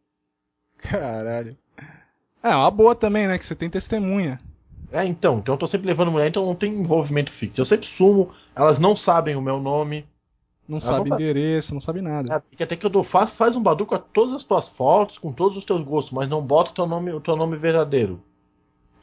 Caralho. 0.77 1.55
É, 2.41 2.55
uma 2.55 2.71
boa 2.71 2.95
também, 2.95 3.27
né? 3.27 3.37
Que 3.37 3.45
você 3.45 3.55
tem 3.55 3.69
testemunha. 3.69 4.39
É, 4.91 5.05
então, 5.05 5.37
então 5.39 5.53
eu 5.55 5.59
tô 5.59 5.67
sempre 5.67 5.87
levando 5.87 6.11
mulher, 6.11 6.27
então 6.27 6.45
não 6.45 6.55
tem 6.55 6.73
envolvimento 6.73 7.31
fixo. 7.31 7.61
Eu 7.61 7.65
sempre 7.65 7.87
sumo, 7.87 8.31
elas 8.55 8.79
não 8.79 8.95
sabem 8.95 9.35
o 9.35 9.41
meu 9.41 9.59
nome. 9.59 10.05
Não 10.67 10.77
Ah, 10.77 10.81
sabe 10.81 11.09
vamos- 11.09 11.21
endereço, 11.21 11.73
não 11.73 11.81
sabe 11.81 12.01
nada. 12.01 12.33
É, 12.35 12.39
porque 12.39 12.63
até 12.63 12.75
que 12.75 12.85
eu 12.85 12.89
dou, 12.89 13.03
faz, 13.03 13.33
faz 13.33 13.55
um 13.55 13.61
badu 13.61 13.85
com 13.85 13.97
todas 13.99 14.35
as 14.35 14.43
tuas 14.43 14.67
fotos, 14.67 15.17
com 15.17 15.31
todos 15.31 15.57
os 15.57 15.65
teus 15.65 15.83
gostos, 15.83 16.13
mas 16.13 16.29
não 16.29 16.41
bota 16.41 16.71
o 16.71 16.73
teu 16.73 16.85
nome, 16.87 17.11
o 17.11 17.19
teu 17.21 17.35
nome 17.35 17.55
verdadeiro. 17.57 18.21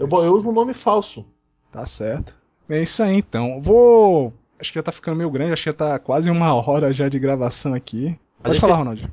Eu, 0.00 0.08
eu 0.24 0.34
uso 0.34 0.48
um 0.48 0.52
nome 0.52 0.74
falso. 0.74 1.24
Tá 1.70 1.84
certo. 1.86 2.36
É 2.68 2.82
isso 2.82 3.02
aí 3.02 3.16
então. 3.16 3.60
Vou. 3.60 4.32
Acho 4.60 4.72
que 4.72 4.78
já 4.78 4.82
tá 4.82 4.92
ficando 4.92 5.16
meio 5.16 5.30
grande, 5.30 5.52
acho 5.52 5.62
que 5.62 5.70
já 5.70 5.74
tá 5.76 5.98
quase 5.98 6.30
uma 6.30 6.52
hora 6.68 6.92
já 6.92 7.08
de 7.08 7.18
gravação 7.18 7.74
aqui. 7.74 8.18
Pode 8.42 8.56
esse- 8.56 8.60
falar, 8.60 8.76
Ronald. 8.76 9.06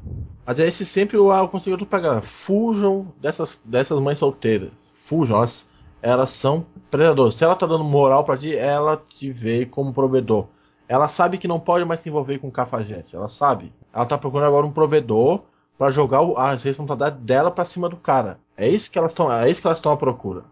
Mas 0.46 0.60
é 0.60 0.66
esse 0.68 0.86
sempre 0.86 1.18
o 1.18 1.34
eu 1.34 1.48
consigo 1.50 1.86
pra 1.86 2.00
galera. 2.00 2.22
Fujam 2.22 3.14
dessas, 3.20 3.60
dessas 3.66 4.00
mães 4.00 4.18
solteiras. 4.18 4.72
Fujam, 4.94 5.38
elas, 5.38 5.70
elas 6.02 6.32
são 6.32 6.66
predadoras. 6.90 7.36
Se 7.36 7.44
ela 7.44 7.56
tá 7.56 7.66
dando 7.66 7.84
moral 7.84 8.24
pra 8.24 8.38
ti, 8.38 8.56
ela 8.56 8.96
te 8.96 9.30
vê 9.32 9.66
como 9.66 9.92
provedor. 9.94 10.48
Ela 10.88 11.10
sabe 11.10 11.38
que 11.38 11.50
não 11.50 11.60
pode 11.60 11.84
mais 11.84 12.00
se 12.00 12.08
envolver 12.08 12.40
com 12.40 12.50
cafajete. 12.50 13.14
Ela 13.14 13.28
sabe. 13.28 13.74
Ela 13.94 14.06
tá 14.06 14.18
procurando 14.18 14.48
agora 14.48 14.66
um 14.66 14.72
provedor 14.72 15.42
pra 15.78 15.92
jogar 15.92 16.22
as 16.38 16.64
responsabilidades 16.64 17.22
dela 17.24 17.52
pra 17.52 17.66
cima 17.66 17.90
do 17.90 17.98
cara. 17.98 18.40
É 18.56 18.70
isso 18.70 18.90
que 18.90 18.98
elas 18.98 19.12
estão, 19.12 19.30
é 19.32 19.50
isso 19.52 19.60
que 19.62 19.68
elas 19.68 19.80
estão 19.80 19.92
à 19.92 19.98
procura. 19.98 20.44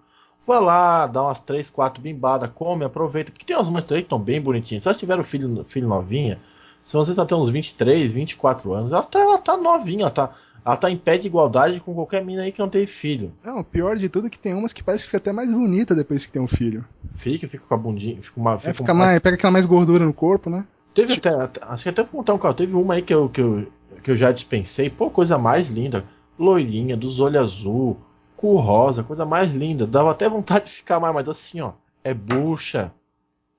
Vai 0.45 0.61
lá, 0.61 1.07
dá 1.07 1.23
umas 1.23 1.39
3, 1.39 1.69
4 1.69 2.01
bimbadas, 2.01 2.49
come, 2.53 2.85
aproveita. 2.85 3.31
Porque 3.31 3.45
tem 3.45 3.55
umas 3.55 3.67
mães 3.69 3.85
também 3.85 4.03
que 4.03 4.07
estão 4.07 4.19
bem 4.19 4.39
bonitinhas. 4.39 4.83
Se 4.83 4.89
elas 4.89 4.99
tiveram 4.99 5.23
filho, 5.23 5.63
filho 5.67 5.87
novinha, 5.87 6.37
se 6.83 6.93
você 6.93 7.11
está 7.11 7.25
tem 7.25 7.37
uns 7.37 7.49
23, 7.49 8.11
24 8.11 8.73
anos, 8.73 8.91
ela 8.91 9.01
tá, 9.01 9.19
ela 9.19 9.37
tá 9.39 9.57
novinha, 9.57 10.01
ela 10.03 10.11
tá, 10.11 10.31
ela 10.63 10.77
tá 10.77 10.91
em 10.91 10.97
pé 10.97 11.17
de 11.17 11.25
igualdade 11.27 11.79
com 11.79 11.95
qualquer 11.95 12.23
mina 12.23 12.43
aí 12.43 12.51
que 12.51 12.59
não 12.59 12.69
teve 12.69 12.85
filho. 12.85 13.31
Não, 13.43 13.59
o 13.59 13.63
pior 13.63 13.97
de 13.97 14.07
tudo 14.07 14.27
é 14.27 14.29
que 14.29 14.37
tem 14.37 14.53
umas 14.53 14.71
que 14.71 14.83
parece 14.83 15.03
que 15.05 15.07
fica 15.09 15.17
até 15.17 15.31
mais 15.31 15.51
bonita 15.51 15.95
depois 15.95 16.25
que 16.27 16.31
tem 16.31 16.41
um 16.41 16.47
filho. 16.47 16.85
Fica, 17.15 17.47
fica 17.47 17.63
com 17.67 17.73
a 17.73 17.77
bundinha, 17.77 18.21
fica 18.21 18.39
uma. 18.39 18.53
É, 18.53 18.59
Fica 18.59 18.73
fica 18.73 18.93
uma- 18.93 19.05
mais, 19.05 19.19
pega 19.19 19.35
aquela 19.35 19.51
mais 19.51 19.65
gordura 19.65 20.05
no 20.05 20.13
corpo, 20.13 20.49
né? 20.49 20.63
Teve 20.93 21.13
até, 21.13 21.29
até- 21.29 21.61
acho 21.65 21.83
que 21.83 21.89
até 21.89 22.03
vou 22.03 22.11
contar 22.11 22.33
um 22.35 22.37
carro. 22.37 22.53
Teve 22.53 22.73
uma 22.75 22.93
aí 22.93 23.01
que 23.01 23.13
eu, 23.13 23.27
que 23.29 23.41
eu, 23.41 23.67
que 24.03 24.11
eu 24.11 24.15
já 24.15 24.31
dispensei. 24.31 24.89
Pô, 24.89 25.09
coisa 25.09 25.37
mais 25.39 25.69
linda. 25.69 26.05
Loirinha, 26.37 26.95
dos 26.95 27.19
olhos 27.19 27.41
azul, 27.41 27.97
cor 28.45 28.61
rosa, 28.63 29.03
coisa 29.03 29.25
mais 29.25 29.51
linda. 29.53 29.85
Dava 29.87 30.11
até 30.11 30.29
vontade 30.29 30.65
de 30.65 30.71
ficar 30.71 30.99
mais, 30.99 31.13
mas 31.13 31.27
assim, 31.29 31.61
ó. 31.61 31.71
É 32.03 32.13
bucha. 32.13 32.91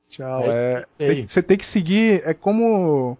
Tchau. 0.08 0.44
É 0.44 0.84
É, 0.98 1.06
tem 1.06 1.16
que- 1.16 1.28
você 1.28 1.42
tem 1.42 1.56
que 1.56 1.66
seguir. 1.66 2.22
É 2.24 2.32
como. 2.32 3.16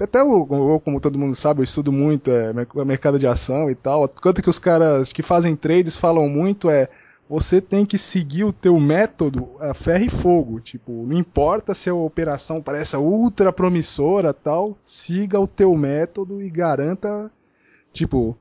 Até 0.00 0.20
eu, 0.20 0.46
eu, 0.50 0.80
como 0.84 1.00
todo 1.00 1.18
mundo 1.18 1.34
sabe, 1.36 1.60
eu 1.60 1.64
estudo 1.64 1.92
muito 1.92 2.30
é, 2.30 2.52
mer- 2.52 2.66
mercado 2.84 3.18
de 3.18 3.26
ação 3.26 3.70
e 3.70 3.74
tal. 3.74 4.08
Quanto 4.20 4.42
que 4.42 4.50
os 4.50 4.58
caras 4.58 5.12
que 5.12 5.22
fazem 5.22 5.54
trades 5.56 5.96
falam 5.96 6.28
muito 6.28 6.68
é. 6.70 6.88
Você 7.28 7.60
tem 7.60 7.84
que 7.84 7.98
seguir 7.98 8.44
o 8.44 8.52
teu 8.52 8.78
método 8.78 9.50
a 9.58 9.74
ferro 9.74 10.04
e 10.04 10.08
fogo. 10.08 10.60
Tipo, 10.60 10.92
não 11.08 11.18
importa 11.18 11.74
se 11.74 11.90
a 11.90 11.94
operação 11.94 12.62
parece 12.62 12.96
ultra 12.96 13.52
promissora 13.52 14.32
tal, 14.32 14.78
siga 14.84 15.40
o 15.40 15.46
teu 15.48 15.74
método 15.76 16.40
e 16.40 16.48
garanta. 16.48 17.28
Tipo, 17.92 18.36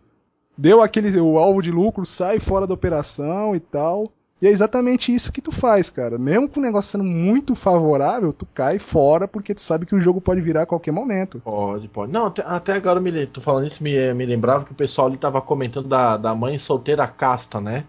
deu 0.57 0.81
aquele 0.81 1.19
o 1.19 1.37
alvo 1.37 1.61
de 1.61 1.71
lucro, 1.71 2.05
sai 2.05 2.39
fora 2.39 2.67
da 2.67 2.73
operação 2.73 3.55
e 3.55 3.59
tal. 3.59 4.11
E 4.41 4.47
é 4.47 4.49
exatamente 4.49 5.13
isso 5.13 5.31
que 5.31 5.41
tu 5.41 5.51
faz, 5.51 5.89
cara. 5.89 6.17
Mesmo 6.17 6.49
com 6.49 6.59
o 6.59 6.63
negócio 6.63 6.91
sendo 6.91 7.05
muito 7.05 7.55
favorável, 7.55 8.33
tu 8.33 8.45
cai 8.45 8.77
fora 8.77 9.27
porque 9.27 9.55
tu 9.55 9.61
sabe 9.61 9.85
que 9.85 9.95
o 9.95 10.01
jogo 10.01 10.19
pode 10.19 10.41
virar 10.41 10.63
a 10.63 10.65
qualquer 10.65 10.91
momento. 10.91 11.39
Pode, 11.39 11.87
pode. 11.87 12.11
Não, 12.11 12.27
até, 12.27 12.43
até 12.45 12.73
agora 12.73 12.99
me, 12.99 13.25
tô 13.27 13.39
falando 13.39 13.65
isso, 13.65 13.81
me, 13.81 14.13
me 14.13 14.25
lembrava 14.25 14.65
que 14.65 14.73
o 14.73 14.75
pessoal 14.75 15.07
ali 15.07 15.17
tava 15.17 15.41
comentando 15.41 15.87
da, 15.87 16.17
da 16.17 16.35
mãe 16.35 16.57
solteira 16.57 17.07
casta, 17.07 17.61
né? 17.61 17.85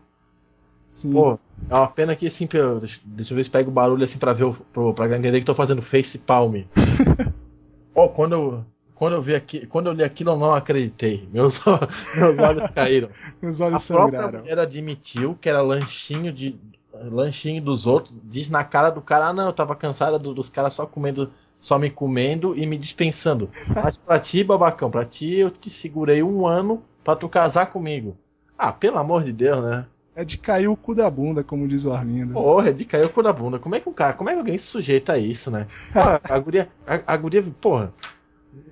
Sim. 0.89 1.13
Pô, 1.13 1.39
é 1.69 1.75
uma 1.75 1.89
pena 1.89 2.15
que 2.15 2.29
assim, 2.29 2.47
deixa, 2.81 3.01
deixa 3.05 3.33
eu 3.33 3.37
ver 3.37 3.45
se 3.45 3.51
pega 3.51 3.69
o 3.69 3.73
barulho 3.73 4.05
assim 4.05 4.19
pra 4.19 4.33
ver 4.33 4.45
o, 4.45 4.55
pro, 4.73 4.95
pra 4.95 5.07
entender 5.07 5.41
que 5.41 5.47
tô 5.47 5.55
fazendo 5.55 5.83
face 5.83 6.17
palm. 6.17 6.63
Pô, 7.93 8.09
quando 8.11 8.33
eu, 8.35 8.65
quando 8.97 9.13
eu 9.15 9.23
vi 9.23 9.35
aqui, 9.35 9.67
quando 9.67 9.87
eu 9.87 9.93
li 9.93 10.03
aquilo 10.03 10.31
eu 10.33 10.37
não 10.39 10.55
acreditei. 10.55 11.29
Meus, 11.33 11.61
meus 12.17 12.39
olhos 12.39 12.71
caíram. 12.73 13.09
Meus 13.41 13.61
A 13.61 13.67
olhos 13.67 13.87
própria 13.87 14.19
sangraram. 14.21 14.41
mulher 14.41 14.59
admitiu 14.59 15.37
que 15.41 15.49
era 15.49 15.63
lanchinho 15.63 16.33
de 16.33 16.57
lanchinho 16.93 17.63
dos 17.63 17.87
outros, 17.87 18.17
diz 18.25 18.49
na 18.49 18.65
cara 18.65 18.89
do 18.91 19.03
cara, 19.03 19.27
ah, 19.27 19.33
não, 19.33 19.47
eu 19.47 19.53
tava 19.53 19.77
cansada 19.77 20.19
do- 20.19 20.33
dos 20.33 20.49
caras 20.49 20.73
só 20.73 20.87
comendo, 20.87 21.31
só 21.61 21.79
me 21.79 21.91
comendo 21.91 22.57
e 22.57 22.65
me 22.65 22.79
dispensando. 22.79 23.51
Mas 23.69 23.99
pra 23.99 24.19
ti, 24.19 24.43
babacão, 24.43 24.91
pra 24.91 25.05
ti 25.05 25.35
eu 25.35 25.51
te 25.51 25.69
segurei 25.69 26.23
um 26.23 26.47
ano 26.47 26.83
pra 27.05 27.15
tu 27.15 27.29
casar 27.29 27.67
comigo. 27.67 28.17
Ah, 28.57 28.73
pelo 28.73 28.97
amor 28.97 29.23
de 29.25 29.33
Deus, 29.33 29.63
né? 29.63 29.87
É 30.15 30.25
de 30.25 30.39
cair 30.39 30.69
o 30.69 30.77
cu 30.77 30.95
da 30.95 31.11
bunda, 31.11 31.45
como 31.45 31.69
diz 31.69 31.85
o 31.85 31.93
Arlindo. 31.93 32.33
Porra, 32.33 32.71
é 32.71 32.73
de 32.73 32.87
cair 32.87 33.05
o 33.05 33.11
cu 33.11 33.23
da 33.23 33.31
bunda. 33.31 33.59
Como 33.59 33.75
é 33.75 33.81
que 33.81 33.87
um 33.91 33.93
cara, 33.93 34.15
como 34.15 34.31
é 34.31 34.33
que 34.33 34.39
alguém 34.39 34.57
se 34.57 34.65
sujeita 34.67 35.13
a 35.13 35.19
isso, 35.19 35.51
né? 35.51 35.67
Pô, 35.93 36.01
a 36.33 36.39
guria, 36.39 36.67
a, 36.87 37.13
a 37.13 37.17
guria, 37.19 37.45
porra, 37.61 37.93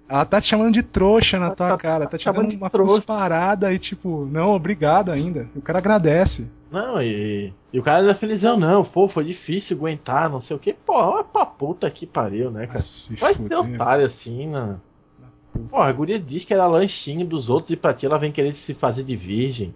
Ela 0.09 0.25
tá 0.27 0.41
te 0.41 0.49
chamando 0.49 0.73
de 0.75 0.83
trouxa 0.83 1.39
na 1.39 1.51
tua 1.51 1.71
tá- 1.71 1.79
cara, 1.79 2.05
tá 2.05 2.11
tá 2.11 2.19
te 2.19 2.25
chamando 2.25 2.43
dando 2.43 2.51
de 2.51 2.57
uma 2.57 2.69
cusparada 2.71 3.73
e 3.73 3.79
tipo, 3.79 4.27
não, 4.31 4.51
obrigado 4.55 5.11
ainda. 5.11 5.49
O 5.57 5.63
cara 5.63 5.79
agradece. 5.79 6.51
não, 6.71 7.03
e, 7.03 7.53
e 7.73 7.79
o 7.79 7.83
cara 7.83 8.03
era 8.05 8.15
felizão, 8.15 8.59
não, 8.59 8.85
pô, 8.85 9.09
foi 9.09 9.25
difícil 9.25 9.77
aguentar, 9.79 10.29
não 10.29 10.41
sei 10.43 10.55
o 10.57 10.59
que. 10.59 10.75
Pô, 10.75 11.13
vai 11.13 11.25
pra 11.25 11.47
puta 11.47 11.91
que 11.91 12.05
pariu, 12.07 12.51
né, 12.51 12.67
cara? 12.67 12.79
Ah, 12.81 13.15
Vai 13.19 13.35
ser 13.35 13.55
otário 13.55 14.05
assim, 14.07 14.47
né? 14.49 14.79
Pô, 15.71 15.81
a 15.81 15.91
guria 15.93 16.19
diz 16.19 16.45
que 16.45 16.53
era 16.53 16.67
lanchinho 16.67 17.25
dos 17.25 17.49
outros 17.49 17.71
e 17.71 17.77
pra 17.77 17.95
ti 17.95 18.05
ela 18.05 18.19
vem 18.19 18.33
querer 18.33 18.55
se 18.55 18.75
fazer 18.75 19.05
de 19.05 19.17
virgem. 19.17 19.73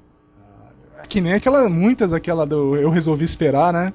É 0.98 1.06
Que 1.06 1.20
nem 1.20 1.32
aquela, 1.34 1.68
muitas 1.68 2.10
daquela 2.10 2.44
do 2.44 2.76
eu 2.76 2.90
resolvi 2.90 3.24
esperar, 3.24 3.72
né? 3.72 3.92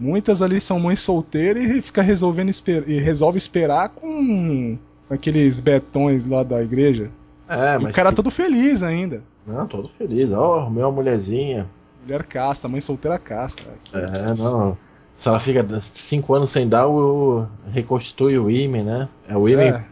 Muitas 0.00 0.40
ali 0.42 0.60
são 0.60 0.80
mães 0.80 1.00
solteiras 1.00 1.62
e 1.64 1.82
fica 1.82 2.00
resolvendo 2.02 2.48
esper 2.48 2.88
e 2.88 2.98
resolve 2.98 3.36
esperar 3.36 3.90
com 3.90 4.78
aqueles 5.10 5.60
betões 5.60 6.26
lá 6.26 6.42
da 6.42 6.62
igreja. 6.62 7.10
É, 7.48 7.76
E 7.76 7.78
mas. 7.78 7.92
o 7.92 7.94
cara 7.94 8.10
que- 8.10 8.16
todo 8.16 8.30
feliz 8.30 8.82
ainda. 8.82 9.22
Não, 9.46 9.66
todo 9.66 9.88
feliz. 9.96 10.30
Ó, 10.32 10.60
arrumei 10.60 10.82
uma 10.84 10.92
mulherzinha. 10.92 11.66
Mulher 12.02 12.24
casta, 12.24 12.68
mãe 12.68 12.80
solteira 12.80 13.18
casta. 13.18 13.62
Que 13.84 13.96
É, 13.96 14.34
não. 14.38 14.76
Se 15.18 15.28
ela 15.28 15.40
fica 15.40 15.66
cinco 15.80 16.34
anos 16.34 16.50
sem 16.50 16.68
dar, 16.68 16.86
o, 16.86 17.44
reconstitui 17.72 18.38
o 18.38 18.50
Imen, 18.50 18.84
né? 18.84 19.08
É 19.28 19.36
o 19.36 19.48
Imen, 19.48 19.68
É. 19.72 19.84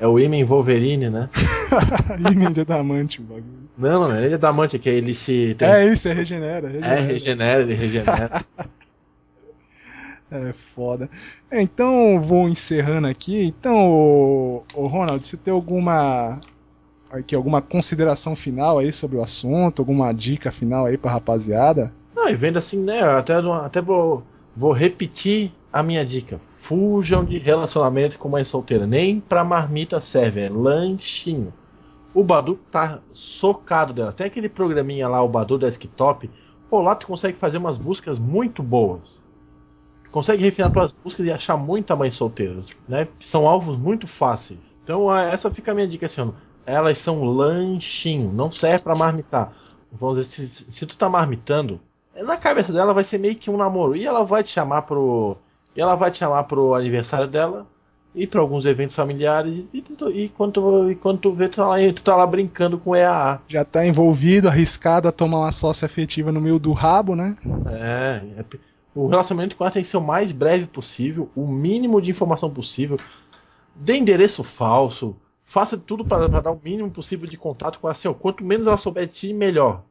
é. 0.00 0.06
o 0.06 0.18
Imen 0.18 0.42
Wolverine, 0.44 1.10
né? 1.10 1.28
Imen 2.32 2.50
de 2.52 2.62
adamante 2.62 3.20
o 3.20 3.24
bagulho. 3.24 3.44
Não, 3.76 4.08
não, 4.08 4.16
ele 4.16 4.34
é 4.34 4.38
damante, 4.38 4.78
que 4.78 4.88
ele 4.88 5.12
se. 5.12 5.54
Tem, 5.58 5.68
É 5.68 5.86
isso, 5.86 6.08
é 6.08 6.12
regenera. 6.12 6.68
é, 6.68 6.70
regenera. 6.72 7.02
regenera, 7.12 7.62
ele 7.62 7.74
regenera. 7.74 8.44
É 10.30 10.52
foda. 10.52 11.10
É, 11.50 11.60
então, 11.60 12.20
vou 12.20 12.48
encerrando 12.48 13.06
aqui. 13.06 13.44
Então, 13.44 14.62
ô 14.74 14.86
Ronald, 14.86 15.26
você 15.26 15.36
tem 15.36 15.52
alguma 15.52 16.38
aqui 17.10 17.34
alguma 17.34 17.60
consideração 17.60 18.36
final 18.36 18.78
aí 18.78 18.92
sobre 18.92 19.16
o 19.16 19.22
assunto, 19.22 19.80
alguma 19.80 20.12
dica 20.12 20.52
final 20.52 20.86
aí 20.86 20.96
pra 20.96 21.10
rapaziada? 21.10 21.92
não, 22.20 22.28
e 22.28 22.34
vendo 22.34 22.58
assim, 22.58 22.78
né? 22.78 23.02
Até, 23.02 23.34
até 23.34 23.80
vou, 23.80 24.22
vou 24.54 24.72
repetir 24.72 25.50
a 25.72 25.82
minha 25.82 26.04
dica. 26.04 26.38
Fujam 26.38 27.24
de 27.24 27.38
relacionamento 27.38 28.18
com 28.18 28.28
mãe 28.28 28.44
solteira. 28.44 28.86
Nem 28.86 29.20
pra 29.20 29.42
marmita 29.42 30.00
serve, 30.00 30.40
é 30.40 30.48
lanchinho. 30.48 31.52
O 32.12 32.22
Badu 32.22 32.58
tá 32.70 32.98
socado 33.12 33.92
dela. 33.92 34.12
Tem 34.12 34.26
aquele 34.26 34.48
programinha 34.48 35.08
lá, 35.08 35.22
o 35.22 35.28
Badu 35.28 35.58
Desktop. 35.58 36.28
Pô, 36.68 36.82
lá 36.82 36.94
tu 36.94 37.06
consegue 37.06 37.38
fazer 37.38 37.58
umas 37.58 37.78
buscas 37.78 38.18
muito 38.18 38.62
boas. 38.62 39.22
Consegue 40.10 40.42
refinar 40.42 40.70
tuas 40.70 40.92
buscas 41.04 41.24
e 41.26 41.30
achar 41.30 41.56
muita 41.56 41.94
mãe 41.94 42.10
solteira, 42.10 42.56
né? 42.88 43.06
São 43.20 43.46
alvos 43.46 43.78
muito 43.78 44.06
fáceis. 44.06 44.74
Então 44.82 45.08
a- 45.08 45.22
essa 45.22 45.50
fica 45.50 45.70
a 45.72 45.74
minha 45.74 45.86
dica 45.86 46.06
assim. 46.06 46.32
Elas 46.66 46.98
são 46.98 47.24
lanchinho, 47.24 48.32
não 48.32 48.50
serve 48.50 48.82
pra 48.84 48.94
marmitar. 48.94 49.52
Vamos 49.92 50.18
dizer, 50.18 50.46
se, 50.48 50.72
se 50.72 50.86
tu 50.86 50.96
tá 50.96 51.08
marmitando, 51.08 51.80
na 52.16 52.36
cabeça 52.36 52.72
dela 52.72 52.92
vai 52.92 53.02
ser 53.04 53.18
meio 53.18 53.36
que 53.36 53.50
um 53.50 53.56
namoro. 53.56 53.96
E 53.96 54.06
ela 54.06 54.24
vai 54.24 54.42
te 54.42 54.50
chamar 54.50 54.82
pro. 54.82 55.36
E 55.74 55.80
ela 55.80 55.94
vai 55.94 56.10
te 56.10 56.18
chamar 56.18 56.44
pro 56.44 56.74
aniversário 56.74 57.26
dela 57.28 57.66
e 58.14 58.26
para 58.26 58.40
alguns 58.40 58.66
eventos 58.66 58.96
familiares. 58.96 59.64
E, 59.72 59.80
tu- 59.80 60.10
e 60.10 60.28
quando, 60.28 60.52
tu, 60.52 60.90
e 60.90 60.94
quando 60.96 61.18
tu 61.18 61.32
vê, 61.32 61.48
tu 61.48 61.56
tá, 61.56 61.66
lá, 61.68 61.76
tu 61.94 62.02
tá 62.02 62.16
lá 62.16 62.26
brincando 62.26 62.78
com 62.78 62.94
EAA. 62.96 63.40
Já 63.48 63.64
tá 63.64 63.86
envolvido, 63.86 64.48
arriscado 64.48 65.06
a 65.08 65.12
tomar 65.12 65.38
uma 65.38 65.52
sócia 65.52 65.86
afetiva 65.86 66.32
no 66.32 66.40
meio 66.40 66.58
do 66.58 66.72
rabo, 66.72 67.14
né? 67.14 67.36
É, 67.68 68.20
é 68.40 68.42
o 68.94 69.06
relacionamento 69.06 69.56
com 69.56 69.64
ela 69.64 69.70
tem 69.72 69.82
que 69.82 69.88
ser 69.88 69.96
o 69.96 70.00
mais 70.02 70.32
breve 70.32 70.66
possível, 70.66 71.30
o 71.34 71.46
mínimo 71.46 72.00
de 72.00 72.10
informação 72.10 72.50
possível. 72.50 72.98
Dê 73.74 73.96
endereço 73.96 74.42
falso, 74.44 75.16
faça 75.44 75.76
tudo 75.78 76.04
para 76.04 76.28
dar 76.28 76.50
o 76.50 76.60
mínimo 76.62 76.90
possível 76.90 77.28
de 77.28 77.36
contato 77.36 77.78
com 77.78 77.86
ela. 77.86 77.92
Assim, 77.92 78.08
ó, 78.08 78.14
quanto 78.14 78.44
menos 78.44 78.66
ela 78.66 78.76
souber 78.76 79.06
de 79.06 79.12
ti, 79.12 79.32
melhor. 79.32 79.82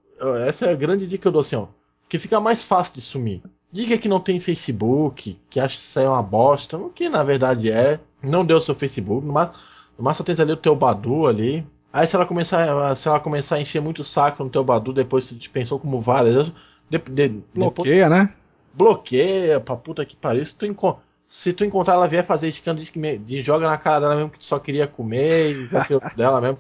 Essa 0.45 0.66
é 0.66 0.72
a 0.72 0.76
grande 0.76 1.08
dica 1.08 1.22
que 1.24 1.28
eu 1.28 1.32
dou 1.32 1.41
assim, 1.41 1.56
ó. 1.56 1.68
Que 2.08 2.20
fica 2.20 2.39
mais 2.39 2.64
fácil 2.64 2.95
de 2.95 3.02
sumir. 3.02 3.41
Diga 3.72 3.97
que 3.97 4.08
não 4.10 4.20
tem 4.20 4.39
Facebook, 4.39 5.39
que 5.50 5.60
acha 5.60 5.76
que 5.76 5.82
isso 5.82 6.00
aí 6.00 6.06
é 6.06 6.10
uma 6.10 6.24
bosta, 6.24 6.78
o 6.78 6.89
que 6.89 7.08
na 7.08 7.24
verdade 7.24 7.72
é. 7.72 8.00
Não 8.22 8.43
deu 8.43 8.58
o 8.58 8.62
seu 8.62 8.76
Facebook, 8.76 9.26
no 9.26 9.32
máximo, 9.32 9.58
no 9.97 10.04
máximo 10.04 10.26
tens 10.26 10.39
ali 10.39 10.52
o 10.52 10.58
teu 10.58 10.76
Badu 10.76 11.28
ali. 11.28 11.66
Aí 11.93 12.06
se 12.06 12.16
ela 12.16 12.26
começar, 12.26 12.95
se 12.95 13.08
ela 13.08 13.20
começar 13.20 13.56
a 13.56 13.62
encher 13.62 13.82
muito 13.82 14.00
o 14.00 14.04
saco 14.04 14.43
no 14.43 14.50
teu 14.50 14.64
Badu, 14.64 14.91
depois 14.91 15.28
tu 15.28 15.36
te 15.36 15.50
pensou 15.50 15.80
como 15.80 16.02
várias 16.02 16.36
vezes, 16.36 16.54
de- 16.89 16.97
de- 16.97 17.30
depois 17.30 17.43
Bloqueia, 17.54 18.10
né? 18.10 18.30
Bloqueia 18.74 19.59
pra 19.59 19.76
puta 19.76 20.05
que 20.05 20.15
pariu. 20.15 20.45
Se 20.45 20.55
tu, 20.57 20.65
enco- 20.65 20.99
se 21.28 21.53
tu 21.53 21.63
encontrar 21.65 21.93
ela 21.95 22.07
vier 22.07 22.26
fazer 22.26 22.49
escândalo, 22.49 22.80
diz 22.82 22.89
que 22.89 22.99
me- 22.99 23.17
de- 23.17 23.43
joga 23.43 23.67
na 23.67 23.78
cara 23.78 23.99
dela 24.01 24.15
mesmo 24.15 24.32
que 24.32 24.39
tu 24.39 24.45
só 24.45 24.59
queria 24.59 24.88
comer 24.88 25.51
e 25.51 25.70
dela 26.15 26.41
mesmo. 26.41 26.59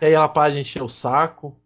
E 0.00 0.06
aí 0.06 0.12
ela 0.12 0.28
para 0.28 0.52
de 0.54 0.60
encher 0.60 0.82
o 0.82 0.88
saco. 0.88 1.56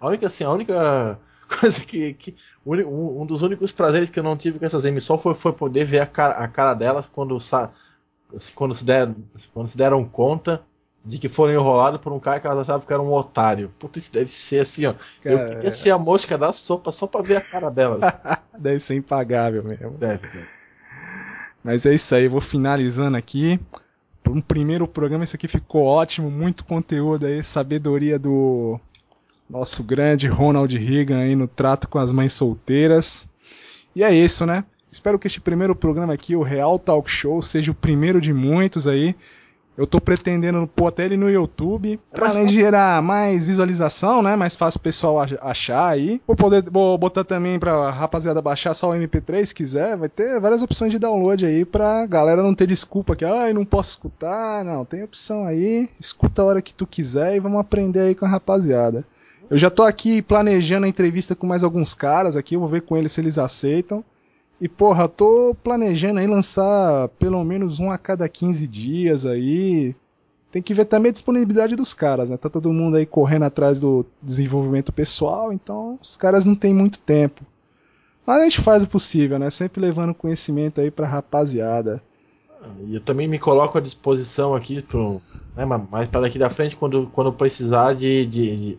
A 0.00 0.08
única, 0.08 0.26
assim, 0.28 0.44
a 0.44 0.50
única 0.52 1.18
coisa 1.60 1.80
que. 1.84 2.14
que 2.14 2.36
um, 2.66 3.22
um 3.22 3.26
dos 3.26 3.42
únicos 3.42 3.72
prazeres 3.72 4.10
que 4.10 4.18
eu 4.18 4.24
não 4.24 4.36
tive 4.36 4.58
com 4.58 4.64
essas 4.66 4.84
emissões 4.84 5.22
foi, 5.22 5.34
foi 5.34 5.52
poder 5.52 5.84
ver 5.84 6.00
a 6.00 6.06
cara, 6.06 6.34
a 6.36 6.48
cara 6.48 6.74
delas 6.74 7.06
quando, 7.08 7.38
sa- 7.40 7.72
quando, 8.54 8.74
se 8.74 8.84
der, 8.84 9.14
quando 9.52 9.68
se 9.68 9.76
deram 9.76 10.04
conta 10.04 10.62
de 11.04 11.18
que 11.18 11.28
foram 11.28 11.52
enrolados 11.52 12.00
por 12.00 12.12
um 12.12 12.20
cara 12.20 12.38
que 12.38 12.46
elas 12.46 12.60
achavam 12.60 12.86
que 12.86 12.92
era 12.92 13.02
um 13.02 13.12
otário. 13.12 13.72
Puta, 13.78 13.98
isso 13.98 14.12
deve 14.12 14.30
ser 14.30 14.60
assim, 14.60 14.86
ó. 14.86 14.94
Eu 15.24 15.38
Cara, 15.38 15.54
queria 15.56 15.72
ser 15.72 15.90
a 15.90 15.98
mosca 15.98 16.38
da 16.38 16.52
sopa 16.52 16.92
só 16.92 17.06
pra 17.06 17.22
ver 17.22 17.36
a 17.36 17.40
cara 17.40 17.70
delas. 17.70 18.00
deve 18.58 18.80
ser 18.80 18.94
impagável 18.94 19.64
mesmo. 19.64 19.90
deve, 19.92 20.22
deve. 20.28 20.46
Mas 21.64 21.86
é 21.86 21.94
isso 21.94 22.14
aí, 22.14 22.28
vou 22.28 22.40
finalizando 22.40 23.16
aqui. 23.16 23.60
Por 24.22 24.32
um 24.36 24.40
primeiro 24.40 24.86
programa, 24.86 25.24
isso 25.24 25.34
aqui 25.34 25.48
ficou 25.48 25.84
ótimo, 25.84 26.30
muito 26.30 26.64
conteúdo 26.64 27.26
aí, 27.26 27.42
sabedoria 27.42 28.18
do 28.18 28.78
nosso 29.50 29.82
grande 29.82 30.28
Ronald 30.28 30.76
Reagan 30.76 31.18
aí 31.18 31.34
no 31.34 31.48
trato 31.48 31.88
com 31.88 31.98
as 31.98 32.12
mães 32.12 32.32
solteiras. 32.32 33.28
E 33.94 34.02
é 34.04 34.14
isso, 34.14 34.46
né? 34.46 34.64
Espero 34.90 35.18
que 35.18 35.26
este 35.26 35.40
primeiro 35.40 35.74
programa 35.74 36.12
aqui, 36.12 36.36
o 36.36 36.42
Real 36.42 36.78
Talk 36.78 37.10
Show, 37.10 37.42
seja 37.42 37.70
o 37.70 37.74
primeiro 37.74 38.20
de 38.20 38.32
muitos 38.32 38.86
aí. 38.86 39.16
Eu 39.76 39.86
tô 39.86 39.98
pretendendo 40.00 40.66
pôr 40.66 40.88
até 40.88 41.06
ele 41.06 41.16
no 41.16 41.30
YouTube, 41.30 41.98
pra 42.12 42.28
além 42.28 42.44
de 42.44 42.52
gerar 42.54 43.00
mais 43.00 43.46
visualização, 43.46 44.20
né? 44.20 44.36
Mais 44.36 44.54
fácil 44.54 44.78
o 44.78 44.82
pessoal 44.82 45.18
ach- 45.20 45.38
achar 45.40 45.88
aí. 45.88 46.20
Vou 46.26 46.36
poder 46.36 46.62
vou 46.70 46.98
botar 46.98 47.24
também 47.24 47.58
pra 47.58 47.88
rapaziada 47.90 48.42
baixar 48.42 48.74
só 48.74 48.90
o 48.90 48.94
MP3 48.94 49.46
se 49.46 49.54
quiser. 49.54 49.96
Vai 49.96 50.10
ter 50.10 50.38
várias 50.40 50.60
opções 50.60 50.90
de 50.92 50.98
download 50.98 51.46
aí 51.46 51.64
pra 51.64 52.04
galera 52.06 52.42
não 52.42 52.54
ter 52.54 52.66
desculpa 52.66 53.16
que, 53.16 53.24
ai, 53.24 53.54
não 53.54 53.64
posso 53.64 53.90
escutar. 53.90 54.62
Não, 54.62 54.84
tem 54.84 55.02
opção 55.04 55.46
aí. 55.46 55.88
Escuta 55.98 56.42
a 56.42 56.44
hora 56.44 56.60
que 56.62 56.74
tu 56.74 56.86
quiser 56.86 57.34
e 57.34 57.40
vamos 57.40 57.58
aprender 57.58 58.00
aí 58.00 58.14
com 58.14 58.26
a 58.26 58.28
rapaziada. 58.28 59.04
Eu 59.50 59.58
já 59.58 59.70
tô 59.70 59.82
aqui 59.82 60.20
planejando 60.22 60.84
a 60.84 60.88
entrevista 60.88 61.34
com 61.34 61.46
mais 61.46 61.62
alguns 61.64 61.94
caras 61.94 62.36
aqui, 62.36 62.54
eu 62.56 62.60
vou 62.60 62.68
ver 62.68 62.82
com 62.82 62.96
eles 62.96 63.12
se 63.12 63.20
eles 63.20 63.38
aceitam. 63.38 64.04
E 64.62 64.68
porra, 64.68 65.02
eu 65.04 65.08
tô 65.08 65.56
planejando 65.60 66.20
aí 66.20 66.26
lançar 66.28 67.08
pelo 67.18 67.42
menos 67.42 67.80
um 67.80 67.90
a 67.90 67.98
cada 67.98 68.28
15 68.28 68.68
dias 68.68 69.26
aí. 69.26 69.92
Tem 70.52 70.62
que 70.62 70.72
ver 70.72 70.84
também 70.84 71.10
a 71.10 71.12
disponibilidade 71.12 71.74
dos 71.74 71.92
caras, 71.92 72.30
né? 72.30 72.36
Tá 72.36 72.48
todo 72.48 72.72
mundo 72.72 72.96
aí 72.96 73.04
correndo 73.04 73.42
atrás 73.42 73.80
do 73.80 74.06
desenvolvimento 74.22 74.92
pessoal, 74.92 75.52
então 75.52 75.98
os 76.00 76.14
caras 76.14 76.44
não 76.44 76.54
têm 76.54 76.72
muito 76.72 77.00
tempo. 77.00 77.42
Mas 78.24 78.40
a 78.40 78.44
gente 78.44 78.60
faz 78.60 78.84
o 78.84 78.88
possível, 78.88 79.36
né? 79.36 79.50
Sempre 79.50 79.80
levando 79.80 80.14
conhecimento 80.14 80.80
aí 80.80 80.92
pra 80.92 81.08
rapaziada. 81.08 82.00
E 82.86 82.94
eu 82.94 83.00
também 83.00 83.26
me 83.26 83.40
coloco 83.40 83.76
à 83.78 83.80
disposição 83.80 84.54
aqui, 84.54 84.80
pro, 84.80 85.20
né, 85.56 85.64
ma- 85.64 85.78
mais 85.90 86.08
para 86.08 86.20
daqui 86.20 86.38
da 86.38 86.48
frente, 86.48 86.76
quando, 86.76 87.08
quando 87.12 87.32
precisar 87.32 87.94
de, 87.94 88.24
de, 88.26 88.78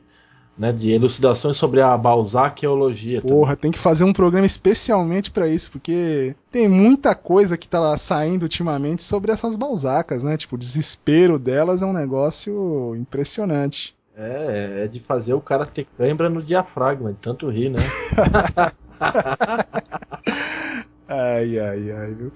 né, 0.58 0.72
de 0.72 0.92
elucidações 0.92 1.58
sobre 1.58 1.82
a 1.82 1.98
Balzaceologia. 1.98 3.22
também. 3.22 3.36
Porra, 3.36 3.56
tem 3.56 3.72
que 3.72 3.80
fazer 3.80 4.04
um 4.04 4.14
programa 4.14 4.46
especialmente 4.46 5.32
pra 5.32 5.48
isso, 5.48 5.72
porque 5.72 6.36
tem 6.52 6.68
muita 6.68 7.16
coisa 7.16 7.58
que 7.58 7.68
tá 7.68 7.80
lá 7.80 7.98
saindo 7.98 8.44
ultimamente 8.44 9.02
sobre 9.02 9.32
essas 9.32 9.56
balzacas, 9.56 10.24
né? 10.24 10.38
Tipo, 10.38 10.56
o 10.56 10.60
desespero 10.60 11.40
delas 11.40 11.82
é 11.82 11.86
um 11.86 11.94
negócio 11.94 12.96
impressionante. 12.96 13.96
É, 14.16 14.84
é 14.84 14.88
de 14.88 15.00
fazer 15.00 15.34
o 15.34 15.42
cara 15.42 15.66
ter 15.66 15.88
cãibra 15.98 16.30
no 16.30 16.40
diafragma, 16.42 17.12
de 17.12 17.18
tanto 17.20 17.50
rir, 17.50 17.70
né? 17.70 17.80
Ai, 21.06 21.60
ai, 21.60 21.92
ai, 21.92 22.14
viu? 22.16 22.32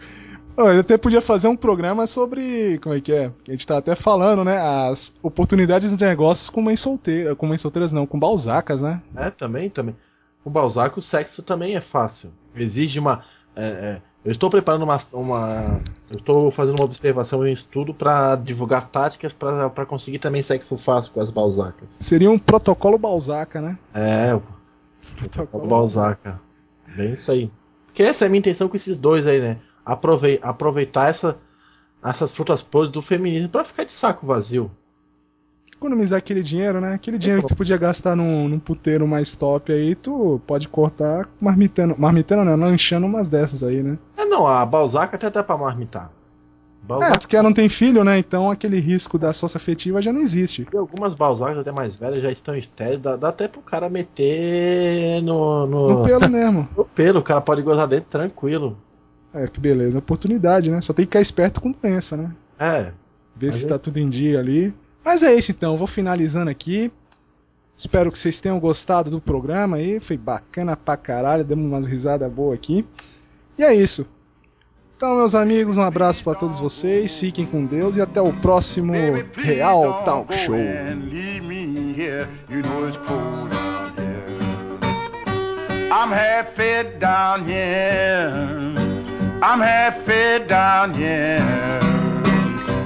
Eu 0.58 0.80
até 0.80 0.98
podia 0.98 1.22
fazer 1.22 1.48
um 1.48 1.56
programa 1.56 2.08
sobre. 2.08 2.80
Como 2.80 2.96
é 2.96 3.00
que 3.00 3.14
é? 3.14 3.32
A 3.48 3.52
gente 3.52 3.68
tá 3.68 3.78
até 3.78 3.96
falando, 3.96 4.44
né? 4.44 4.58
As 4.58 5.14
oportunidades 5.22 5.96
de 5.96 6.06
negócios 6.06 6.50
com 6.50 6.62
mães 6.62 6.80
solteiras. 6.80 7.38
Com 7.38 7.46
mães 7.46 7.62
solteiras 7.62 7.92
não, 7.92 8.08
com 8.08 8.18
balzacas, 8.18 8.82
né? 8.82 9.02
É, 9.16 9.30
também, 9.30 9.70
também. 9.70 9.96
Com 10.44 10.50
Balzac 10.50 10.98
o 10.98 11.02
sexo 11.02 11.44
também 11.44 11.76
é 11.76 11.82
fácil. 11.82 12.32
Exige 12.56 13.00
uma. 13.00 13.22
é, 13.56 13.66
é, 13.66 14.02
eu 14.26 14.32
estou 14.32 14.50
preparando 14.50 14.84
uma, 14.84 14.98
uma. 15.14 15.82
Eu 16.10 16.18
estou 16.18 16.50
fazendo 16.52 16.76
uma 16.76 16.86
observação 16.86 17.46
e 17.46 17.50
um 17.50 17.54
estudo 17.54 17.94
para 17.94 18.36
divulgar 18.36 18.88
táticas 18.88 19.34
para 19.34 19.86
conseguir 19.86 20.20
também 20.20 20.42
sexo 20.42 20.78
fácil 20.78 21.12
com 21.14 21.22
as 21.22 21.30
Balzacas. 21.30 21.88
Seria 22.00 22.32
um 22.32 22.40
protocolo 22.40 22.98
balzaca, 22.98 23.62
né? 23.62 23.78
É, 23.94 24.34
o 24.34 24.42
Protocolo 25.18 25.68
Balzaca. 25.68 26.42
Bem 26.96 27.14
isso 27.14 27.32
aí. 27.32 27.52
Porque 27.86 28.04
essa 28.04 28.26
é 28.26 28.28
a 28.28 28.30
minha 28.30 28.40
intenção 28.40 28.68
com 28.68 28.76
esses 28.76 28.98
dois 28.98 29.28
aí, 29.28 29.40
né? 29.40 29.58
Aprovei- 29.88 30.40
aproveitar 30.44 31.10
essa, 31.10 31.38
essas 32.04 32.34
frutas 32.34 32.62
podres 32.62 32.92
do 32.92 33.02
feminismo 33.02 33.48
pra 33.48 33.64
ficar 33.64 33.86
de 33.86 33.94
saco 33.94 34.28
vazio. 34.28 34.70
Economizar 35.74 36.18
aquele 36.18 36.42
dinheiro, 36.42 36.82
né? 36.82 36.96
Aquele 36.96 37.18
dinheiro 37.18 37.44
que 37.44 37.48
tu 37.50 37.56
podia 37.56 37.78
gastar 37.78 38.16
num, 38.16 38.48
num 38.50 38.60
puteiro 38.60 39.08
mais 39.08 39.36
top 39.36 39.72
aí, 39.72 39.94
tu 39.96 40.42
pode 40.46 40.68
cortar 40.68 41.30
marmitando. 41.40 41.96
Marmitando 41.98 42.44
não, 42.44 42.56
lanchando 42.58 43.06
umas 43.06 43.30
dessas 43.30 43.64
aí, 43.64 43.82
né? 43.82 43.98
É 44.18 44.26
não, 44.26 44.46
a 44.46 44.66
Balzac 44.66 45.16
até 45.16 45.30
dá 45.30 45.44
pra 45.44 45.56
marmitar. 45.56 46.06
É, 46.08 46.88
Balzac, 46.88 47.20
porque 47.20 47.36
ela 47.36 47.44
não 47.48 47.54
tem 47.54 47.70
filho, 47.70 48.04
né? 48.04 48.18
Então 48.18 48.50
aquele 48.50 48.80
risco 48.80 49.20
da 49.20 49.32
sócia 49.32 49.58
afetiva 49.58 50.02
já 50.02 50.12
não 50.12 50.20
existe. 50.20 50.68
e 50.74 50.78
algumas 50.78 51.14
Balzacs 51.14 51.60
até 51.60 51.72
mais 51.72 51.96
velhas 51.96 52.24
já 52.24 52.32
estão 52.32 52.56
estéreis, 52.56 53.00
dá, 53.00 53.16
dá 53.16 53.30
até 53.30 53.48
pro 53.48 53.62
cara 53.62 53.88
meter 53.88 55.22
no, 55.22 55.68
no, 55.68 55.90
No 55.90 56.04
pelo 56.04 56.30
mesmo. 56.30 56.68
no 56.76 56.86
pelo, 56.86 57.20
o 57.20 57.24
cara 57.24 57.40
pode 57.40 57.62
gozar 57.62 57.88
dentro 57.88 58.10
tranquilo. 58.10 58.76
É, 59.44 59.48
que 59.48 59.60
beleza. 59.60 60.00
Oportunidade, 60.00 60.70
né? 60.72 60.82
Só 60.82 60.94
tem 60.94 61.06
que 61.06 61.12
ficar 61.12 61.22
esperto 61.22 61.62
com 61.62 61.72
doença, 61.72 62.18
né? 62.18 62.32
É, 62.60 62.92
Ver 63.36 63.54
se 63.54 63.66
é- 63.66 63.68
tá 63.68 63.78
tudo 63.78 63.98
em 64.00 64.10
dia 64.10 64.40
ali. 64.40 64.74
Mas 65.06 65.22
é 65.24 65.34
isso 65.36 65.52
então, 65.52 65.78
vou 65.78 65.88
finalizando 65.88 66.50
aqui. 66.50 66.92
Espero 67.76 68.12
que 68.12 68.18
vocês 68.18 68.40
tenham 68.40 68.60
gostado 68.60 69.12
do 69.12 69.22
programa 69.22 69.78
aí, 69.78 70.00
foi 70.00 70.18
bacana 70.18 70.76
pra 70.76 70.98
caralho, 70.98 71.44
demos 71.44 71.66
umas 71.66 71.86
risadas 71.86 72.32
boas 72.32 72.58
aqui. 72.58 72.84
E 73.58 73.64
é 73.64 73.74
isso. 73.74 74.08
Então, 74.96 75.16
meus 75.18 75.36
amigos, 75.36 75.78
um 75.78 75.84
abraço 75.84 76.24
para 76.24 76.34
todos 76.34 76.58
vocês, 76.60 77.20
fiquem 77.20 77.46
com 77.46 77.64
Deus 77.64 77.96
e 77.96 78.02
até 78.02 78.20
o 78.20 78.34
próximo 78.34 78.94
Real 79.36 80.04
Talk 80.04 80.34
Show. 80.36 80.56
I'm 85.90 86.12
half 86.12 86.56
fed 86.56 87.00
down 87.00 87.44
here. 87.48 88.87
I'm 89.40 89.62
half 89.62 90.04
fed 90.06 90.48
down 90.48 90.96
here. 90.96 91.40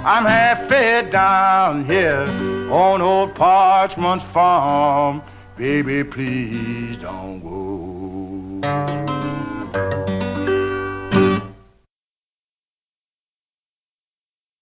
I'm 0.04 0.26
half 0.26 0.68
fed 0.68 1.10
down 1.10 1.86
here 1.86 2.28
on 2.70 3.02
old 3.02 3.36
Parchment's 3.36 4.26
farm. 4.34 5.22
Baby, 5.58 6.04
please 6.04 6.98
don't 6.98 7.40
go. 7.42 9.11